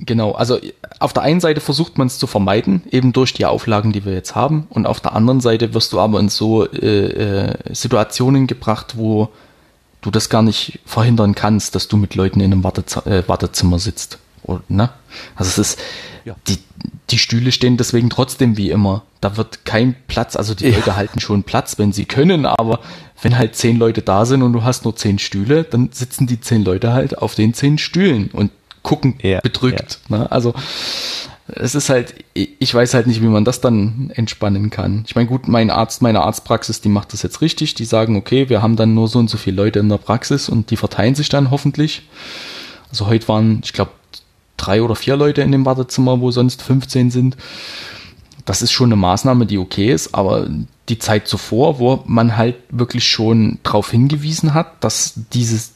[0.00, 0.58] Genau, also
[1.00, 4.12] auf der einen Seite versucht man es zu vermeiden, eben durch die Auflagen, die wir
[4.12, 8.46] jetzt haben, und auf der anderen Seite wirst du aber in so äh, äh, Situationen
[8.46, 9.28] gebracht, wo
[10.00, 13.80] du das gar nicht verhindern kannst, dass du mit Leuten in einem Wartez äh, Wartezimmer
[13.80, 14.18] sitzt.
[14.44, 14.90] Oder, ne?
[15.34, 15.80] Also es ist,
[16.28, 16.36] ja.
[16.46, 16.58] die,
[17.10, 19.02] die Stühle stehen deswegen trotzdem wie immer.
[19.20, 20.76] Da wird kein Platz, also die ja.
[20.76, 22.80] Leute halten schon Platz, wenn sie können, aber
[23.22, 26.40] wenn halt zehn Leute da sind und du hast nur zehn Stühle, dann sitzen die
[26.40, 28.50] zehn Leute halt auf den zehn Stühlen und
[28.82, 29.40] gucken ja.
[29.40, 30.00] bedrückt.
[30.08, 30.30] Ne?
[30.30, 30.54] Also
[31.48, 35.04] es ist halt, ich weiß halt nicht, wie man das dann entspannen kann.
[35.06, 37.74] Ich meine, gut, mein Arzt, meine Arztpraxis, die macht das jetzt richtig.
[37.74, 40.48] Die sagen, okay, wir haben dann nur so und so viele Leute in der Praxis
[40.48, 42.02] und die verteilen sich dann hoffentlich.
[42.90, 43.92] Also heute waren, ich glaube,
[44.68, 47.36] drei oder vier Leute in dem Wartezimmer, wo sonst 15 sind.
[48.44, 50.48] Das ist schon eine Maßnahme, die okay ist, aber
[50.88, 55.72] die Zeit zuvor, wo man halt wirklich schon darauf hingewiesen hat, dass dieses,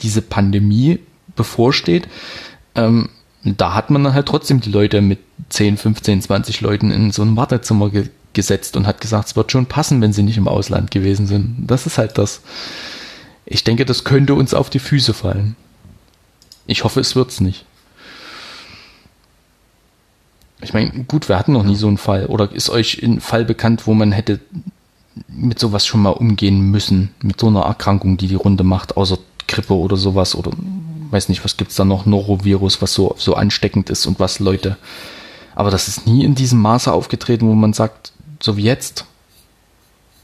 [0.00, 1.00] diese Pandemie
[1.34, 2.08] bevorsteht,
[2.74, 3.08] ähm,
[3.44, 5.18] da hat man dann halt trotzdem die Leute mit
[5.50, 9.50] 10, 15, 20 Leuten in so ein Wartezimmer ge gesetzt und hat gesagt, es wird
[9.50, 11.56] schon passen, wenn sie nicht im Ausland gewesen sind.
[11.66, 12.42] Das ist halt das.
[13.46, 15.56] Ich denke, das könnte uns auf die Füße fallen.
[16.66, 17.64] Ich hoffe, es wird's nicht.
[20.60, 22.26] Ich meine, gut, wir hatten noch nie so einen Fall.
[22.26, 24.40] Oder ist euch ein Fall bekannt, wo man hätte
[25.28, 27.10] mit sowas schon mal umgehen müssen?
[27.22, 29.18] Mit so einer Erkrankung, die die Runde macht, außer
[29.48, 30.34] Grippe oder sowas?
[30.34, 30.52] Oder
[31.10, 32.06] weiß nicht, was gibt's da noch?
[32.06, 34.76] Norovirus, was so, so ansteckend ist und was Leute.
[35.54, 38.12] Aber das ist nie in diesem Maße aufgetreten, wo man sagt,
[38.42, 39.04] so wie jetzt.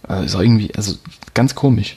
[0.02, 0.96] Also ist irgendwie, also
[1.34, 1.96] ganz komisch.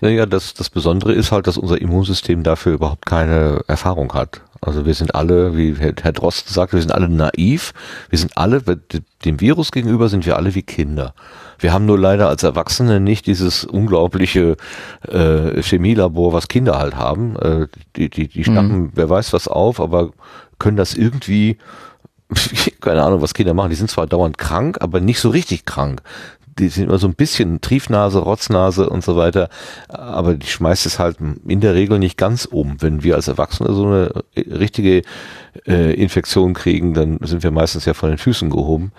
[0.00, 4.40] Naja, das, das Besondere ist halt, dass unser Immunsystem dafür überhaupt keine Erfahrung hat.
[4.60, 7.72] Also wir sind alle, wie Herr Drosten sagt, wir sind alle naiv.
[8.10, 8.62] Wir sind alle,
[9.24, 11.14] dem Virus gegenüber sind wir alle wie Kinder.
[11.58, 14.56] Wir haben nur leider als Erwachsene nicht dieses unglaubliche
[15.08, 17.36] äh, Chemielabor, was Kinder halt haben.
[17.36, 18.92] Äh, die, die, die schnappen, mhm.
[18.94, 20.10] wer weiß was auf, aber
[20.58, 21.58] können das irgendwie,
[22.80, 23.70] keine Ahnung, was Kinder machen.
[23.70, 26.02] Die sind zwar dauernd krank, aber nicht so richtig krank
[26.58, 29.48] die sind immer so ein bisschen Triefnase, Rotznase und so weiter,
[29.88, 32.80] aber die schmeißt es halt in der Regel nicht ganz um.
[32.80, 35.02] Wenn wir als Erwachsene so eine richtige
[35.66, 38.92] äh, Infektion kriegen, dann sind wir meistens ja von den Füßen gehoben.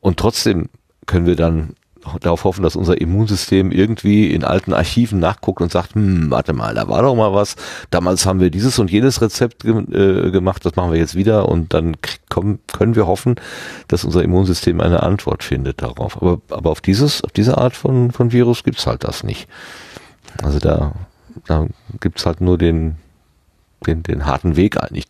[0.00, 0.68] Und trotzdem
[1.06, 1.74] können wir dann
[2.20, 6.74] darauf hoffen, dass unser Immunsystem irgendwie in alten Archiven nachguckt und sagt, hm, warte mal,
[6.74, 7.56] da war doch mal was.
[7.90, 11.48] Damals haben wir dieses und jenes Rezept ge äh, gemacht, das machen wir jetzt wieder
[11.48, 11.96] und dann
[12.28, 13.36] können wir hoffen,
[13.88, 16.16] dass unser Immunsystem eine Antwort findet darauf.
[16.20, 19.48] Aber, aber auf dieses, auf diese Art von, von Virus gibt's halt das nicht.
[20.42, 20.92] Also da,
[21.46, 21.66] da
[22.00, 22.96] gibt's halt nur den,
[23.86, 25.06] den, den harten Weg eigentlich.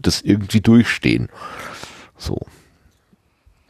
[0.00, 1.28] Das irgendwie durchstehen.
[2.16, 2.38] So.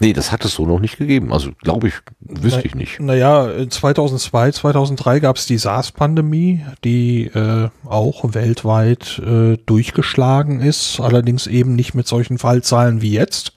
[0.03, 1.33] Nee, das hat es so noch nicht gegeben.
[1.33, 2.99] Also glaube ich, wüsste ich nicht.
[2.99, 11.47] Naja, 2002, 2003 gab es die SARS-Pandemie, die äh, auch weltweit äh, durchgeschlagen ist, allerdings
[11.47, 13.53] eben nicht mit solchen Fallzahlen wie jetzt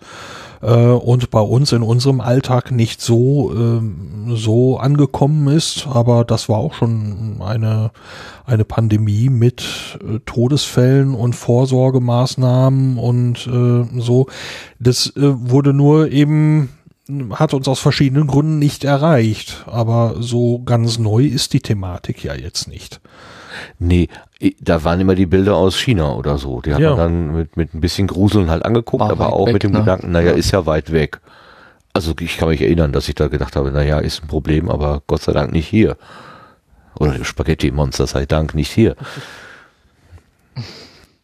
[0.61, 6.49] äh, und bei uns in unserem Alltag nicht so äh, so angekommen ist, aber das
[6.49, 7.91] war auch schon eine
[8.45, 14.27] eine Pandemie mit äh, Todesfällen und Vorsorgemaßnahmen und äh, so.
[14.79, 16.69] Das äh, wurde nur eben
[17.31, 19.63] hat uns aus verschiedenen Gründen nicht erreicht.
[19.67, 22.99] Aber so ganz neu ist die Thematik ja jetzt nicht.
[23.79, 24.09] Nee,
[24.59, 26.61] da waren immer die Bilder aus China oder so.
[26.61, 26.89] Die hat ja.
[26.91, 29.71] man dann mit, mit ein bisschen Gruseln halt angeguckt, War aber auch weg, mit dem
[29.71, 29.79] ne?
[29.79, 30.37] Gedanken, naja, ja.
[30.37, 31.21] ist ja weit weg.
[31.93, 35.01] Also ich kann mich erinnern, dass ich da gedacht habe, naja, ist ein Problem, aber
[35.07, 35.95] Gott sei Dank nicht hier.
[36.99, 38.95] Oder Spaghetti-Monster sei Dank nicht hier.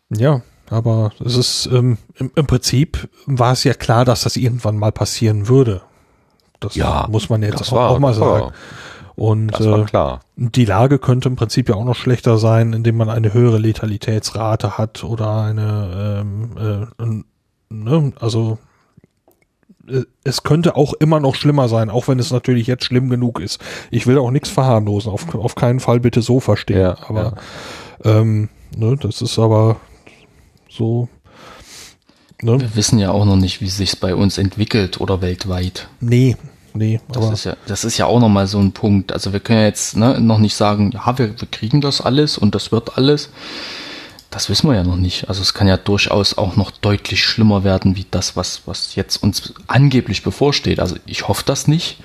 [0.09, 4.77] Ja, aber es ist ähm, im, im, Prinzip war es ja klar, dass das irgendwann
[4.77, 5.81] mal passieren würde.
[6.61, 8.53] Das ja, muss man jetzt auch, war, auch, mal sagen.
[9.15, 13.09] War, Und äh, die Lage könnte im Prinzip ja auch noch schlechter sein, indem man
[13.09, 18.57] eine höhere Letalitätsrate hat oder eine, ähm, äh, ne, also
[19.87, 23.39] äh, es könnte auch immer noch schlimmer sein, auch wenn es natürlich jetzt schlimm genug
[23.39, 23.59] ist.
[23.89, 26.79] Ich will auch nichts verharmlosen, auf, auf keinen Fall bitte so verstehen.
[26.79, 27.35] Ja, aber
[28.03, 28.19] ja.
[28.19, 29.77] Ähm, ne, das ist aber
[30.69, 31.09] so.
[32.41, 32.59] Ne?
[32.59, 35.89] Wir wissen ja auch noch nicht, wie sich bei uns entwickelt oder weltweit.
[35.99, 36.37] Nee,
[36.73, 36.99] nee.
[37.11, 39.11] Das ist ja, das ist ja auch nochmal so ein Punkt.
[39.11, 42.37] Also wir können ja jetzt ne, noch nicht sagen, ja, wir, wir kriegen das alles
[42.37, 43.29] und das wird alles.
[44.29, 45.27] Das wissen wir ja noch nicht.
[45.27, 49.17] Also es kann ja durchaus auch noch deutlich schlimmer werden, wie das, was, was jetzt
[49.21, 50.79] uns angeblich bevorsteht.
[50.79, 51.99] Also ich hoffe das nicht.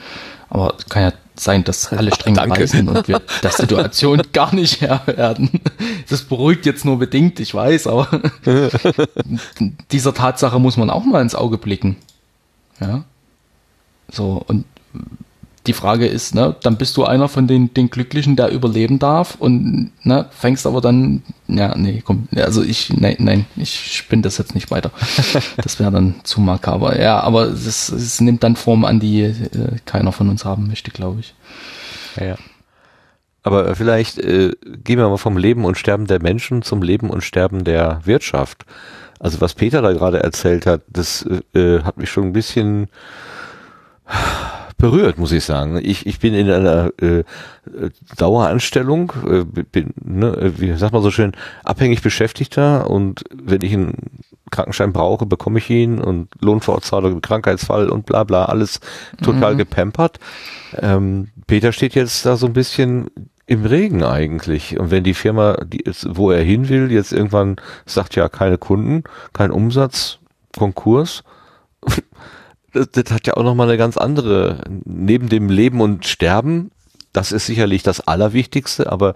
[0.48, 2.36] Aber es kann ja sein, dass alle streng
[2.66, 5.50] sind und wir der Situation gar nicht Herr werden.
[6.08, 8.08] Das beruhigt jetzt nur bedingt, ich weiß, aber
[9.92, 11.96] dieser Tatsache muss man auch mal ins Auge blicken.
[12.80, 13.04] Ja.
[14.10, 14.64] So, und
[15.66, 19.36] die Frage ist, ne, dann bist du einer von den, den Glücklichen, der überleben darf
[19.36, 24.38] und ne, fängst aber dann, ja, nee, komm, also ich, nein, nein, ich spinne das
[24.38, 24.90] jetzt nicht weiter.
[25.62, 27.00] Das wäre dann zu makaber.
[27.00, 30.90] Ja, aber es, es nimmt dann Form an, die äh, keiner von uns haben möchte,
[30.90, 31.34] glaube ich.
[32.16, 32.36] Ja, ja.
[33.42, 34.52] Aber vielleicht äh,
[34.84, 38.64] gehen wir mal vom Leben und Sterben der Menschen zum Leben und Sterben der Wirtschaft.
[39.18, 42.88] Also was Peter da gerade erzählt hat, das äh, hat mich schon ein bisschen
[44.78, 45.80] berührt, muss ich sagen.
[45.82, 47.24] Ich, ich bin in einer äh,
[48.16, 51.32] Daueranstellung, äh, bin, ne, wie sagt man so schön,
[51.64, 54.20] abhängig Beschäftigter und wenn ich einen
[54.50, 58.80] Krankenschein brauche, bekomme ich ihn und Lohnfortzahlung, Krankheitsfall und bla bla, alles
[59.22, 59.58] total mhm.
[59.58, 60.18] gepampert.
[60.74, 63.10] Ähm, Peter steht jetzt da so ein bisschen
[63.46, 64.78] im Regen eigentlich.
[64.78, 67.56] Und wenn die Firma, die ist, wo er hin will, jetzt irgendwann
[67.86, 70.18] sagt, ja, keine Kunden, kein Umsatz,
[70.56, 71.22] Konkurs,
[72.84, 76.70] das, hat ja auch nochmal eine ganz andere, neben dem Leben und Sterben,
[77.12, 79.14] das ist sicherlich das Allerwichtigste, aber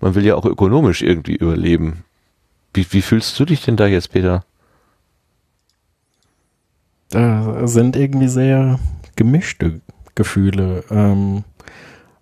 [0.00, 2.04] man will ja auch ökonomisch irgendwie überleben.
[2.72, 4.44] Wie, wie fühlst du dich denn da jetzt, Peter?
[7.10, 8.78] Da sind irgendwie sehr
[9.16, 9.80] gemischte
[10.14, 10.84] Gefühle.
[10.90, 11.42] Ähm,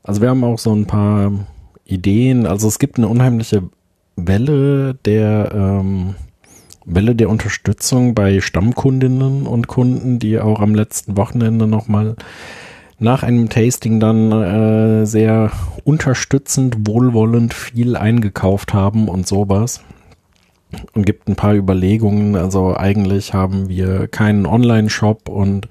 [0.02, 1.30] also wir haben auch so ein paar
[1.84, 2.46] Ideen.
[2.46, 3.68] Also es gibt eine unheimliche
[4.16, 6.14] Welle der ähm,
[6.88, 12.16] Welle der Unterstützung bei Stammkundinnen und Kunden, die auch am letzten Wochenende nochmal
[12.98, 15.52] nach einem Tasting dann äh, sehr
[15.84, 19.82] unterstützend, wohlwollend viel eingekauft haben und sowas.
[20.92, 22.36] Und gibt ein paar Überlegungen.
[22.36, 25.68] Also eigentlich haben wir keinen Online-Shop und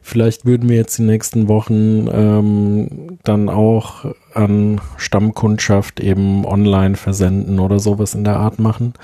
[0.00, 7.58] vielleicht würden wir jetzt die nächsten Wochen ähm, dann auch an Stammkundschaft eben online versenden
[7.58, 8.94] oder sowas in der Art machen.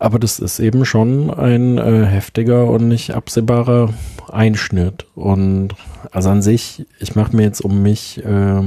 [0.00, 3.92] Aber das ist eben schon ein äh, heftiger und nicht absehbarer
[4.32, 5.06] Einschnitt.
[5.14, 5.74] Und
[6.10, 8.62] also an sich, ich mache mir jetzt um mich äh,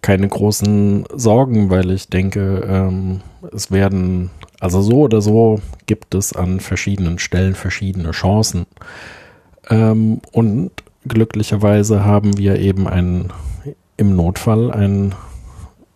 [0.00, 3.20] keine großen Sorgen, weil ich denke, ähm,
[3.52, 8.64] es werden, also so oder so gibt es an verschiedenen Stellen verschiedene Chancen.
[9.68, 10.70] Ähm, und
[11.06, 13.34] glücklicherweise haben wir eben einen,
[13.98, 15.14] im Notfall einen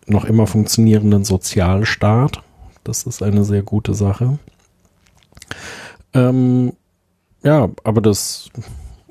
[0.06, 2.43] noch immer funktionierenden Sozialstaat.
[2.85, 4.39] Das ist eine sehr gute Sache.
[6.12, 6.73] Ähm,
[7.43, 8.51] ja, aber das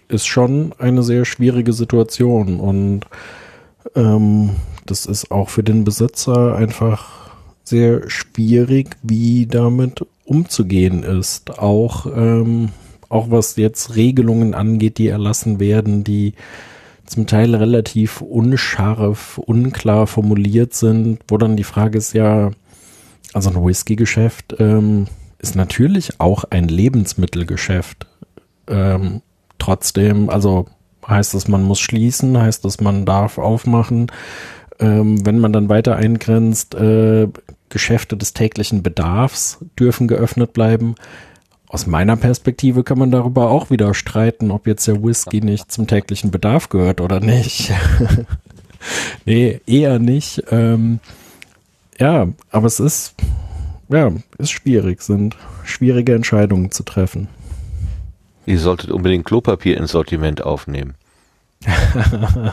[0.07, 3.01] ist schon eine sehr schwierige Situation und
[3.95, 4.51] ähm,
[4.85, 7.31] das ist auch für den Besitzer einfach
[7.63, 11.57] sehr schwierig, wie damit umzugehen ist.
[11.59, 12.69] Auch, ähm,
[13.09, 16.33] auch was jetzt Regelungen angeht, die erlassen werden, die
[17.05, 22.51] zum Teil relativ unscharf, unklar formuliert sind, wo dann die Frage ist ja,
[23.33, 25.07] also ein Whisky-Geschäft ähm,
[25.39, 28.07] ist natürlich auch ein Lebensmittelgeschäft.
[28.67, 29.21] Ähm,
[29.57, 30.67] trotzdem, also
[31.07, 34.11] heißt das, man muss schließen, heißt das, man darf aufmachen.
[34.79, 37.27] Ähm, wenn man dann weiter eingrenzt, äh,
[37.69, 40.95] Geschäfte des täglichen Bedarfs dürfen geöffnet bleiben.
[41.67, 45.87] Aus meiner Perspektive kann man darüber auch wieder streiten, ob jetzt der Whisky nicht zum
[45.87, 47.73] täglichen Bedarf gehört oder nicht.
[49.25, 50.43] nee, eher nicht.
[50.51, 50.99] Ähm,
[52.03, 53.15] ja, aber es ist,
[53.87, 57.29] ja, ist schwierig, sind schwierige Entscheidungen zu treffen.
[58.45, 60.95] Ihr solltet unbedingt Klopapier ins Sortiment aufnehmen.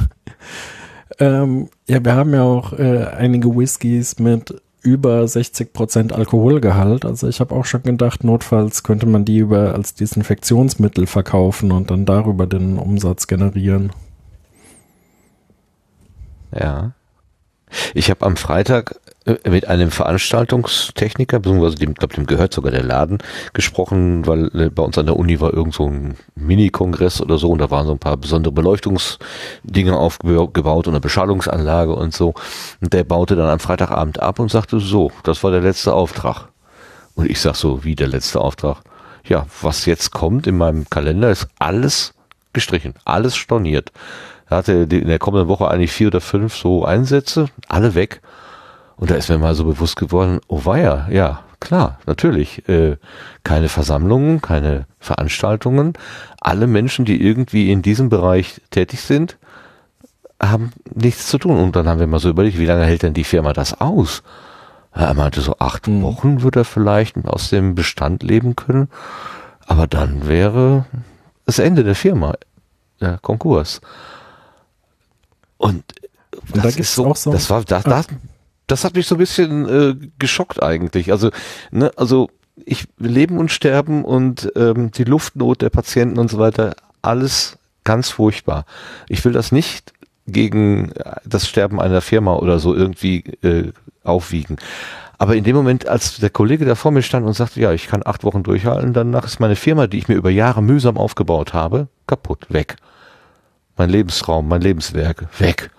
[1.19, 7.05] ähm, ja, wir haben ja auch äh, einige Whiskys mit über 60 Prozent Alkoholgehalt.
[7.05, 11.91] Also ich habe auch schon gedacht, notfalls könnte man die über als Desinfektionsmittel verkaufen und
[11.91, 13.91] dann darüber den Umsatz generieren.
[16.57, 16.93] Ja.
[17.95, 23.19] Ich habe am Freitag mit einem Veranstaltungstechniker, beziehungsweise dem, glaube dem gehört sogar der Laden,
[23.53, 27.51] gesprochen, weil äh, bei uns an der Uni war irgend so ein Mini-Kongress oder so
[27.51, 32.35] und da waren so ein paar besondere Beleuchtungsdinge aufgebaut und eine Beschallungsanlage und so.
[32.81, 36.49] Und der baute dann am Freitagabend ab und sagte so, das war der letzte Auftrag.
[37.15, 38.79] Und ich sag so, wie der letzte Auftrag?
[39.25, 42.15] Ja, was jetzt kommt in meinem Kalender ist alles
[42.55, 43.93] gestrichen, alles storniert.
[44.49, 48.23] Er hatte in der kommenden Woche eigentlich vier oder fünf so Einsätze, alle weg.
[49.01, 52.69] Und da ist mir mal so bewusst geworden, oh weia, ja, klar, natürlich.
[52.69, 52.99] Äh,
[53.45, 55.95] keine Versammlungen, keine Veranstaltungen.
[56.39, 59.39] Alle Menschen, die irgendwie in diesem Bereich tätig sind,
[60.39, 61.57] haben nichts zu tun.
[61.57, 64.23] Und dann haben wir mal so überlegt, wie lange hält denn die Firma das aus?
[64.93, 66.03] Er meinte, so acht mhm.
[66.03, 68.91] Wochen würde er vielleicht aus dem Bestand leben können.
[69.67, 70.85] Aber dann wäre
[71.47, 72.35] das Ende der Firma,
[73.01, 73.81] der Konkurs.
[75.57, 75.85] Und,
[76.53, 78.07] und das ist so, so, das war, das, das,
[78.71, 81.13] das hat mich so ein bisschen äh, geschockt eigentlich.
[81.13, 81.31] Also,
[81.71, 82.31] ne, also
[82.65, 88.11] ich leben und sterben und ähm, die Luftnot der Patienten und so weiter, alles ganz
[88.11, 88.65] furchtbar.
[89.09, 89.93] Ich will das nicht
[90.27, 90.93] gegen
[91.25, 93.73] das Sterben einer Firma oder so irgendwie äh,
[94.05, 94.57] aufwiegen.
[95.19, 97.89] Aber in dem Moment, als der Kollege da vor mir stand und sagte, ja, ich
[97.89, 101.53] kann acht Wochen durchhalten, danach ist meine Firma, die ich mir über Jahre mühsam aufgebaut
[101.53, 102.77] habe, kaputt, weg.
[103.77, 105.71] Mein Lebensraum, mein Lebenswerk, weg.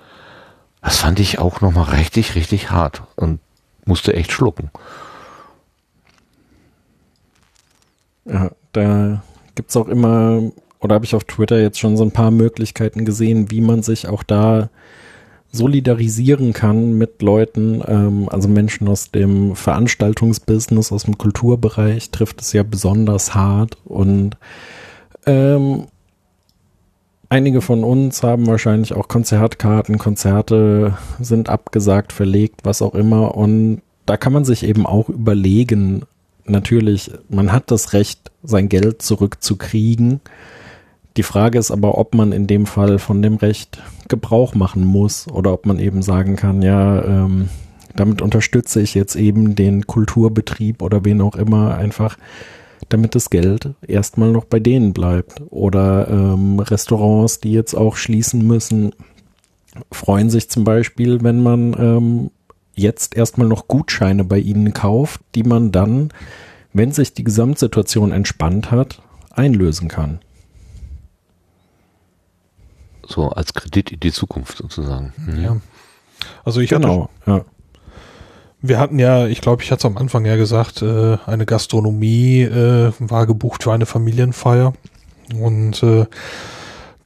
[0.81, 3.39] Das fand ich auch nochmal richtig, richtig hart und
[3.85, 4.71] musste echt schlucken.
[8.25, 9.21] Ja, da
[9.55, 13.51] gibt's auch immer, oder habe ich auf Twitter jetzt schon so ein paar Möglichkeiten gesehen,
[13.51, 14.69] wie man sich auch da
[15.51, 22.53] solidarisieren kann mit Leuten, ähm, also Menschen aus dem Veranstaltungsbusiness, aus dem Kulturbereich, trifft es
[22.53, 24.37] ja besonders hart und
[25.25, 25.87] ähm,
[27.31, 33.37] Einige von uns haben wahrscheinlich auch Konzertkarten, Konzerte sind abgesagt, verlegt, was auch immer.
[33.37, 36.01] Und da kann man sich eben auch überlegen,
[36.43, 40.19] natürlich, man hat das Recht, sein Geld zurückzukriegen.
[41.15, 45.29] Die Frage ist aber, ob man in dem Fall von dem Recht Gebrauch machen muss
[45.29, 47.47] oder ob man eben sagen kann, ja, ähm,
[47.95, 52.17] damit unterstütze ich jetzt eben den Kulturbetrieb oder wen auch immer einfach
[52.93, 55.41] damit das Geld erstmal noch bei denen bleibt.
[55.49, 58.93] Oder ähm, Restaurants, die jetzt auch schließen müssen,
[59.91, 62.31] freuen sich zum Beispiel, wenn man ähm,
[62.75, 66.09] jetzt erstmal noch Gutscheine bei ihnen kauft, die man dann,
[66.73, 69.01] wenn sich die Gesamtsituation entspannt hat,
[69.31, 70.19] einlösen kann.
[73.07, 75.13] So als Kredit in die Zukunft sozusagen.
[75.17, 75.43] Mhm.
[75.43, 75.57] Ja.
[76.43, 77.45] Also ich genau, hatte, ja.
[78.61, 82.41] Wir hatten ja, ich glaube, ich hatte es am Anfang ja gesagt, äh, eine Gastronomie
[82.43, 84.73] äh, war gebucht für eine Familienfeier.
[85.39, 86.05] Und äh,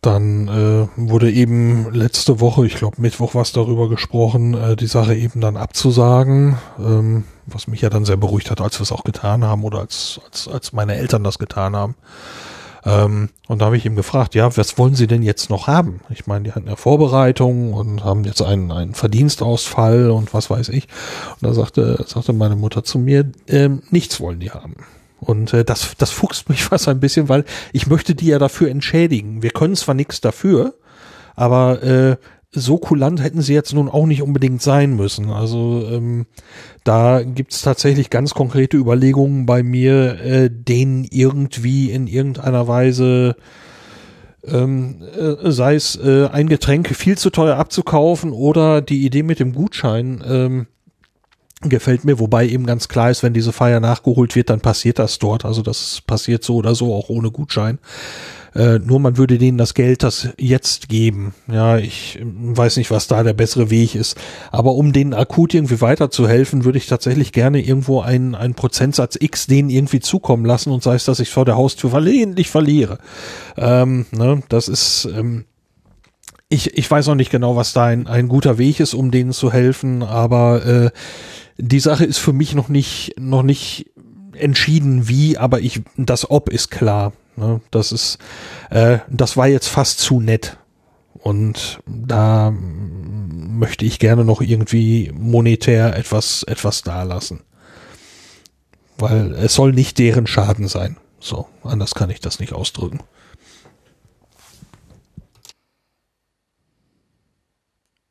[0.01, 5.15] dann äh, wurde eben letzte Woche, ich glaube Mittwoch was darüber gesprochen, äh, die Sache
[5.15, 9.03] eben dann abzusagen, ähm, was mich ja dann sehr beruhigt hat, als wir es auch
[9.03, 11.95] getan haben oder als, als, als meine Eltern das getan haben.
[12.85, 16.01] Ähm, und da habe ich ihm gefragt, ja, was wollen Sie denn jetzt noch haben?
[16.09, 20.69] Ich meine, die hatten ja Vorbereitungen und haben jetzt einen, einen Verdienstausfall und was weiß
[20.69, 20.87] ich.
[21.33, 24.75] Und da sagte, sagte meine Mutter zu mir, ähm, nichts wollen die haben.
[25.19, 28.69] Und äh, das, das fuchst mich fast ein bisschen, weil ich möchte die ja dafür
[28.69, 29.41] entschädigen.
[29.41, 30.75] Wir können zwar nichts dafür,
[31.35, 32.17] aber äh,
[32.55, 35.29] so kulant hätten sie jetzt nun auch nicht unbedingt sein müssen.
[35.29, 36.25] Also ähm,
[36.83, 43.35] da gibt's tatsächlich ganz konkrete Überlegungen bei mir, äh, denen irgendwie in irgendeiner Weise
[44.47, 49.39] ähm, äh, sei es äh, ein Getränk viel zu teuer abzukaufen oder die Idee mit
[49.39, 50.67] dem Gutschein ähm,
[51.61, 55.19] gefällt mir, wobei eben ganz klar ist, wenn diese Feier nachgeholt wird, dann passiert das
[55.19, 55.45] dort.
[55.45, 57.79] Also das passiert so oder so auch ohne Gutschein.
[58.55, 61.33] Äh, nur man würde denen das Geld das jetzt geben.
[61.51, 64.17] Ja, ich weiß nicht, was da der bessere Weg ist.
[64.51, 69.47] Aber um denen akut irgendwie weiterzuhelfen, würde ich tatsächlich gerne irgendwo einen, einen Prozentsatz X
[69.47, 72.99] denen irgendwie zukommen lassen und sei es, dass ich vor der Haustür versehentlich verliere.
[73.57, 75.43] Ähm, ne, das ist, ähm,
[76.47, 79.33] ich, ich weiß auch nicht genau, was da ein, ein guter Weg ist, um denen
[79.33, 80.89] zu helfen, aber äh,
[81.57, 83.91] die Sache ist für mich noch nicht, noch nicht
[84.33, 87.13] entschieden wie, aber ich, das Ob ist klar.
[87.35, 87.61] Ne?
[87.71, 88.17] Das ist,
[88.69, 90.57] äh, das war jetzt fast zu nett.
[91.13, 97.41] Und da möchte ich gerne noch irgendwie monetär etwas, etwas dalassen.
[98.97, 100.97] Weil es soll nicht deren Schaden sein.
[101.19, 102.99] So, anders kann ich das nicht ausdrücken.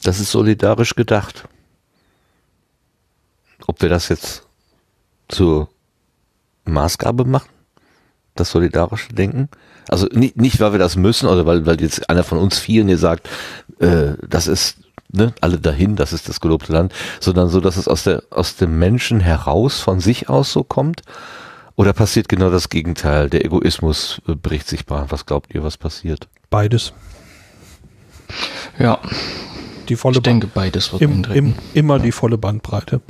[0.02, 1.48] Das ist solidarisch gedacht.
[3.66, 4.46] Ob wir das jetzt
[5.28, 5.68] zur
[6.64, 7.53] Maßgabe machen?
[8.34, 9.48] Das solidarische Denken?
[9.88, 12.88] Also nicht, nicht weil wir das müssen oder weil, weil jetzt einer von uns vielen
[12.88, 13.28] hier sagt,
[13.80, 14.78] äh, das ist
[15.12, 18.56] ne, alle dahin, das ist das gelobte Land, sondern so, dass es aus der aus
[18.56, 21.02] dem Menschen heraus von sich aus so kommt.
[21.76, 23.28] Oder passiert genau das Gegenteil?
[23.28, 25.06] Der Egoismus äh, bricht sich Bahn.
[25.08, 26.28] Was glaubt ihr, was passiert?
[26.48, 26.92] Beides.
[28.78, 29.00] Ja.
[29.88, 33.00] Die volle ich denke, beides wird im, im, Immer die volle Bandbreite.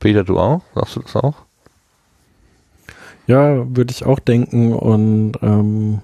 [0.00, 0.62] Peter, du auch?
[0.74, 1.34] Sagst du das auch?
[3.26, 4.72] Ja, würde ich auch denken.
[4.72, 6.00] Und ähm,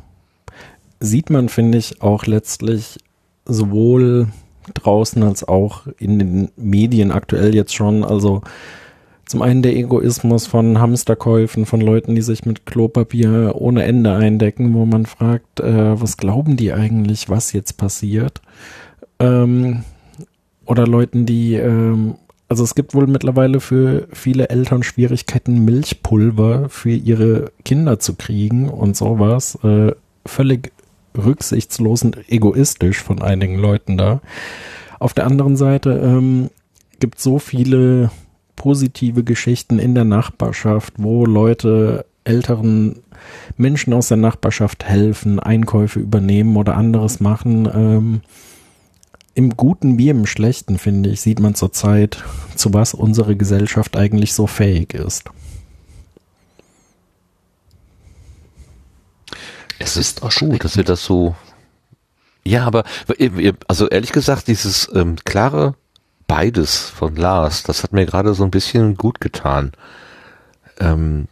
[1.00, 2.98] sieht man, finde ich, auch letztlich
[3.46, 4.28] sowohl
[4.74, 8.04] draußen als auch in den Medien aktuell jetzt schon.
[8.04, 8.42] Also
[9.24, 14.74] zum einen der Egoismus von Hamsterkäufen, von Leuten, die sich mit Klopapier ohne Ende eindecken,
[14.74, 18.40] wo man fragt, äh, was glauben die eigentlich, was jetzt passiert?
[19.18, 19.84] Ähm,
[20.64, 22.16] oder Leuten, die ähm,
[22.48, 28.68] also es gibt wohl mittlerweile für viele Eltern Schwierigkeiten, Milchpulver für ihre Kinder zu kriegen
[28.68, 29.58] und sowas.
[29.64, 29.92] Äh,
[30.24, 30.72] völlig
[31.16, 34.20] rücksichtslos und egoistisch von einigen Leuten da.
[34.98, 36.50] Auf der anderen Seite ähm,
[37.00, 38.10] gibt so viele
[38.54, 43.02] positive Geschichten in der Nachbarschaft, wo Leute älteren
[43.56, 47.68] Menschen aus der Nachbarschaft helfen, Einkäufe übernehmen oder anderes machen.
[47.72, 48.20] Ähm,
[49.36, 54.32] im Guten wie im Schlechten, finde ich, sieht man zurzeit, zu was unsere Gesellschaft eigentlich
[54.32, 55.24] so fähig ist.
[59.78, 61.36] Es ist auch gut, dass wir das so.
[62.44, 62.84] Ja, aber
[63.68, 65.74] also ehrlich gesagt, dieses ähm, klare
[66.26, 69.72] beides von Lars, das hat mir gerade so ein bisschen gut getan.
[70.80, 71.28] Ähm,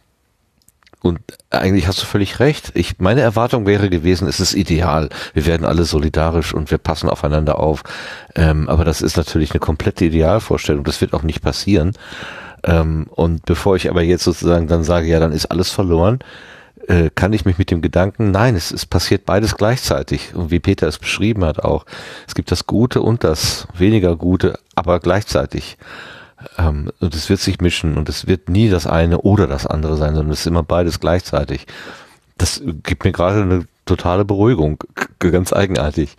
[1.05, 1.19] und
[1.51, 2.71] eigentlich hast du völlig recht.
[2.73, 5.09] Ich, meine Erwartung wäre gewesen, es ist ideal.
[5.35, 7.83] Wir werden alle solidarisch und wir passen aufeinander auf.
[8.35, 10.83] Ähm, aber das ist natürlich eine komplette Idealvorstellung.
[10.83, 11.91] Das wird auch nicht passieren.
[12.63, 16.17] Ähm, und bevor ich aber jetzt sozusagen dann sage, ja, dann ist alles verloren,
[16.87, 20.33] äh, kann ich mich mit dem Gedanken, nein, es, es passiert beides gleichzeitig.
[20.33, 21.85] Und wie Peter es beschrieben hat auch,
[22.27, 25.77] es gibt das Gute und das weniger Gute, aber gleichzeitig.
[26.57, 29.97] Ähm, und es wird sich mischen und es wird nie das eine oder das andere
[29.97, 31.67] sein, sondern es ist immer beides gleichzeitig.
[32.37, 34.83] Das gibt mir gerade eine totale Beruhigung,
[35.19, 36.15] ganz eigenartig.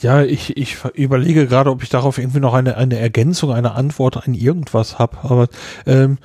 [0.00, 4.26] Ja, ich, ich überlege gerade, ob ich darauf irgendwie noch eine, eine Ergänzung, eine Antwort
[4.26, 5.16] an irgendwas habe.
[5.22, 5.48] Aber
[5.86, 6.18] ähm,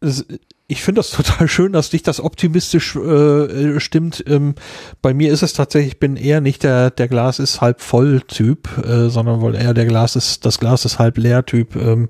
[0.00, 0.24] es,
[0.68, 4.24] ich finde das total schön, dass dich das optimistisch äh, stimmt.
[4.26, 4.54] Ähm,
[5.00, 8.22] bei mir ist es tatsächlich, ich bin eher nicht der, der Glas ist halb voll
[8.22, 11.76] Typ, äh, sondern wohl eher der Glas ist, das Glas ist halb leer Typ.
[11.76, 12.08] Ähm,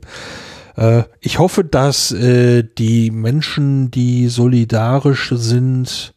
[0.76, 6.14] äh, ich hoffe, dass äh, die Menschen, die solidarisch sind,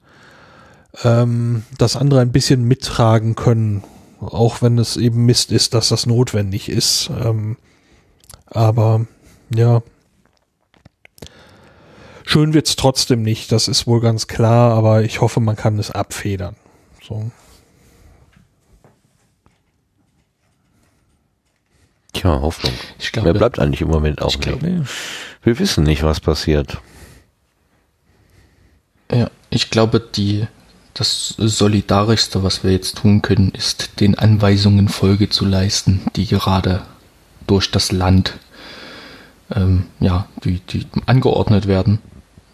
[1.03, 3.83] ähm, das andere ein bisschen mittragen können.
[4.21, 7.09] Auch wenn es eben Mist ist, dass das notwendig ist.
[7.23, 7.57] Ähm,
[8.45, 9.05] aber
[9.53, 9.81] ja,
[12.31, 15.89] Schön wird's trotzdem nicht, das ist wohl ganz klar, aber ich hoffe, man kann es
[15.89, 16.55] abfedern.
[17.01, 17.31] So.
[22.13, 22.73] Tja, Hoffnung.
[22.99, 24.41] Ich glaube, Wer bleibt eigentlich im Moment auch nicht.
[24.41, 24.85] Glaube,
[25.41, 26.77] Wir wissen nicht, was passiert.
[29.11, 30.45] Ja, ich glaube, die
[30.93, 36.83] Das Solidarischste, was wir jetzt tun können, ist den Anweisungen Folge zu leisten, die gerade
[37.47, 38.37] durch das Land
[39.55, 41.97] ähm, ja, die, die angeordnet werden.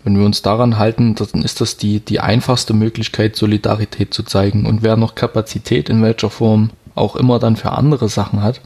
[0.06, 4.68] Wenn wir uns daran halten, dann ist das die, die einfachste Möglichkeit, Solidarität zu zeigen.
[4.68, 8.62] Und wer noch Kapazität in welcher Form auch immer dann für andere Sachen hat,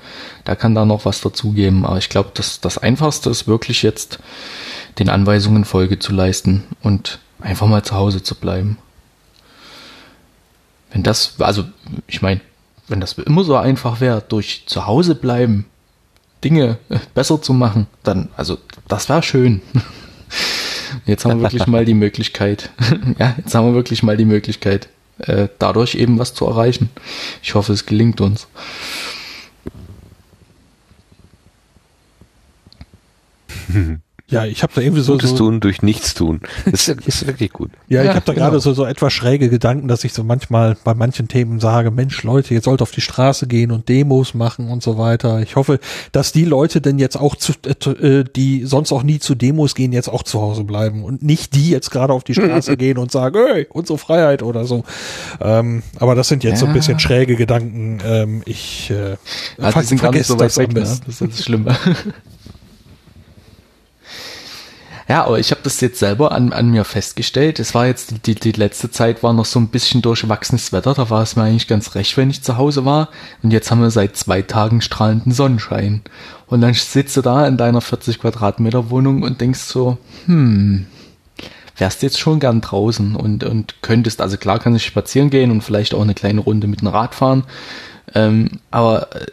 [0.46, 1.86] der kann da noch was dazugeben.
[1.86, 4.20] Aber ich glaube, das, das Einfachste ist wirklich jetzt,
[5.00, 8.78] den Anweisungen Folge zu leisten und einfach mal zu Hause zu bleiben.
[10.92, 11.64] Wenn das, also
[12.08, 12.42] ich meine,
[12.90, 15.68] wenn das immer so einfach wäre, durch zu Hause bleiben,
[16.44, 16.80] Dinge
[17.14, 18.58] besser zu machen, dann, also
[18.90, 19.62] das wäre schön.
[21.10, 22.70] Jetzt haben wir wirklich mal die Möglichkeit,
[23.20, 26.90] ja, jetzt haben wir wirklich mal die Möglichkeit, äh, dadurch eben was zu erreichen.
[27.42, 28.48] Ich hoffe, es gelingt uns.
[34.30, 35.14] Ja, ich habe da irgendwie so.
[35.14, 36.42] Gutes so, tun durch nichts tun.
[36.66, 37.72] Das ist, ist wirklich gut.
[37.88, 38.46] Ja, ich Ja, habe da genau.
[38.46, 42.22] gerade so, so etwas schräge Gedanken, dass ich so manchmal bei manchen Themen sage, Mensch,
[42.24, 45.42] Leute, ihr sollt auf die Straße gehen und Demos machen und so weiter.
[45.42, 45.80] Ich hoffe,
[46.12, 47.90] dass die Leute denn jetzt auch, zu, äh,
[48.20, 51.56] äh, die sonst auch nie zu Demos gehen, jetzt auch zu Hause bleiben und nicht
[51.56, 54.84] die jetzt gerade auf die Straße gehen und sagen, hey, unsere Freiheit oder so.
[55.42, 56.78] Ähm, aber das sind jetzt so ein Ja.
[56.78, 58.00] bisschen schräge Gedanken.
[58.06, 59.18] Ähm, ich äh,
[59.58, 60.80] Ja, ver die sind gar nicht vergesst so weit das am weg, ne?
[60.82, 61.04] besten.
[61.08, 61.76] Das ist das Schlimme.
[65.10, 67.60] Ja, aber ich habe das jetzt selber an, an mir festgestellt.
[67.60, 70.94] Es war jetzt, die, die letzte Zeit war noch so ein bisschen durchwachsenes Wetter.
[70.94, 73.10] Da war es mir eigentlich ganz recht, wenn ich zu Hause war.
[73.42, 76.02] Und jetzt haben wir seit zwei Tagen strahlenden Sonnenschein.
[76.46, 80.86] Und dann sitzt du da in deiner 40 Quadratmeter Wohnung und denkst so, hm,
[81.76, 85.62] wärst jetzt schon gern draußen und, und könntest, also klar kann ich spazieren gehen und
[85.62, 87.46] vielleicht auch eine kleine Runde mit dem Rad fahren.
[88.14, 89.26] Ähm, aber äh,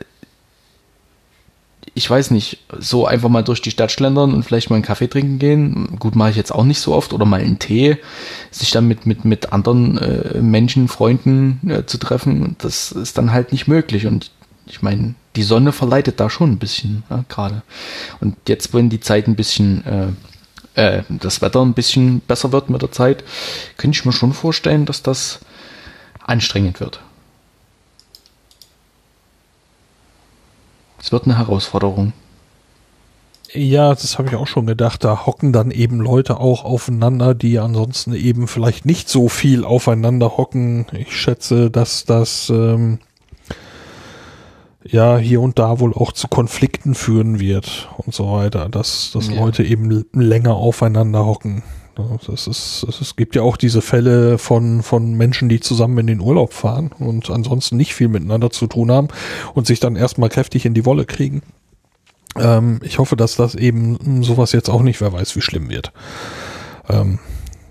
[1.97, 5.09] ich weiß nicht, so einfach mal durch die Stadt schlendern und vielleicht mal einen Kaffee
[5.09, 5.97] trinken gehen.
[5.99, 7.15] Gut, mache ich jetzt auch nicht so oft.
[7.15, 7.97] Oder mal einen Tee,
[8.51, 12.55] sich dann mit, mit, mit anderen äh, Menschen, Freunden äh, zu treffen.
[12.59, 14.07] Das ist dann halt nicht möglich.
[14.07, 14.31] Und
[14.67, 17.63] ich meine, die Sonne verleitet da schon ein bisschen, ja, gerade.
[18.21, 19.83] Und jetzt, wenn die Zeit ein bisschen,
[20.75, 23.25] äh, äh, das Wetter ein bisschen besser wird mit der Zeit,
[23.79, 25.41] könnte ich mir schon vorstellen, dass das
[26.21, 27.01] anstrengend wird.
[31.07, 32.15] Es wird eine Herausforderung.
[33.53, 35.05] Ja, das habe ich auch schon gedacht.
[35.05, 40.37] Da hocken dann eben Leute auch aufeinander, die ansonsten eben vielleicht nicht so viel aufeinander
[40.37, 40.87] hocken.
[40.91, 42.99] Ich schätze, dass das ähm,
[44.83, 49.29] ja hier und da wohl auch zu Konflikten führen wird und so weiter, dass, dass
[49.29, 49.37] Ja.
[49.37, 51.63] Leute eben länger aufeinander hocken.
[51.99, 56.07] Ja, Das ist, es gibt ja auch diese Fälle von, von Menschen, die zusammen in
[56.07, 59.09] den Urlaub fahren und ansonsten nicht viel miteinander zu tun haben
[59.55, 61.43] und sich dann erstmal kräftig in die Wolle kriegen.
[62.37, 65.93] Ähm, ich hoffe, dass das eben sowas jetzt auch nicht, wer weiß, wie schlimm wird.
[66.89, 67.19] Ähm,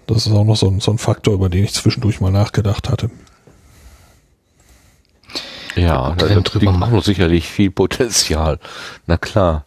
[0.07, 2.89] das ist auch noch so ein, so ein Faktor, über den ich zwischendurch mal nachgedacht
[2.89, 3.09] hatte.
[5.75, 8.59] Ja, da da drüber liegt nach- auch noch sicherlich viel Potenzial.
[9.07, 9.65] Na klar.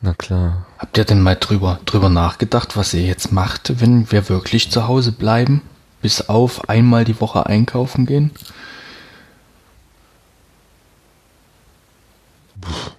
[0.00, 0.65] Na klar.
[0.78, 4.86] Habt ihr denn mal drüber, drüber nachgedacht, was ihr jetzt macht, wenn wir wirklich zu
[4.86, 5.62] Hause bleiben?
[6.02, 8.30] Bis auf einmal die Woche einkaufen gehen?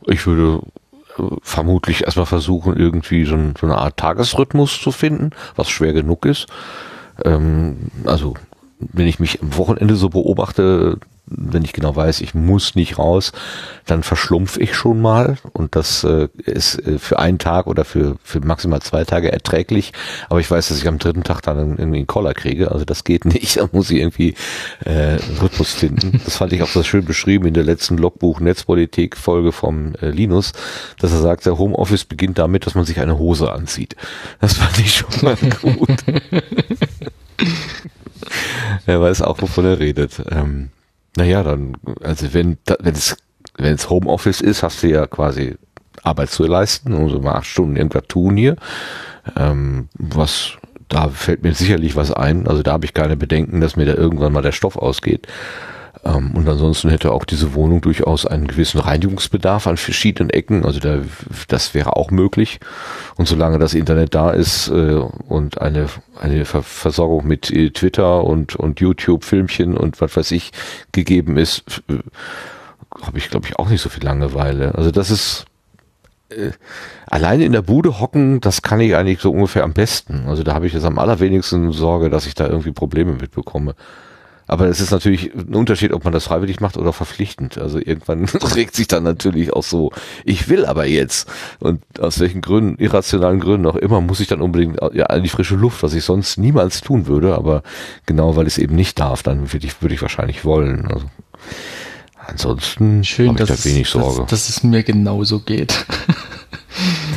[0.07, 0.65] Ich würde
[1.17, 6.25] äh, vermutlich erstmal versuchen, irgendwie so, so eine Art Tagesrhythmus zu finden, was schwer genug
[6.25, 6.47] ist.
[7.23, 8.33] Ähm, also,
[8.79, 13.31] wenn ich mich am Wochenende so beobachte, wenn ich genau weiß, ich muss nicht raus,
[13.85, 18.15] dann verschlumpf ich schon mal und das äh, ist äh, für einen Tag oder für,
[18.23, 19.93] für maximal zwei Tage erträglich,
[20.29, 23.03] aber ich weiß, dass ich am dritten Tag dann irgendwie einen Koller kriege, also das
[23.03, 24.35] geht nicht, da muss ich irgendwie
[24.85, 26.21] äh, Rhythmus finden.
[26.23, 30.09] Das fand ich auch so schön beschrieben in der letzten Logbuch Netzpolitik Folge vom äh,
[30.09, 30.53] Linus,
[30.99, 33.95] dass er sagt, der Homeoffice beginnt damit, dass man sich eine Hose anzieht.
[34.39, 35.89] Das fand ich schon mal gut.
[38.85, 40.21] er weiß auch, wovon er redet.
[40.31, 40.69] Ähm,
[41.17, 43.17] naja, dann, also wenn, wenn es,
[43.57, 45.57] wenn es Homeoffice ist, hast du ja quasi
[46.03, 48.55] Arbeit zu leisten, also mal acht Stunden irgendwas tun hier.
[49.35, 50.53] Ähm, was,
[50.89, 52.47] da fällt mir sicherlich was ein.
[52.47, 55.27] Also da habe ich keine Bedenken, dass mir da irgendwann mal der Stoff ausgeht.
[56.03, 60.65] Ähm, und ansonsten hätte auch diese Wohnung durchaus einen gewissen Reinigungsbedarf an verschiedenen Ecken.
[60.65, 60.99] Also da,
[61.47, 62.59] das wäre auch möglich.
[63.15, 65.87] Und solange das Internet da ist äh, und eine,
[66.19, 70.51] eine Ver Versorgung mit äh, Twitter und, und YouTube, Filmchen und was weiß ich
[70.91, 71.99] gegeben ist, äh,
[73.01, 74.75] habe ich, glaube ich, auch nicht so viel Langeweile.
[74.75, 75.45] Also das ist
[76.29, 76.51] äh,
[77.05, 80.25] alleine in der Bude hocken, das kann ich eigentlich so ungefähr am besten.
[80.27, 83.75] Also da habe ich jetzt am allerwenigsten Sorge, dass ich da irgendwie Probleme mitbekomme.
[84.47, 87.57] Aber es ist natürlich ein Unterschied, ob man das freiwillig macht oder verpflichtend.
[87.57, 88.25] Also irgendwann
[88.55, 89.91] regt sich dann natürlich auch so,
[90.23, 91.29] ich will aber jetzt.
[91.59, 95.29] Und aus welchen Gründen, irrationalen Gründen auch immer, muss ich dann unbedingt ja, an die
[95.29, 97.35] frische Luft, was ich sonst niemals tun würde.
[97.35, 97.63] Aber
[98.05, 100.87] genau, weil ich es eben nicht darf, dann würde ich, würde ich wahrscheinlich wollen.
[100.87, 101.05] Also
[102.25, 104.21] ansonsten Schön, habe ich dass, da wenig Sorge.
[104.21, 105.85] Dass, dass es mir genauso geht.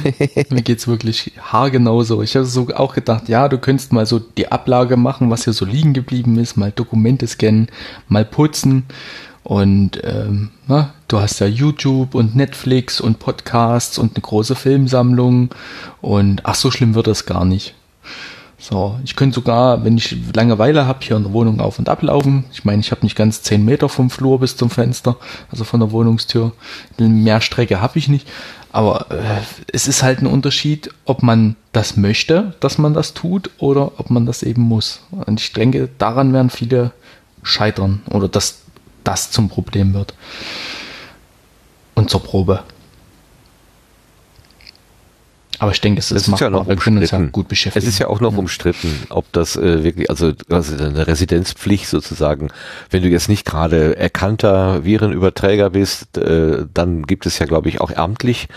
[0.51, 2.23] Mir geht's wirklich haargenau so.
[2.23, 5.53] Ich habe so auch gedacht, ja, du könntest mal so die Ablage machen, was hier
[5.53, 7.69] so liegen geblieben ist, mal Dokumente scannen,
[8.09, 8.85] mal putzen.
[9.43, 15.51] Und ähm, na, du hast ja YouTube und Netflix und Podcasts und eine große Filmsammlung.
[16.01, 17.75] Und ach, so schlimm wird das gar nicht.
[18.63, 22.45] So, ich könnte sogar, wenn ich Langeweile habe, hier in der Wohnung auf und ablaufen.
[22.53, 25.17] Ich meine, ich habe nicht ganz zehn Meter vom Flur bis zum Fenster,
[25.51, 26.53] also von der Wohnungstür.
[26.99, 28.29] Mehr Strecke habe ich nicht.
[28.71, 29.41] Aber äh,
[29.73, 34.11] es ist halt ein Unterschied, ob man das möchte, dass man das tut, oder ob
[34.11, 35.01] man das eben muss.
[35.11, 36.93] Und ich denke, daran werden viele
[37.43, 38.61] scheitern oder dass
[39.05, 40.13] das zum Problem wird.
[41.95, 42.63] Und zur Probe.
[45.61, 47.33] Aber ich denke, es ist, ist ja noch uns ja umstritten.
[47.33, 47.85] gut beschäftigen.
[47.85, 52.49] Es ist ja auch noch umstritten, ob das äh, wirklich, also, also eine Residenzpflicht sozusagen,
[52.89, 57.83] wenn du jetzt nicht gerade erkannter Virenüberträger bist, äh, dann gibt es ja, glaube ich,
[57.83, 58.49] auch amtlich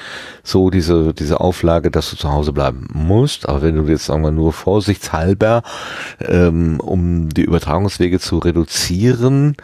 [0.44, 3.50] so diese, diese Auflage, dass du zu Hause bleiben musst.
[3.50, 5.64] Aber wenn du jetzt, sagen wir, nur vorsichtshalber,
[6.22, 9.58] ähm, um die Übertragungswege zu reduzieren,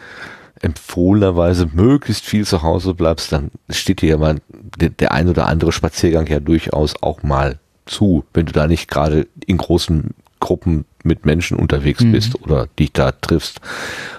[0.60, 5.46] empfohlenerweise möglichst viel zu Hause bleibst, dann steht dir ja mal der, der ein oder
[5.46, 10.84] andere Spaziergang ja durchaus auch mal zu, wenn du da nicht gerade in großen Gruppen
[11.02, 12.12] mit Menschen unterwegs Mhm.
[12.12, 13.60] bist oder dich da triffst.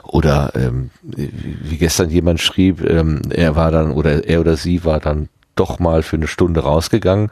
[0.03, 4.99] Oder ähm, wie gestern jemand schrieb, ähm, er war dann oder er oder sie war
[4.99, 7.29] dann doch mal für eine Stunde rausgegangen.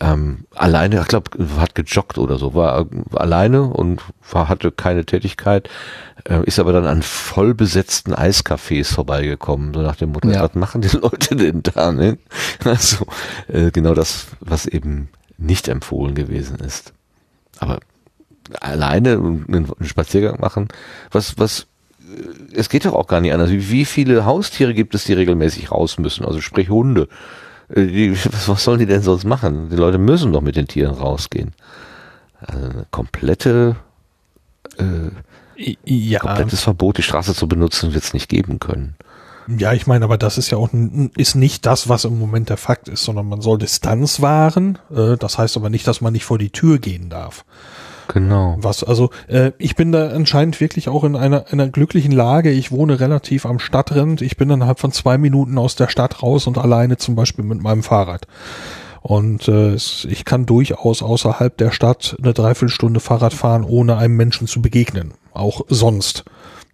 [0.00, 5.04] Ähm, alleine, ich glaube, hat gejoggt oder so, war, war alleine und war, hatte keine
[5.04, 5.68] Tätigkeit,
[6.28, 10.42] äh, ist aber dann an vollbesetzten Eiscafés vorbeigekommen, so nach dem Motto, Ja.
[10.44, 11.90] was machen die Leute denn da?
[11.90, 12.18] Ne?
[12.64, 13.04] Also
[13.48, 15.08] äh, genau das, was eben
[15.38, 16.92] nicht empfohlen gewesen ist.
[17.58, 17.80] Aber
[18.60, 20.68] alleine einen, einen Spaziergang machen,
[21.10, 21.64] was, was, äh,
[22.52, 23.50] es geht doch auch gar nicht anders.
[23.50, 26.24] Wie viele Haustiere gibt es, die regelmäßig raus müssen?
[26.24, 27.08] Also sprich Hunde.
[27.68, 28.16] Äh, Die,
[28.46, 29.68] was, sollen die denn sonst machen?
[29.70, 31.52] Die Leute müssen doch mit den Tieren rausgehen.
[32.40, 33.76] Also eine komplette,
[34.78, 35.10] äh,
[35.84, 38.94] Ja, komplettes Verbot, die Straße zu benutzen, wird es nicht geben können.
[39.46, 40.70] ja, ich meine, aber das ist ja auch
[41.16, 44.78] ist nicht das, was im Moment der Fakt ist, sondern man soll Distanz wahren.
[44.94, 47.44] Äh, das heißt aber nicht, dass man nicht vor die Tür gehen darf.
[48.12, 48.56] Genau.
[48.58, 52.50] Was, also äh, ich bin da anscheinend wirklich auch in einer, einer glücklichen Lage.
[52.50, 54.20] Ich wohne relativ am Stadtrand.
[54.20, 57.62] Ich bin innerhalb von zwei Minuten aus der Stadt raus und alleine zum Beispiel mit
[57.62, 58.26] meinem Fahrrad.
[59.00, 64.46] Und äh, ich kann durchaus außerhalb der Stadt eine Dreiviertelstunde Fahrrad fahren, ohne einem Menschen
[64.46, 65.14] zu begegnen.
[65.32, 66.24] Auch sonst.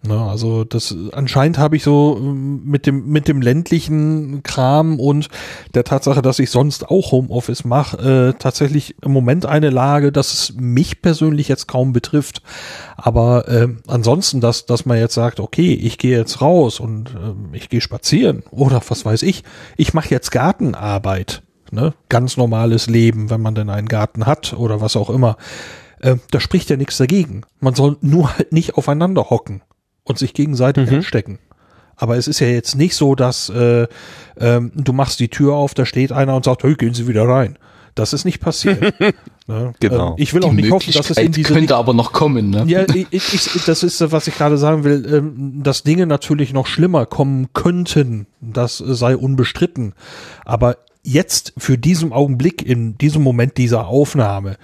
[0.07, 5.29] Ne, also das anscheinend habe ich so ähm, mit dem mit dem ländlichen Kram und
[5.75, 7.97] der Tatsache, dass ich sonst auch Homeoffice mache,
[8.35, 12.43] äh, tatsächlich im Moment eine Lage, dass es mich persönlich jetzt kaum betrifft.
[12.97, 17.49] Aber äh, ansonsten, dass dass man jetzt sagt, okay, ich gehe jetzt raus und ähm,
[17.53, 19.43] ich gehe spazieren oder was weiß ich,
[19.77, 21.43] ich mache jetzt Gartenarbeit,
[21.73, 25.37] ne, ganz normales Leben, wenn man denn einen Garten hat oder was auch immer.
[26.01, 27.43] Äh, da spricht ja nichts dagegen.
[27.59, 29.63] Man soll nur halt nicht aufeinander hocken
[30.07, 31.39] und sich gegenseitig anstecken.
[31.97, 33.87] Aber es ist ja jetzt nicht so, dass äh,
[34.39, 37.27] ähm, du machst die Tür auf, da steht einer und sagt, hey, gehen Sie wieder
[37.27, 37.59] rein.
[37.95, 38.95] Das ist nicht passiert.
[39.47, 39.73] ne?
[39.81, 40.11] Genau.
[40.11, 42.51] Ähm, ich will Die auch nicht hoffen, dass es in diese könnte aber noch kommen,
[42.51, 42.65] ne?
[42.67, 46.07] ja, ich, ich, ich, das ist, äh, was ich gerade sagen will, ähm, dass Dinge
[46.07, 49.95] natürlich noch schlimmer kommen könnten, das sei unbestritten.
[50.45, 54.59] Aber jetzt, für diesen Augenblick, in diesem Moment dieser Aufnahme,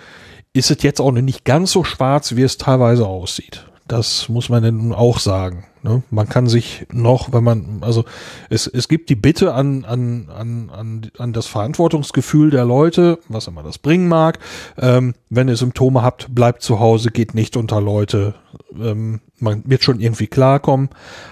[0.53, 3.65] ist es jetzt auch noch nicht ganz so schwarz, wie es teilweise aussieht.
[3.89, 5.65] Das muss man denn auch sagen.
[5.83, 6.03] Ne?
[6.11, 8.05] Man kann sich noch, wenn man, also
[8.49, 13.49] es, es gibt die Bitte an, an, an, an, an das Verantwortungsgefühl der Leute, was
[13.49, 14.39] immer das bringen mag.
[14.79, 18.35] Ähm, wenn ihr Symptome habt, bleibt zu Hause, geht nicht unter Leute.
[18.81, 20.89] Ähm, man wird schon irgendwie klarkommen.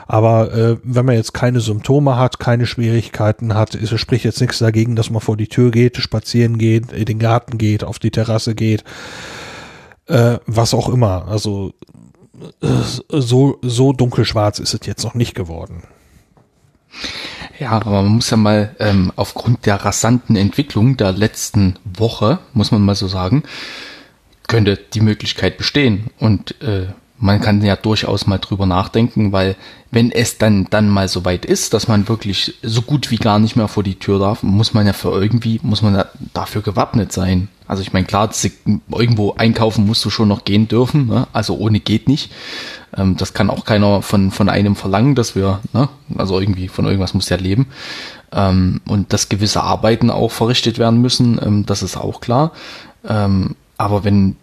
[0.08, 4.40] Aber äh, wenn man jetzt keine Symptome hat, keine Schwierigkeiten hat, ist, es spricht jetzt
[4.40, 8.00] nichts dagegen, dass man vor die Tür geht, spazieren geht, in den Garten geht, auf
[8.00, 8.82] die Terrasse geht.
[10.06, 11.28] Äh, was auch immer.
[11.28, 11.72] Also
[12.60, 15.82] so, so dunkelschwarz ist es jetzt noch nicht geworden.
[17.58, 22.70] Ja, aber man muss ja mal ähm, aufgrund der rasanten Entwicklung der letzten Woche, muss
[22.70, 23.42] man mal so sagen,
[24.48, 26.10] könnte die Möglichkeit bestehen.
[26.18, 26.86] Und äh,
[27.20, 29.56] man kann ja durchaus mal drüber nachdenken, weil
[29.90, 33.38] wenn es dann dann mal so weit ist, dass man wirklich so gut wie gar
[33.38, 36.62] nicht mehr vor die Tür darf, muss man ja für irgendwie, muss man ja dafür
[36.62, 37.48] gewappnet sein.
[37.66, 38.30] Also ich meine, klar,
[38.90, 41.28] irgendwo einkaufen musst du schon noch gehen dürfen, ne?
[41.32, 42.32] also ohne geht nicht.
[42.96, 46.86] Ähm, das kann auch keiner von, von einem verlangen, dass wir, ne, also irgendwie von
[46.86, 47.66] irgendwas muss ja leben.
[48.32, 52.52] Ähm, und dass gewisse Arbeiten auch verrichtet werden müssen, ähm, das ist auch klar.
[53.06, 54.36] Ähm, aber wenn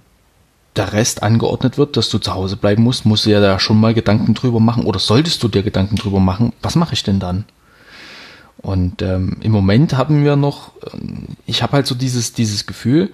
[0.78, 3.80] der Rest angeordnet wird, dass du zu Hause bleiben musst, musst du ja da schon
[3.80, 7.20] mal Gedanken drüber machen oder solltest du dir Gedanken drüber machen, was mache ich denn
[7.20, 7.46] dann?
[8.58, 13.12] Und ähm, im Moment haben wir noch, ähm, ich habe halt so dieses, dieses Gefühl,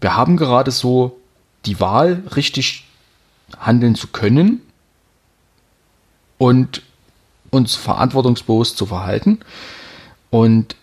[0.00, 1.18] wir haben gerade so
[1.66, 2.86] die Wahl, richtig
[3.58, 4.60] handeln zu können
[6.38, 6.82] und
[7.50, 9.40] uns verantwortungsbewusst zu verhalten.
[10.30, 10.76] Und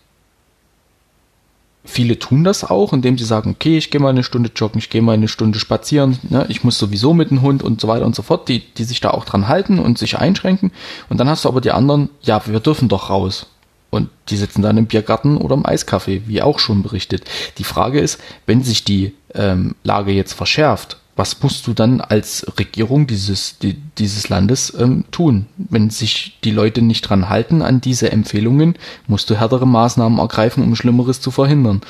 [1.86, 4.90] viele tun das auch, indem sie sagen, okay, ich gehe mal eine Stunde joggen, ich
[4.90, 8.06] gehe mal eine Stunde spazieren, ne, ich muss sowieso mit dem Hund und so weiter
[8.06, 10.72] und so fort, die, die sich da auch dran halten und sich einschränken.
[11.10, 13.48] Und dann hast du aber die anderen, ja, wir dürfen doch raus.
[13.90, 17.26] Und die sitzen dann im Biergarten oder im Eiskaffee, wie auch schon berichtet.
[17.60, 22.46] Die Frage ist, wenn sich die ähm, Lage jetzt verschärft, was musst du dann als
[22.58, 25.46] Regierung dieses, die, dieses Landes ähm, tun?
[25.58, 28.76] Wenn sich die Leute nicht dran halten an diese Empfehlungen,
[29.08, 31.82] musst du härtere Maßnahmen ergreifen, um Schlimmeres zu verhindern.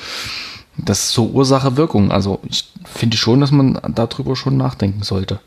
[0.76, 2.10] Das ist so Ursache-Wirkung.
[2.10, 5.40] Also ich finde schon, dass man darüber schon nachdenken sollte.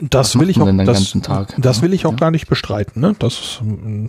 [0.00, 1.16] Das will ich auch, das,
[1.58, 2.16] das, will ich auch ja.
[2.16, 3.00] gar nicht bestreiten.
[3.00, 3.16] Ne?
[3.18, 3.60] Das ist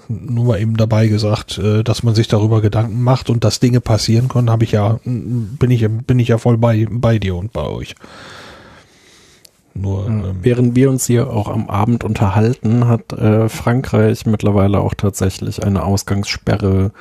[0.07, 3.81] nur mal eben dabei gesagt, äh, dass man sich darüber Gedanken macht und dass Dinge
[3.81, 7.51] passieren können, habe ich ja, bin ich, bin ich ja voll bei, bei dir und
[7.51, 7.95] bei euch.
[9.73, 14.93] Nur, ähm, Während wir uns hier auch am Abend unterhalten, hat äh, Frankreich mittlerweile auch
[14.93, 16.91] tatsächlich eine Ausgangssperre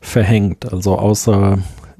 [0.00, 0.72] verhängt.
[0.72, 1.58] Also außer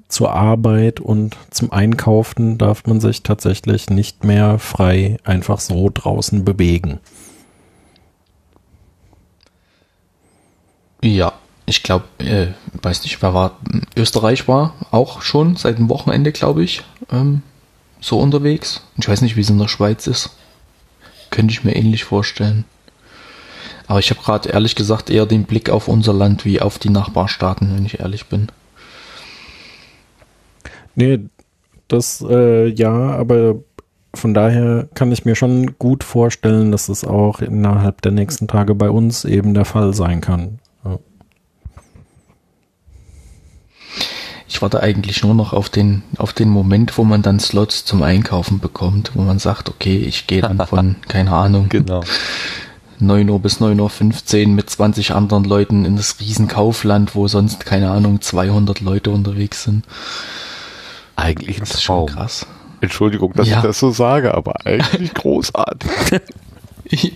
[0.08, 6.44] zur Arbeit und zum Einkaufen darf man sich tatsächlich nicht mehr frei einfach so draußen
[6.44, 7.00] bewegen.
[11.02, 11.32] Ja,
[11.66, 12.48] ich glaube, äh,
[12.82, 13.58] weiß nicht, wer war,
[13.96, 17.42] Österreich war auch schon seit dem Wochenende, glaube ich, ähm,
[18.00, 18.82] so unterwegs.
[18.98, 20.30] Ich weiß nicht, wie es in der Schweiz ist.
[21.30, 22.64] Könnte ich mir ähnlich vorstellen.
[23.86, 26.90] Aber ich habe gerade ehrlich gesagt eher den Blick auf unser Land wie auf die
[26.90, 28.48] Nachbarstaaten, wenn ich ehrlich bin.
[30.94, 31.20] Nee,
[31.88, 33.56] das äh, ja, aber
[34.14, 38.74] von daher kann ich mir schon gut vorstellen, dass es auch innerhalb der nächsten Tage
[38.74, 40.58] bei uns eben der Fall sein kann.
[40.84, 40.98] Ja.
[44.56, 48.02] Ich warte eigentlich nur noch auf den, auf den Moment, wo man dann Slots zum
[48.02, 52.02] Einkaufen bekommt, wo man sagt, okay, ich gehe dann von, keine Ahnung, genau.
[52.98, 57.90] 9 Uhr bis 9.15 Uhr mit 20 anderen Leuten in das Riesenkaufland, wo sonst, keine
[57.90, 59.84] Ahnung, 200 Leute unterwegs sind.
[61.16, 62.06] Eigentlich ein Traum.
[62.06, 62.46] krass.
[62.80, 63.58] Entschuldigung, dass ja.
[63.58, 65.90] ich das so sage, aber eigentlich großartig.
[66.88, 67.10] ja.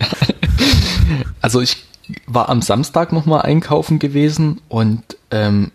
[1.41, 1.87] Also ich
[2.27, 5.71] war am Samstag nochmal einkaufen gewesen und ähm,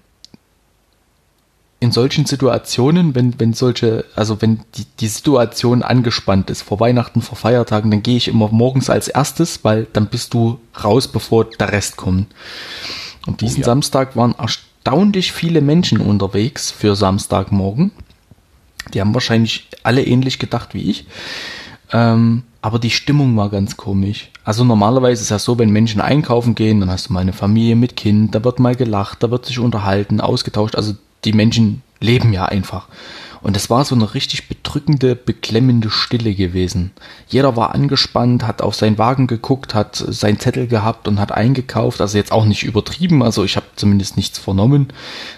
[1.79, 7.21] in solchen Situationen, wenn, wenn solche, also wenn die, die Situation angespannt ist, vor Weihnachten,
[7.21, 11.45] vor Feiertagen, dann gehe ich immer morgens als erstes, weil dann bist du raus, bevor
[11.45, 12.27] der Rest kommt.
[13.27, 13.65] Und diesen oh, ja.
[13.65, 17.91] Samstag waren erstaunlich viele Menschen unterwegs für Samstagmorgen.
[18.93, 21.05] Die haben wahrscheinlich alle ähnlich gedacht wie ich.
[21.91, 24.31] Ähm, aber die Stimmung war ganz komisch.
[24.43, 27.75] Also normalerweise ist ja so, wenn Menschen einkaufen gehen, dann hast du mal eine Familie
[27.75, 30.75] mit Kind, da wird mal gelacht, da wird sich unterhalten, ausgetauscht.
[30.75, 30.95] Also
[31.25, 32.87] die Menschen leben ja einfach.
[33.41, 36.89] Und es war so eine richtig bedrückende, beklemmende Stille gewesen.
[37.27, 42.01] Jeder war angespannt, hat auf seinen Wagen geguckt, hat seinen Zettel gehabt und hat eingekauft.
[42.01, 43.21] Also jetzt auch nicht übertrieben.
[43.21, 44.87] Also ich habe zumindest nichts vernommen,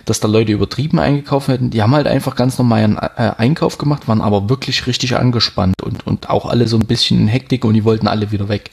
[0.06, 1.70] dass da Leute übertrieben eingekauft hätten.
[1.70, 5.76] Die haben halt einfach ganz normal einen äh, Einkauf gemacht, waren aber wirklich richtig angespannt
[5.84, 8.72] und, und auch alle so ein bisschen in Hektik und die wollten alle wieder weg.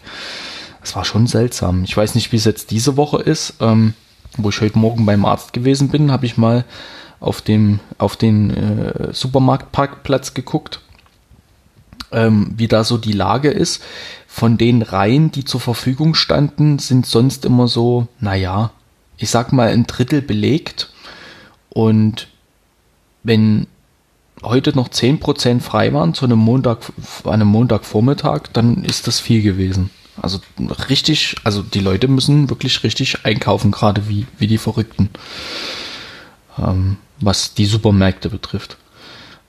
[0.81, 1.83] Es war schon seltsam.
[1.83, 3.55] Ich weiß nicht, wie es jetzt diese Woche ist.
[3.61, 3.95] Ähm,
[4.37, 6.65] wo ich heute Morgen beim Arzt gewesen bin, habe ich mal
[7.25, 10.81] auf dem auf den äh, Supermarktparkplatz geguckt,
[12.13, 13.83] ähm, wie da so die Lage ist.
[14.27, 18.73] Von den Reihen, die zur Verfügung standen, sind sonst immer so, naja,
[19.17, 20.93] ich sag mal ein Drittel belegt.
[21.71, 22.29] Und
[23.23, 23.69] wenn
[24.43, 26.79] heute noch 10% frei waren zu einem Montag,
[27.25, 29.91] einem Montagvormittag, dann ist das viel gewesen.
[30.21, 30.41] Also
[30.91, 35.11] richtig, also die Leute müssen wirklich richtig einkaufen, gerade wie, wie die Verrückten.
[36.59, 38.77] Ähm, was die Supermärkte betrifft.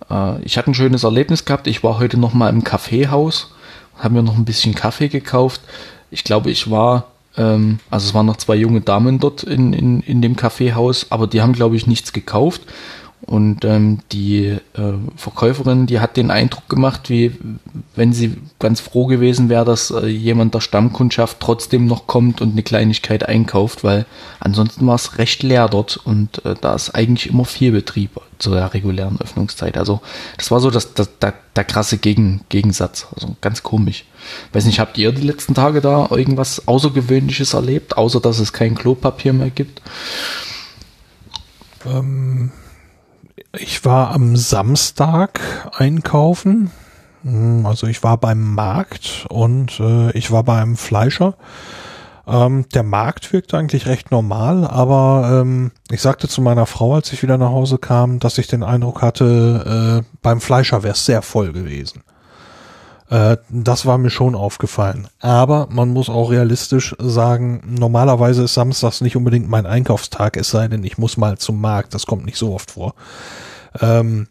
[0.10, 1.68] Äh, ich hatte ein schönes Erlebnis gehabt.
[1.68, 3.54] Ich war heute noch mal im Kaffeehaus,
[3.98, 5.62] habe mir noch ein bisschen Kaffee gekauft.
[6.12, 10.02] Ich glaube, ich war, ähm, also es waren noch zwei junge Damen dort in, in,
[10.02, 12.62] in dem Kaffeehaus, aber die haben, glaube ich, nichts gekauft.
[13.28, 14.60] Und ähm, die äh,
[15.16, 17.32] Verkäuferin, die hat den Eindruck gemacht, wie
[17.96, 22.52] wenn sie ganz froh gewesen wäre, dass äh, jemand der Stammkundschaft trotzdem noch kommt und
[22.52, 24.06] eine Kleinigkeit einkauft, weil
[24.40, 28.58] ansonsten war es recht leer dort und äh, da ist eigentlich immer viel Betrieb zur
[28.76, 29.76] regulären Öffnungszeit.
[29.76, 30.02] Also
[30.38, 33.08] das war so das, das, der, der krasse Gegen, Gegensatz.
[33.16, 34.06] Also ganz komisch.
[34.54, 38.76] Weiß nicht, habt ihr die letzten Tage da irgendwas Außergewöhnliches erlebt, außer dass es kein
[38.76, 39.82] Klopapier mehr gibt?
[41.88, 42.52] Ähm
[43.60, 45.40] ich war am Samstag
[45.74, 46.72] einkaufen.
[47.24, 51.36] Hm, also ich war beim Markt und äh, ich war beim Fleischer.
[52.28, 57.14] Ähm, der Markt wirkt eigentlich recht normal, aber ähm, ich sagte zu meiner Frau, als
[57.14, 61.06] ich wieder nach Hause kam, dass ich den Eindruck hatte, äh, beim Fleischer wäre es
[61.06, 62.04] sehr voll gewesen.
[63.10, 65.08] Äh, das war mir schon aufgefallen.
[65.20, 70.68] Aber man muss auch realistisch sagen, normalerweise ist Samstags nicht unbedingt mein Einkaufstag, es sei
[70.68, 71.94] denn, ich muss mal zum Markt.
[71.94, 72.96] Das kommt nicht so oft vor.
[73.80, 74.28] Ähm,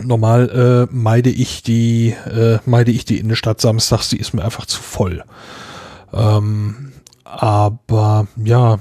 [0.00, 4.66] normal äh, meide ich die äh, meide ich die Innenstadt samstags, die ist mir einfach
[4.66, 5.24] zu voll.
[6.12, 6.92] Ähm,
[7.24, 8.78] aber ja,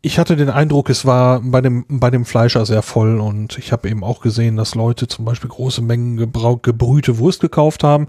[0.00, 3.72] ich hatte den Eindruck, es war bei dem, bei dem Fleischer sehr voll und ich
[3.72, 8.06] habe eben auch gesehen, dass Leute zum Beispiel große Mengen gebrau gebrühte Wurst gekauft haben.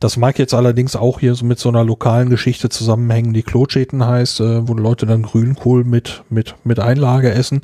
[0.00, 4.06] Das mag jetzt allerdings auch hier so mit so einer lokalen Geschichte zusammenhängen, die Klotschäten
[4.06, 7.62] heißt, äh, wo Leute dann Grünkohl mit, mit, mit Einlage essen.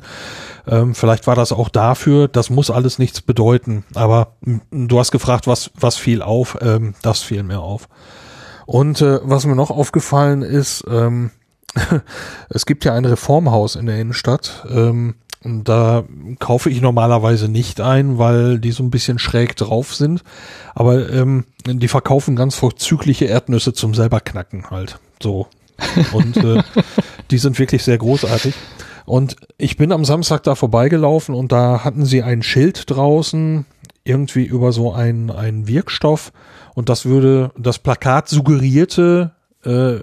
[0.67, 4.35] Ähm, vielleicht war das auch dafür, das muss alles nichts bedeuten, aber
[4.71, 7.87] du hast gefragt, was, was fiel auf, ähm, das fiel mir auf.
[8.65, 11.31] Und äh, was mir noch aufgefallen ist, ähm,
[12.49, 14.65] es gibt ja ein Reformhaus in der Innenstadt.
[14.69, 16.03] Ähm, und da
[16.39, 20.23] kaufe ich normalerweise nicht ein, weil die so ein bisschen schräg drauf sind.
[20.73, 24.99] Aber ähm, die verkaufen ganz vorzügliche Erdnüsse zum selber knacken halt.
[25.21, 25.47] So.
[26.13, 26.63] Und äh,
[27.31, 28.55] die sind wirklich sehr großartig.
[29.05, 33.65] Und ich bin am Samstag da vorbeigelaufen und da hatten sie ein Schild draußen,
[34.03, 36.33] irgendwie über so einen, einen Wirkstoff.
[36.73, 39.34] Und das würde, das Plakat suggerierte,
[39.65, 39.99] äh,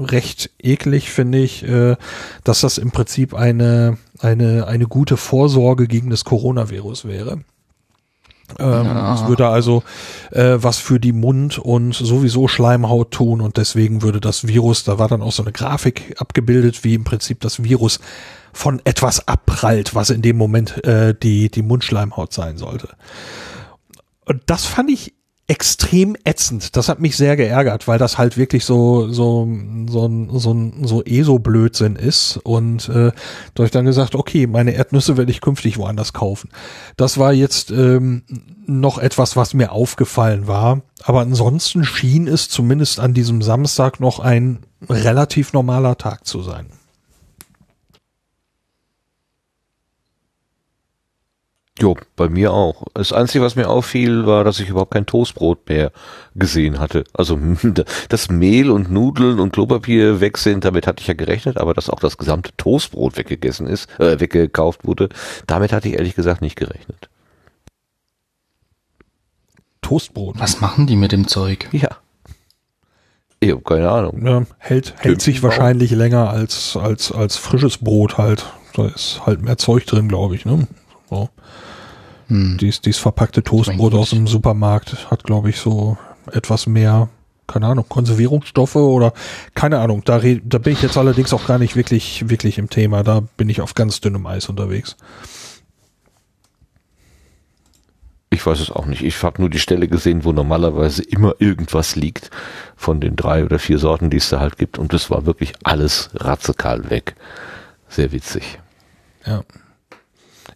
[0.00, 1.96] recht eklig, finde ich, äh,
[2.42, 7.40] dass das im Prinzip eine, eine, eine gute Vorsorge gegen das Coronavirus wäre.
[8.58, 9.14] Ähm, ja.
[9.14, 9.82] Es würde also
[10.30, 14.98] äh, was für die Mund- und sowieso Schleimhaut tun und deswegen würde das Virus, da
[14.98, 18.00] war dann auch so eine Grafik abgebildet, wie im Prinzip das Virus
[18.52, 22.90] von etwas abprallt, was in dem Moment äh, die, die Mundschleimhaut sein sollte.
[24.26, 25.13] Und das fand ich
[25.46, 26.74] extrem ätzend.
[26.74, 29.46] Das hat mich sehr geärgert, weil das halt wirklich so so
[29.86, 34.72] so so so ESO Blödsinn ist und äh, da habe ich dann gesagt, okay, meine
[34.72, 36.48] Erdnüsse werde ich künftig woanders kaufen.
[36.96, 38.22] Das war jetzt ähm,
[38.66, 44.20] noch etwas, was mir aufgefallen war, aber ansonsten schien es zumindest an diesem Samstag noch
[44.20, 46.66] ein relativ normaler Tag zu sein.
[51.80, 52.84] Jo, bei mir auch.
[52.94, 55.90] Das Einzige, was mir auffiel, war, dass ich überhaupt kein Toastbrot mehr
[56.36, 57.02] gesehen hatte.
[57.12, 57.36] Also
[58.08, 61.90] das Mehl und Nudeln und Klopapier weg sind, damit hatte ich ja gerechnet, aber dass
[61.90, 65.08] auch das gesamte Toastbrot weggegessen ist, äh, weggekauft wurde,
[65.48, 67.08] damit hatte ich ehrlich gesagt nicht gerechnet.
[69.82, 70.38] Toastbrot.
[70.38, 71.68] Was machen die mit dem Zeug?
[71.72, 71.88] Ja.
[73.40, 74.24] Ich habe keine Ahnung.
[74.24, 78.46] Ja, hält hält sich wahrscheinlich länger als als als frisches Brot halt.
[78.74, 80.66] Da ist halt mehr Zeug drin, glaube ich, ne?
[81.14, 81.28] So.
[82.28, 82.56] Hm.
[82.58, 85.96] Dies, dies verpackte Toastbrot aus dem Supermarkt hat, glaube ich, so
[86.32, 87.08] etwas mehr,
[87.46, 89.12] keine Ahnung, Konservierungsstoffe oder
[89.54, 90.02] keine Ahnung.
[90.04, 93.02] Da, da bin ich jetzt allerdings auch gar nicht wirklich, wirklich im Thema.
[93.02, 94.96] Da bin ich auf ganz dünnem Eis unterwegs.
[98.30, 99.04] Ich weiß es auch nicht.
[99.04, 102.30] Ich habe nur die Stelle gesehen, wo normalerweise immer irgendwas liegt
[102.74, 104.78] von den drei oder vier Sorten, die es da halt gibt.
[104.78, 107.14] Und das war wirklich alles ratzekal weg.
[107.88, 108.58] Sehr witzig.
[109.24, 109.44] Ja.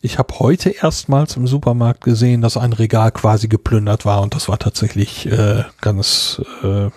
[0.01, 4.49] Ich habe heute erstmals im Supermarkt gesehen, dass ein Regal quasi geplündert war und das
[4.49, 6.91] war tatsächlich äh, ganz äh,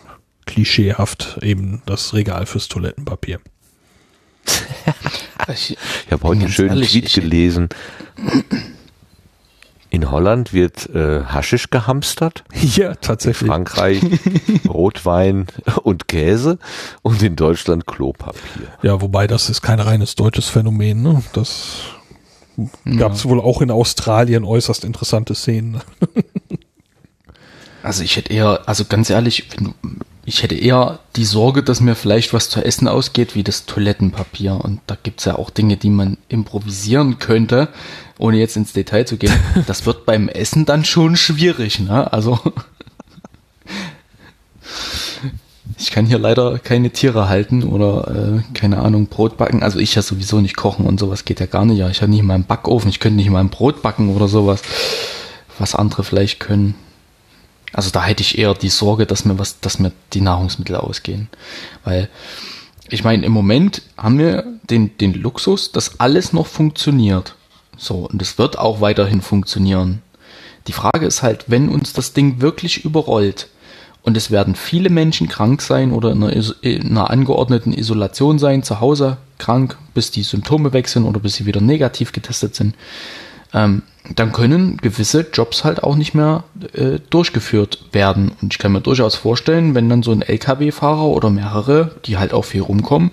[0.45, 3.39] klischeehaft eben das Regal fürs Toilettenpapier.
[5.47, 7.69] ich ich habe heute einen schönen ehrlich, Tweet gelesen.
[9.89, 12.43] In Holland wird äh, Haschisch gehamstert.
[12.75, 13.41] Ja, tatsächlich.
[13.41, 14.01] In Frankreich
[14.67, 15.47] Rotwein
[15.83, 16.59] und Käse
[17.01, 18.67] und in Deutschland Klopapier.
[18.83, 21.01] Ja, wobei das ist kein reines deutsches Phänomen.
[21.01, 21.23] Ne?
[21.33, 21.81] Das
[22.97, 23.29] gab es ja.
[23.29, 25.81] wohl auch in Australien äußerst interessante Szenen.
[27.83, 29.47] also ich hätte eher, also ganz ehrlich,
[30.25, 34.59] ich hätte eher die Sorge, dass mir vielleicht was zu essen ausgeht, wie das Toilettenpapier.
[34.63, 37.69] Und da gibt's ja auch Dinge, die man improvisieren könnte,
[38.17, 39.33] ohne jetzt ins Detail zu gehen.
[39.67, 42.11] Das wird beim Essen dann schon schwierig, ne?
[42.13, 42.39] Also
[45.81, 49.63] Ich kann hier leider keine Tiere halten oder, äh, keine Ahnung, Brot backen.
[49.63, 51.79] Also ich ja sowieso nicht kochen und sowas geht ja gar nicht.
[51.79, 52.87] Ja, ich habe nicht mal einen Backofen.
[52.89, 54.61] Ich könnte nicht mal ein Brot backen oder sowas,
[55.57, 56.75] was andere vielleicht können.
[57.73, 61.29] Also da hätte ich eher die Sorge, dass mir was, dass mir die Nahrungsmittel ausgehen.
[61.83, 62.09] Weil,
[62.89, 67.33] ich meine, im Moment haben wir den, den Luxus, dass alles noch funktioniert.
[67.75, 70.03] So, und es wird auch weiterhin funktionieren.
[70.67, 73.47] Die Frage ist halt, wenn uns das Ding wirklich überrollt
[74.03, 78.63] und es werden viele Menschen krank sein oder in einer, in einer angeordneten Isolation sein,
[78.63, 82.75] zu Hause krank, bis die Symptome weg sind oder bis sie wieder negativ getestet sind,
[83.53, 83.83] ähm,
[84.15, 88.31] dann können gewisse Jobs halt auch nicht mehr äh, durchgeführt werden.
[88.41, 92.33] Und ich kann mir durchaus vorstellen, wenn dann so ein Lkw-Fahrer oder mehrere, die halt
[92.33, 93.11] auch viel rumkommen,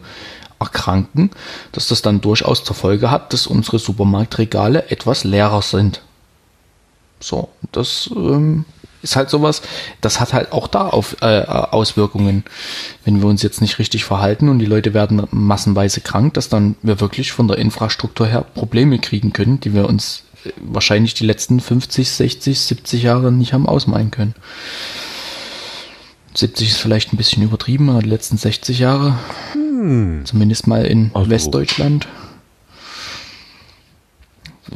[0.61, 1.31] erkranken,
[1.73, 6.03] dass das dann durchaus zur Folge hat, dass unsere Supermarktregale etwas leerer sind.
[7.21, 8.65] So, das ähm,
[9.03, 9.63] ist halt sowas,
[10.01, 12.45] das hat halt auch da auf, äh, Auswirkungen,
[13.05, 16.77] wenn wir uns jetzt nicht richtig verhalten und die Leute werden massenweise krank, dass dann
[16.83, 20.25] wir wirklich von der Infrastruktur her Probleme kriegen können, die wir uns
[20.57, 24.35] wahrscheinlich die letzten 50, 60, 70 Jahre nicht haben ausmalen können.
[26.35, 29.19] 70 ist vielleicht ein bisschen übertrieben, aber die letzten 60 Jahre,
[29.53, 30.23] hm.
[30.25, 31.31] zumindest mal in also.
[31.31, 32.07] Westdeutschland.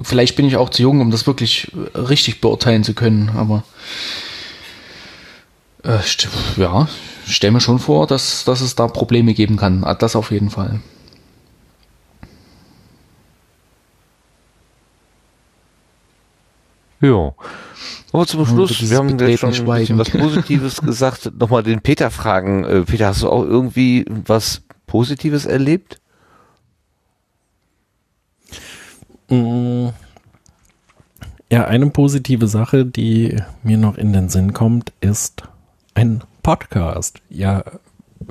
[0.03, 3.65] Vielleicht bin ich auch zu jung, um das wirklich richtig beurteilen zu können, aber
[5.85, 5.99] äh,
[6.57, 6.89] ja,
[7.27, 9.85] stell mir schon vor, dass, dass es da Probleme geben kann.
[9.99, 10.81] Das auf jeden Fall.
[17.01, 17.35] Ja.
[18.13, 21.33] Aber zum Schluss, wir haben jetzt schon ein bisschen was Positives gesagt.
[21.39, 22.65] Nochmal den Peter fragen.
[22.65, 26.01] Äh, Peter, hast du auch irgendwie was Positives erlebt?
[31.51, 35.43] Ja, eine positive Sache, die mir noch in den Sinn kommt, ist
[35.95, 37.21] ein Podcast.
[37.31, 37.65] Ja,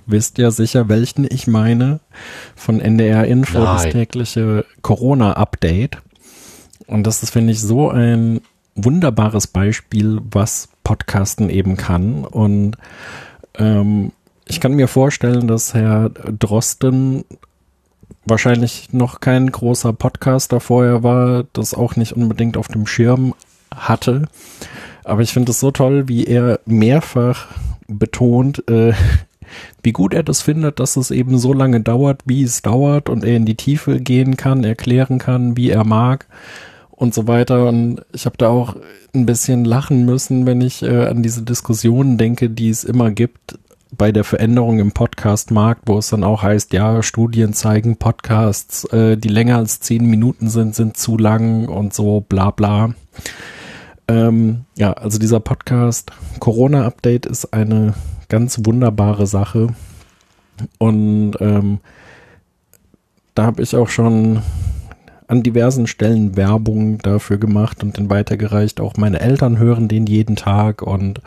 [0.06, 2.02] wisst ja sicher, welchen ich meine.
[2.56, 3.66] Von NDR Info, Nein.
[3.66, 5.98] das tägliche Corona-Update.
[6.88, 8.42] Und das ist, finde ich, so ein
[8.76, 12.26] wunderbares Beispiel, was Podcasten eben kann.
[12.26, 12.78] Und
[13.56, 14.12] ähm,
[14.48, 17.26] ich kann mir vorstellen, dass Herr Drosten
[18.32, 23.36] wahrscheinlich noch kein großer Podcaster vorher war, das auch nicht unbedingt auf dem Schirm
[23.76, 24.28] hatte.
[25.04, 27.48] Aber ich finde es so toll, wie er mehrfach
[27.88, 28.94] betont, äh,
[29.84, 33.26] wie gut er das findet, dass es eben so lange dauert, wie es dauert und
[33.26, 36.26] er in die Tiefe gehen kann, erklären kann, wie er mag
[36.92, 37.68] und so weiter.
[37.68, 38.78] Und ich habe da auch
[39.14, 43.60] ein bisschen lachen müssen, wenn ich äh, an diese Diskussionen denke, die es immer gibt
[43.92, 49.18] bei der Veränderung im Podcast-Markt, wo es dann auch heißt, ja, Studien zeigen, Podcasts, äh,
[49.18, 52.94] die länger als zehn Minuten sind, sind zu lang und so, bla bla.
[54.08, 57.94] Ähm, ja, also dieser Podcast Corona-Update ist eine
[58.30, 59.68] ganz wunderbare Sache.
[60.78, 61.80] Und ähm,
[63.36, 64.42] da habe ich auch schon
[65.28, 68.82] an diversen Stellen Werbung dafür gemacht und den weitergereicht.
[68.82, 71.22] Auch meine Eltern hören den jeden Tag und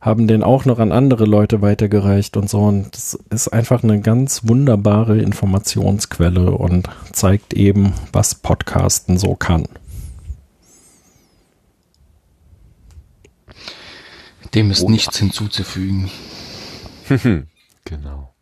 [0.00, 2.60] haben den auch noch an andere Leute weitergereicht und so.
[2.60, 9.66] Und das ist einfach eine ganz wunderbare Informationsquelle und zeigt eben, was Podcasten so kann.
[14.54, 14.90] Dem ist oh.
[14.90, 16.10] nichts hinzuzufügen.
[17.84, 18.34] genau.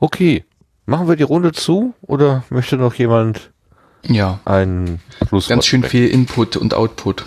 [0.00, 0.44] Okay,
[0.86, 3.52] Machen wir die Runde zu oder möchte noch jemand
[4.02, 4.40] ja.
[4.44, 7.24] ein Schlusswort Ganz schön viel Input und Output.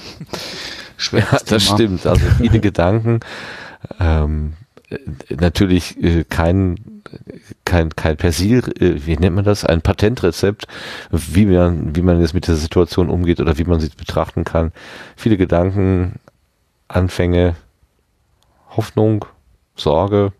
[0.98, 1.28] Schwer.
[1.32, 1.60] Ja, das Thema.
[1.62, 2.06] stimmt.
[2.06, 3.20] Also viele Gedanken.
[4.00, 4.54] Ähm,
[5.30, 7.04] natürlich äh, kein
[7.66, 10.68] kein kein Persil, äh, wie nennt man das, ein Patentrezept,
[11.12, 14.74] wie man wie man jetzt mit der Situation umgeht oder wie man sie betrachten kann.
[15.16, 16.20] Viele Gedanken,
[16.88, 17.56] Anfänge,
[18.72, 19.26] Hoffnung,
[19.76, 20.34] Sorge,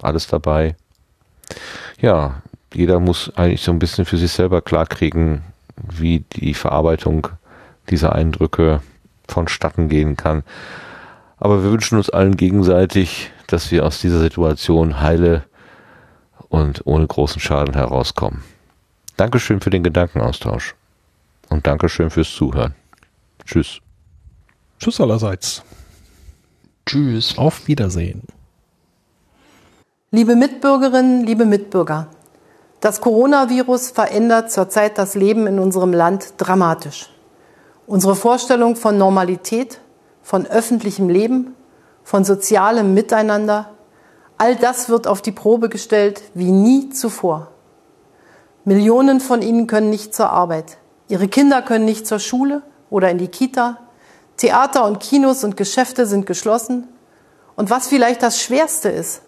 [0.00, 0.76] alles dabei.
[2.00, 2.42] Ja,
[2.74, 5.42] jeder muss eigentlich so ein bisschen für sich selber klarkriegen,
[5.76, 7.28] wie die Verarbeitung
[7.90, 8.80] dieser Eindrücke
[9.28, 10.42] vonstatten gehen kann.
[11.36, 15.44] Aber wir wünschen uns allen gegenseitig, dass wir aus dieser Situation heile
[16.48, 18.42] und ohne großen Schaden herauskommen.
[19.16, 20.74] Dankeschön für den Gedankenaustausch
[21.48, 22.74] und Dankeschön fürs Zuhören.
[23.44, 23.80] Tschüss.
[24.78, 25.62] Tschüss allerseits.
[26.86, 27.36] Tschüss.
[27.36, 28.22] Auf Wiedersehen.
[30.10, 32.08] Liebe Mitbürgerinnen, liebe Mitbürger,
[32.80, 37.10] das Coronavirus verändert zurzeit das Leben in unserem Land dramatisch.
[37.88, 39.80] Unsere Vorstellung von Normalität,
[40.20, 41.54] von öffentlichem Leben,
[42.04, 43.70] von sozialem Miteinander,
[44.36, 47.48] all das wird auf die Probe gestellt wie nie zuvor.
[48.66, 50.76] Millionen von ihnen können nicht zur Arbeit.
[51.08, 52.60] Ihre Kinder können nicht zur Schule
[52.90, 53.78] oder in die Kita.
[54.36, 56.88] Theater und Kinos und Geschäfte sind geschlossen.
[57.56, 59.22] Und was vielleicht das Schwerste ist,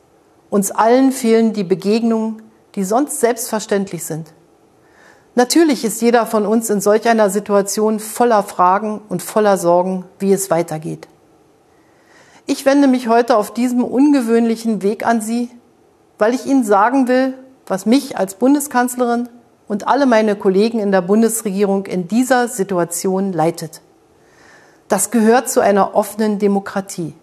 [0.50, 2.42] uns allen fehlen die Begegnungen,
[2.74, 4.34] die sonst selbstverständlich sind.
[5.40, 10.34] Natürlich ist jeder von uns in solch einer Situation voller Fragen und voller Sorgen, wie
[10.34, 11.08] es weitergeht.
[12.44, 15.48] Ich wende mich heute auf diesem ungewöhnlichen Weg an Sie,
[16.18, 17.32] weil ich Ihnen sagen will,
[17.66, 19.30] was mich als Bundeskanzlerin
[19.66, 23.80] und alle meine Kollegen in der Bundesregierung in dieser Situation leitet.
[24.88, 27.14] Das gehört zu einer offenen Demokratie,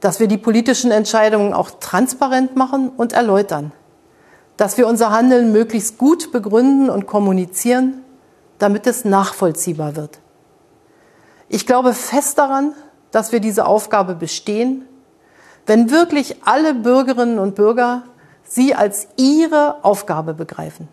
[0.00, 3.70] dass wir die politischen Entscheidungen auch transparent machen und erläutern,
[4.56, 8.04] dass wir unser Handeln möglichst gut begründen und kommunizieren,
[8.58, 10.20] damit es nachvollziehbar wird.
[11.48, 12.72] Ich glaube fest daran,
[13.10, 14.86] dass wir diese Aufgabe bestehen,
[15.66, 18.02] wenn wirklich alle Bürgerinnen und Bürger
[18.44, 20.88] sie als ihre Aufgabe begreifen.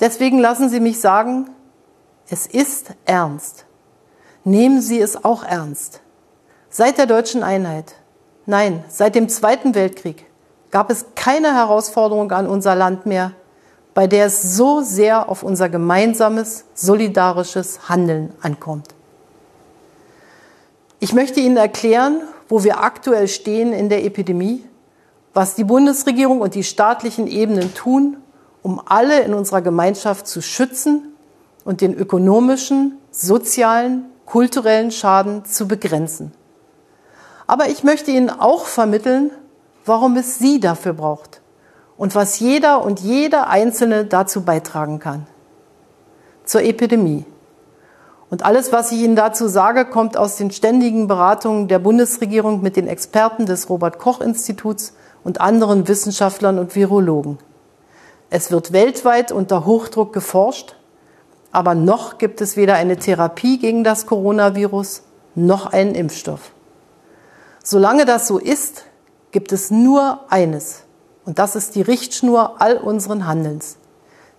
[0.00, 1.50] Deswegen lassen Sie mich sagen,
[2.28, 3.64] es ist ernst.
[4.44, 6.00] Nehmen Sie es auch ernst.
[6.70, 7.96] Seit der deutschen Einheit,
[8.46, 10.26] nein, seit dem Zweiten Weltkrieg
[10.70, 13.32] gab es keine Herausforderung an unser Land mehr,
[13.94, 18.88] bei der es so sehr auf unser gemeinsames, solidarisches Handeln ankommt.
[21.00, 24.64] Ich möchte Ihnen erklären, wo wir aktuell stehen in der Epidemie,
[25.34, 28.16] was die Bundesregierung und die staatlichen Ebenen tun,
[28.62, 31.14] um alle in unserer Gemeinschaft zu schützen
[31.64, 36.32] und den ökonomischen, sozialen, kulturellen Schaden zu begrenzen.
[37.46, 39.30] Aber ich möchte Ihnen auch vermitteln,
[39.88, 41.40] warum es Sie dafür braucht
[41.96, 45.26] und was jeder und jede Einzelne dazu beitragen kann.
[46.44, 47.24] Zur Epidemie.
[48.30, 52.76] Und alles, was ich Ihnen dazu sage, kommt aus den ständigen Beratungen der Bundesregierung mit
[52.76, 54.94] den Experten des Robert Koch Instituts
[55.24, 57.38] und anderen Wissenschaftlern und Virologen.
[58.30, 60.76] Es wird weltweit unter Hochdruck geforscht,
[61.50, 65.02] aber noch gibt es weder eine Therapie gegen das Coronavirus
[65.34, 66.52] noch einen Impfstoff.
[67.64, 68.84] Solange das so ist,
[69.30, 70.82] gibt es nur eines,
[71.24, 73.76] und das ist die Richtschnur all unseren Handelns.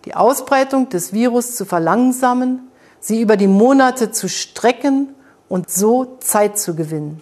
[0.05, 5.15] Die Ausbreitung des Virus zu verlangsamen sie über die Monate zu strecken
[5.47, 7.21] und so Zeit zu gewinnen.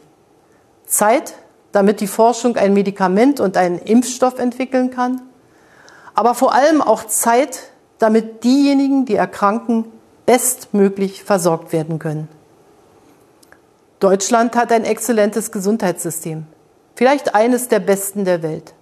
[0.85, 1.33] Zeit,
[1.71, 5.21] damit die Forschung ein Medikament und einen Impfstoff entwickeln kann,
[6.13, 7.69] aber vor allem auch Zeit,
[7.99, 9.85] damit diejenigen, die erkranken,
[10.25, 12.27] bestmöglich versorgt werden können.
[13.99, 16.45] Deutschland hat ein exzellentes Gesundheitssystem,
[16.97, 18.73] vielleicht eines der besten der Welt.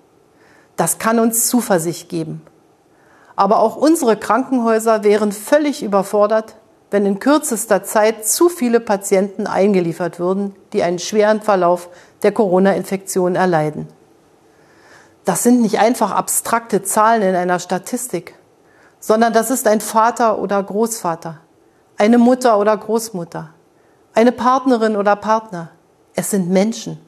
[0.78, 2.42] Das kann uns Zuversicht geben.
[3.36, 6.56] Aber auch unsere Krankenhäuser wären völlig überfordert,
[6.92, 11.90] wenn in kürzester Zeit zu viele Patienten eingeliefert würden, die einen schweren Verlauf
[12.24, 13.90] der Corona-Infektion erleiden.
[15.26, 18.36] Das sind nicht einfach abstrakte Zahlen in einer Statistik,
[19.02, 21.42] sondern das ist ein Vater oder Großvater,
[21.98, 23.50] eine Mutter oder Großmutter,
[24.14, 25.72] eine Partnerin oder Partner.
[26.14, 27.05] Es sind Menschen.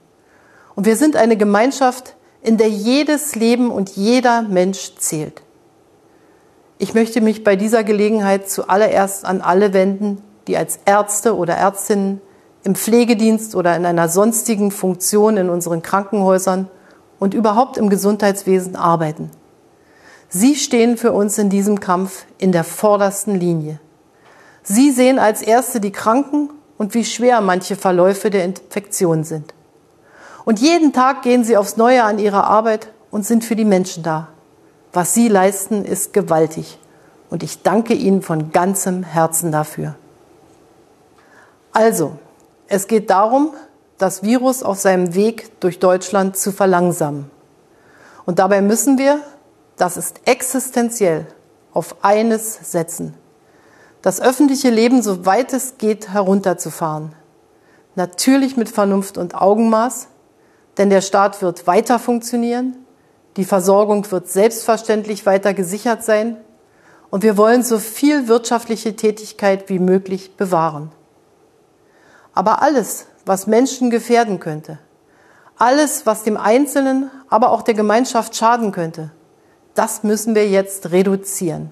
[0.77, 5.41] Und wir sind eine Gemeinschaft, in der jedes Leben und jeder Mensch zählt.
[6.77, 12.21] Ich möchte mich bei dieser Gelegenheit zuallererst an alle wenden, die als Ärzte oder Ärztinnen
[12.63, 16.69] im Pflegedienst oder in einer sonstigen Funktion in unseren Krankenhäusern
[17.17, 19.31] und überhaupt im Gesundheitswesen arbeiten.
[20.29, 23.79] Sie stehen für uns in diesem Kampf in der vordersten Linie.
[24.61, 29.55] Sie sehen als Erste die Kranken und wie schwer manche Verläufe der Infektion sind.
[30.47, 34.01] Und jeden Tag gehen sie aufs Neue an ihre Arbeit und sind für die Menschen
[34.01, 34.29] da.
[34.93, 36.79] Was Sie leisten, ist gewaltig.
[37.29, 39.95] Und ich danke Ihnen von ganzem Herzen dafür.
[41.73, 42.13] Also,
[42.69, 43.55] es geht darum,
[43.97, 47.29] das Virus auf seinem Weg durch Deutschland zu verlangsamen.
[48.25, 49.19] Und dabei müssen wir,
[49.75, 51.27] das ist existenziell,
[51.73, 53.15] auf eines setzen.
[54.01, 57.11] Das öffentliche Leben, soweit es geht, herunterzufahren.
[57.95, 60.07] Natürlich mit Vernunft und Augenmaß,
[60.77, 62.77] denn der Staat wird weiter funktionieren,
[63.35, 66.37] die Versorgung wird selbstverständlich weiter gesichert sein
[67.09, 70.91] und wir wollen so viel wirtschaftliche Tätigkeit wie möglich bewahren.
[72.33, 74.79] Aber alles, was Menschen gefährden könnte,
[75.57, 79.11] alles, was dem Einzelnen, aber auch der Gemeinschaft schaden könnte,
[79.73, 81.71] das müssen wir jetzt reduzieren.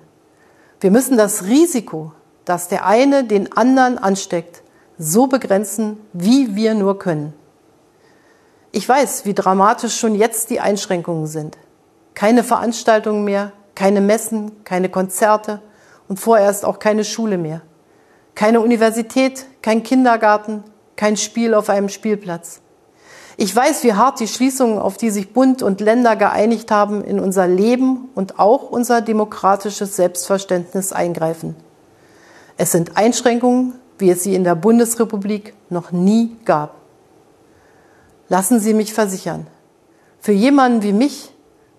[0.80, 2.14] Wir müssen das Risiko,
[2.46, 4.62] dass der eine den anderen ansteckt,
[4.98, 7.34] so begrenzen, wie wir nur können.
[8.76, 11.58] Ich weiß, wie dramatisch schon jetzt die Einschränkungen sind.
[12.14, 15.62] Keine Veranstaltungen mehr, keine Messen, keine Konzerte
[16.10, 17.62] und vorerst auch keine Schule mehr.
[18.36, 20.66] Keine Universität, kein Kindergarten,
[20.98, 22.60] kein Spiel auf einem Spielplatz.
[23.38, 27.22] Ich weiß, wie hart die Schließungen, auf die sich Bund und Länder geeinigt haben, in
[27.22, 31.56] unser Leben und auch unser demokratisches Selbstverständnis eingreifen.
[32.58, 36.85] Es sind Einschränkungen, wie es sie in der Bundesrepublik noch nie gab.
[38.28, 39.48] Lassen Sie mich versichern,
[40.20, 41.32] für jemanden wie mich,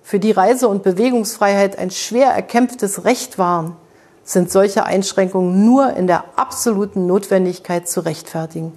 [0.03, 3.77] für die Reise- und Bewegungsfreiheit ein schwer erkämpftes Recht waren,
[4.23, 8.73] sind solche Einschränkungen nur in der absoluten Notwendigkeit zu rechtfertigen.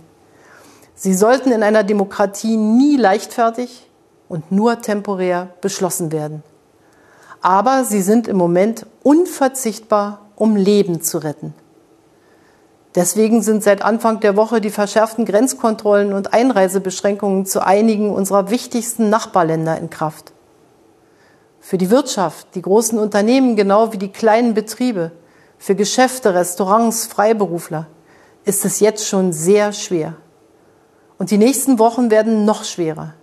[0.95, 3.87] Sie sollten in einer Demokratie nie leichtfertig
[4.27, 6.43] und nur temporär beschlossen werden.
[7.41, 11.53] Aber sie sind im Moment unverzichtbar, um Leben zu retten.
[12.95, 19.09] Deswegen sind seit Anfang der Woche die verschärften Grenzkontrollen und Einreisebeschränkungen zu einigen unserer wichtigsten
[19.09, 20.33] Nachbarländer in Kraft.
[21.59, 25.11] Für die Wirtschaft, die großen Unternehmen genau wie die kleinen Betriebe,
[25.59, 27.87] für Geschäfte, Restaurants, Freiberufler
[28.45, 30.15] ist es jetzt schon sehr schwer.
[31.19, 33.13] Und die nächsten Wochen werden noch schwerer.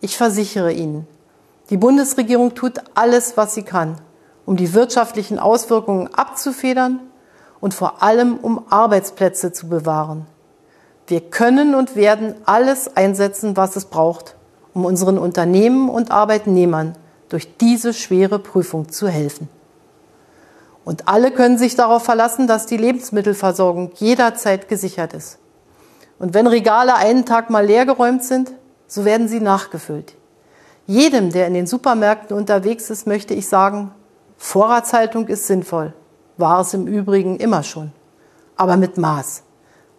[0.00, 1.08] Ich versichere Ihnen,
[1.70, 3.96] die Bundesregierung tut alles, was sie kann,
[4.44, 7.00] um die wirtschaftlichen Auswirkungen abzufedern
[7.64, 10.26] und vor allem um Arbeitsplätze zu bewahren.
[11.06, 14.36] Wir können und werden alles einsetzen, was es braucht,
[14.74, 16.94] um unseren Unternehmen und Arbeitnehmern
[17.30, 19.48] durch diese schwere Prüfung zu helfen.
[20.84, 25.38] Und alle können sich darauf verlassen, dass die Lebensmittelversorgung jederzeit gesichert ist.
[26.18, 28.52] Und wenn Regale einen Tag mal leergeräumt sind,
[28.86, 30.16] so werden sie nachgefüllt.
[30.86, 33.90] Jedem, der in den Supermärkten unterwegs ist, möchte ich sagen,
[34.36, 35.94] Vorratshaltung ist sinnvoll
[36.36, 37.92] war es im Übrigen immer schon,
[38.56, 39.42] aber mit Maß.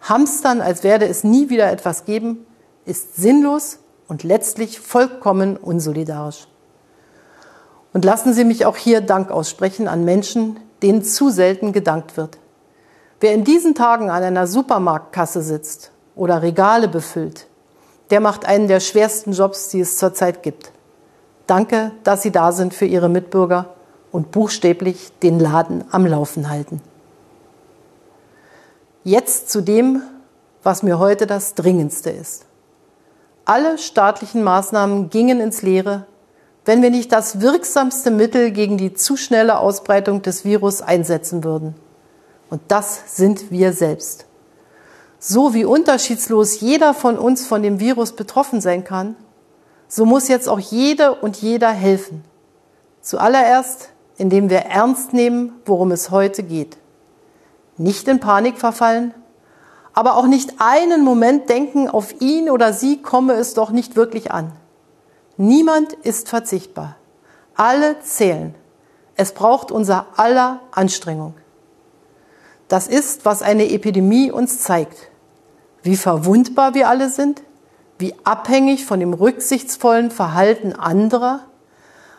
[0.00, 2.46] Hamstern, als werde es nie wieder etwas geben,
[2.84, 6.46] ist sinnlos und letztlich vollkommen unsolidarisch.
[7.92, 12.38] Und lassen Sie mich auch hier Dank aussprechen an Menschen, denen zu selten gedankt wird.
[13.20, 17.46] Wer in diesen Tagen an einer Supermarktkasse sitzt oder Regale befüllt,
[18.10, 20.70] der macht einen der schwersten Jobs, die es zurzeit gibt.
[21.46, 23.75] Danke, dass Sie da sind für Ihre Mitbürger
[24.12, 26.80] und buchstäblich den Laden am Laufen halten.
[29.04, 30.02] Jetzt zu dem,
[30.62, 32.46] was mir heute das Dringendste ist.
[33.44, 36.06] Alle staatlichen Maßnahmen gingen ins Leere,
[36.64, 41.76] wenn wir nicht das wirksamste Mittel gegen die zu schnelle Ausbreitung des Virus einsetzen würden.
[42.50, 44.26] Und das sind wir selbst.
[45.18, 49.14] So wie unterschiedslos jeder von uns von dem Virus betroffen sein kann,
[49.88, 52.24] so muss jetzt auch jede und jeder helfen.
[53.00, 56.76] Zuallererst indem wir ernst nehmen, worum es heute geht.
[57.76, 59.12] Nicht in Panik verfallen,
[59.92, 64.30] aber auch nicht einen Moment denken, auf ihn oder sie komme es doch nicht wirklich
[64.30, 64.52] an.
[65.36, 66.96] Niemand ist verzichtbar.
[67.54, 68.54] Alle zählen.
[69.16, 71.34] Es braucht unser aller Anstrengung.
[72.68, 75.10] Das ist, was eine Epidemie uns zeigt.
[75.82, 77.42] Wie verwundbar wir alle sind,
[77.98, 81.40] wie abhängig von dem rücksichtsvollen Verhalten anderer,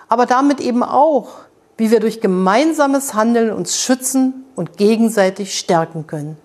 [0.09, 1.29] aber damit eben auch,
[1.77, 6.37] wie wir durch gemeinsames Handeln uns schützen und gegenseitig stärken können.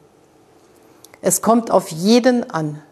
[1.23, 2.83] Es kommt auf jeden an.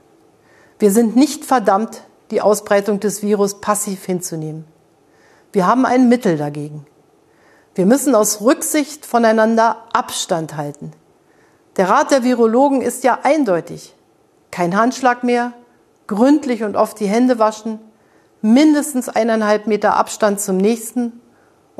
[0.78, 4.64] Wir sind nicht verdammt, die Ausbreitung des Virus passiv hinzunehmen.
[5.52, 6.86] Wir haben ein Mittel dagegen.
[7.74, 10.92] Wir müssen aus Rücksicht voneinander Abstand halten.
[11.76, 13.94] Der Rat der Virologen ist ja eindeutig.
[14.50, 15.52] Kein Handschlag mehr,
[16.06, 17.78] gründlich und oft die Hände waschen,
[18.42, 21.19] mindestens eineinhalb Meter Abstand zum nächsten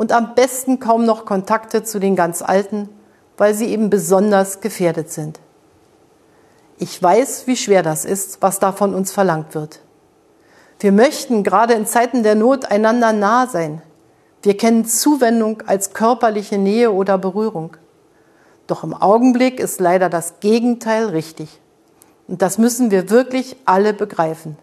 [0.01, 2.89] und am besten kaum noch Kontakte zu den ganz Alten,
[3.37, 5.41] weil sie eben besonders gefährdet sind.
[6.79, 9.81] Ich weiß, wie schwer das ist, was da von uns verlangt wird.
[10.79, 13.83] Wir möchten gerade in Zeiten der Not einander nah sein.
[14.43, 17.77] Wir kennen Zuwendung als körperliche Nähe oder Berührung.
[18.69, 21.61] Doch im Augenblick ist leider das Gegenteil richtig.
[22.27, 24.57] Und das müssen wir wirklich alle begreifen.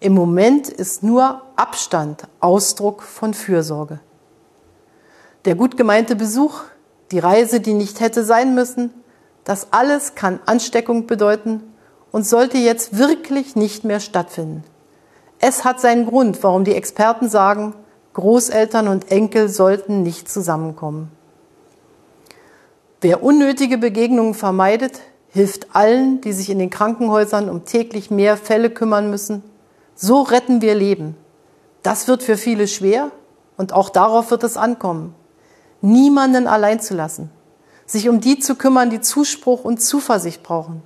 [0.00, 4.00] Im Moment ist nur Abstand Ausdruck von Fürsorge.
[5.44, 6.62] Der gut gemeinte Besuch,
[7.10, 8.90] die Reise, die nicht hätte sein müssen,
[9.44, 11.62] das alles kann Ansteckung bedeuten
[12.12, 14.64] und sollte jetzt wirklich nicht mehr stattfinden.
[15.40, 17.74] Es hat seinen Grund, warum die Experten sagen,
[18.14, 21.10] Großeltern und Enkel sollten nicht zusammenkommen.
[23.02, 28.70] Wer unnötige Begegnungen vermeidet, hilft allen, die sich in den Krankenhäusern um täglich mehr Fälle
[28.70, 29.42] kümmern müssen.
[29.94, 31.16] So retten wir Leben.
[31.82, 33.10] Das wird für viele schwer
[33.58, 35.14] und auch darauf wird es ankommen
[35.84, 37.30] niemanden allein zu lassen,
[37.86, 40.82] sich um die zu kümmern, die Zuspruch und Zuversicht brauchen.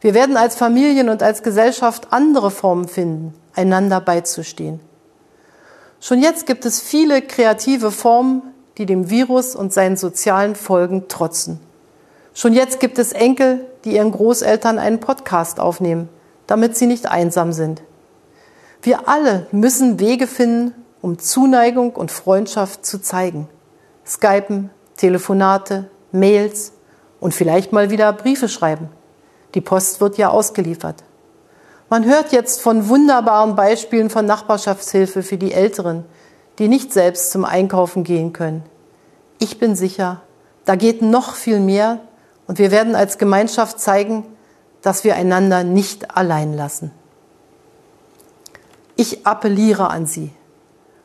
[0.00, 4.80] Wir werden als Familien und als Gesellschaft andere Formen finden, einander beizustehen.
[6.00, 8.42] Schon jetzt gibt es viele kreative Formen,
[8.78, 11.60] die dem Virus und seinen sozialen Folgen trotzen.
[12.34, 16.08] Schon jetzt gibt es Enkel, die ihren Großeltern einen Podcast aufnehmen,
[16.46, 17.82] damit sie nicht einsam sind.
[18.80, 23.48] Wir alle müssen Wege finden, um Zuneigung und Freundschaft zu zeigen.
[24.06, 26.72] Skypen, Telefonate, Mails
[27.20, 28.88] und vielleicht mal wieder Briefe schreiben.
[29.54, 31.04] Die Post wird ja ausgeliefert.
[31.88, 36.04] Man hört jetzt von wunderbaren Beispielen von Nachbarschaftshilfe für die Älteren,
[36.58, 38.62] die nicht selbst zum Einkaufen gehen können.
[39.38, 40.22] Ich bin sicher,
[40.64, 42.00] da geht noch viel mehr
[42.46, 44.24] und wir werden als Gemeinschaft zeigen,
[44.80, 46.92] dass wir einander nicht allein lassen.
[48.96, 50.30] Ich appelliere an Sie.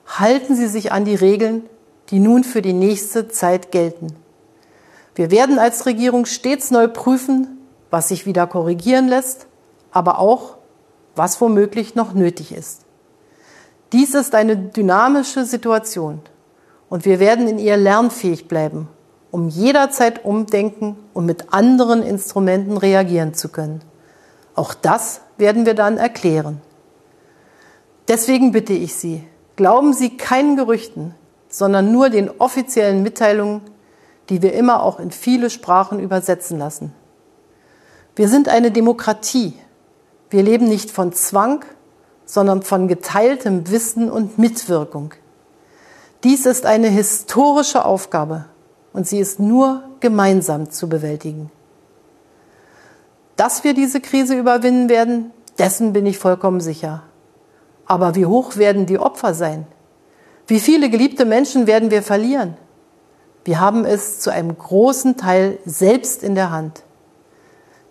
[0.08, 1.64] Halten Sie sich an die Regeln,
[2.10, 4.16] die nun für die nächste Zeit gelten.
[5.16, 7.58] Wir werden als Regierung stets neu prüfen,
[7.90, 9.48] was sich wieder korrigieren lässt,
[9.92, 10.58] aber auch,
[11.16, 12.82] was womöglich noch nötig ist.
[13.94, 16.22] Dies ist eine dynamische Situation
[16.90, 18.88] und wir werden in ihr lernfähig bleiben,
[19.32, 23.82] um jederzeit umdenken und mit anderen Instrumenten reagieren zu können.
[24.56, 26.62] Auch das werden wir dann erklären.
[28.08, 29.24] Deswegen bitte ich Sie,
[29.56, 31.16] glauben Sie keinen Gerüchten,
[31.50, 33.62] sondern nur den offiziellen Mitteilungen,
[34.30, 36.94] die wir immer auch in viele Sprachen übersetzen lassen.
[38.16, 39.54] Wir sind eine Demokratie.
[40.30, 41.64] Wir leben nicht von Zwang,
[42.26, 45.14] sondern von geteiltem Wissen und Mitwirkung.
[46.24, 48.46] Dies ist eine historische Aufgabe
[48.92, 51.52] und sie ist nur gemeinsam zu bewältigen.
[53.36, 57.04] Dass wir diese Krise überwinden werden, dessen bin ich vollkommen sicher.
[57.86, 59.68] Aber wie hoch werden die Opfer sein?
[60.48, 62.56] Wie viele geliebte Menschen werden wir verlieren?
[63.44, 66.84] Wir haben es zu einem großen Teil selbst in der Hand.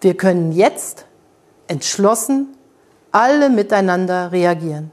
[0.01, 1.05] Wir können jetzt
[1.69, 2.57] entschlossen
[3.12, 4.91] alle miteinander reagieren.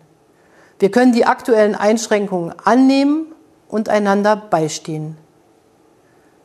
[0.80, 3.27] Wir können die aktuellen Einschränkungen annehmen
[3.69, 5.18] und einander beistehen.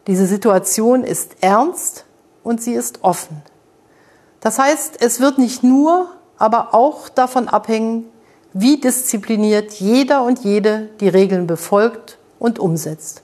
[0.07, 2.05] Diese Situation ist ernst
[2.43, 3.43] und sie ist offen.
[4.41, 8.05] Das heißt, es wird nicht nur, aber auch davon abhängen,
[8.53, 13.23] wie diszipliniert jeder und jede die Regeln befolgt und umsetzt.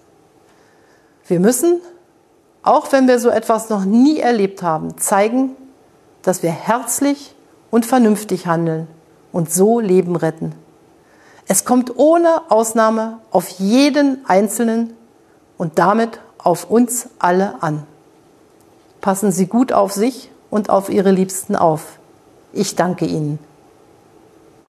[1.26, 1.80] Wir müssen,
[2.62, 5.56] auch wenn wir so etwas noch nie erlebt haben, zeigen,
[6.22, 7.34] dass wir herzlich
[7.70, 8.86] und vernünftig handeln
[9.32, 10.54] und so Leben retten.
[11.46, 14.94] Es kommt ohne Ausnahme auf jeden Einzelnen
[15.58, 17.86] und damit auf uns alle an.
[19.00, 21.98] Passen Sie gut auf sich und auf Ihre Liebsten auf.
[22.52, 23.38] Ich danke Ihnen.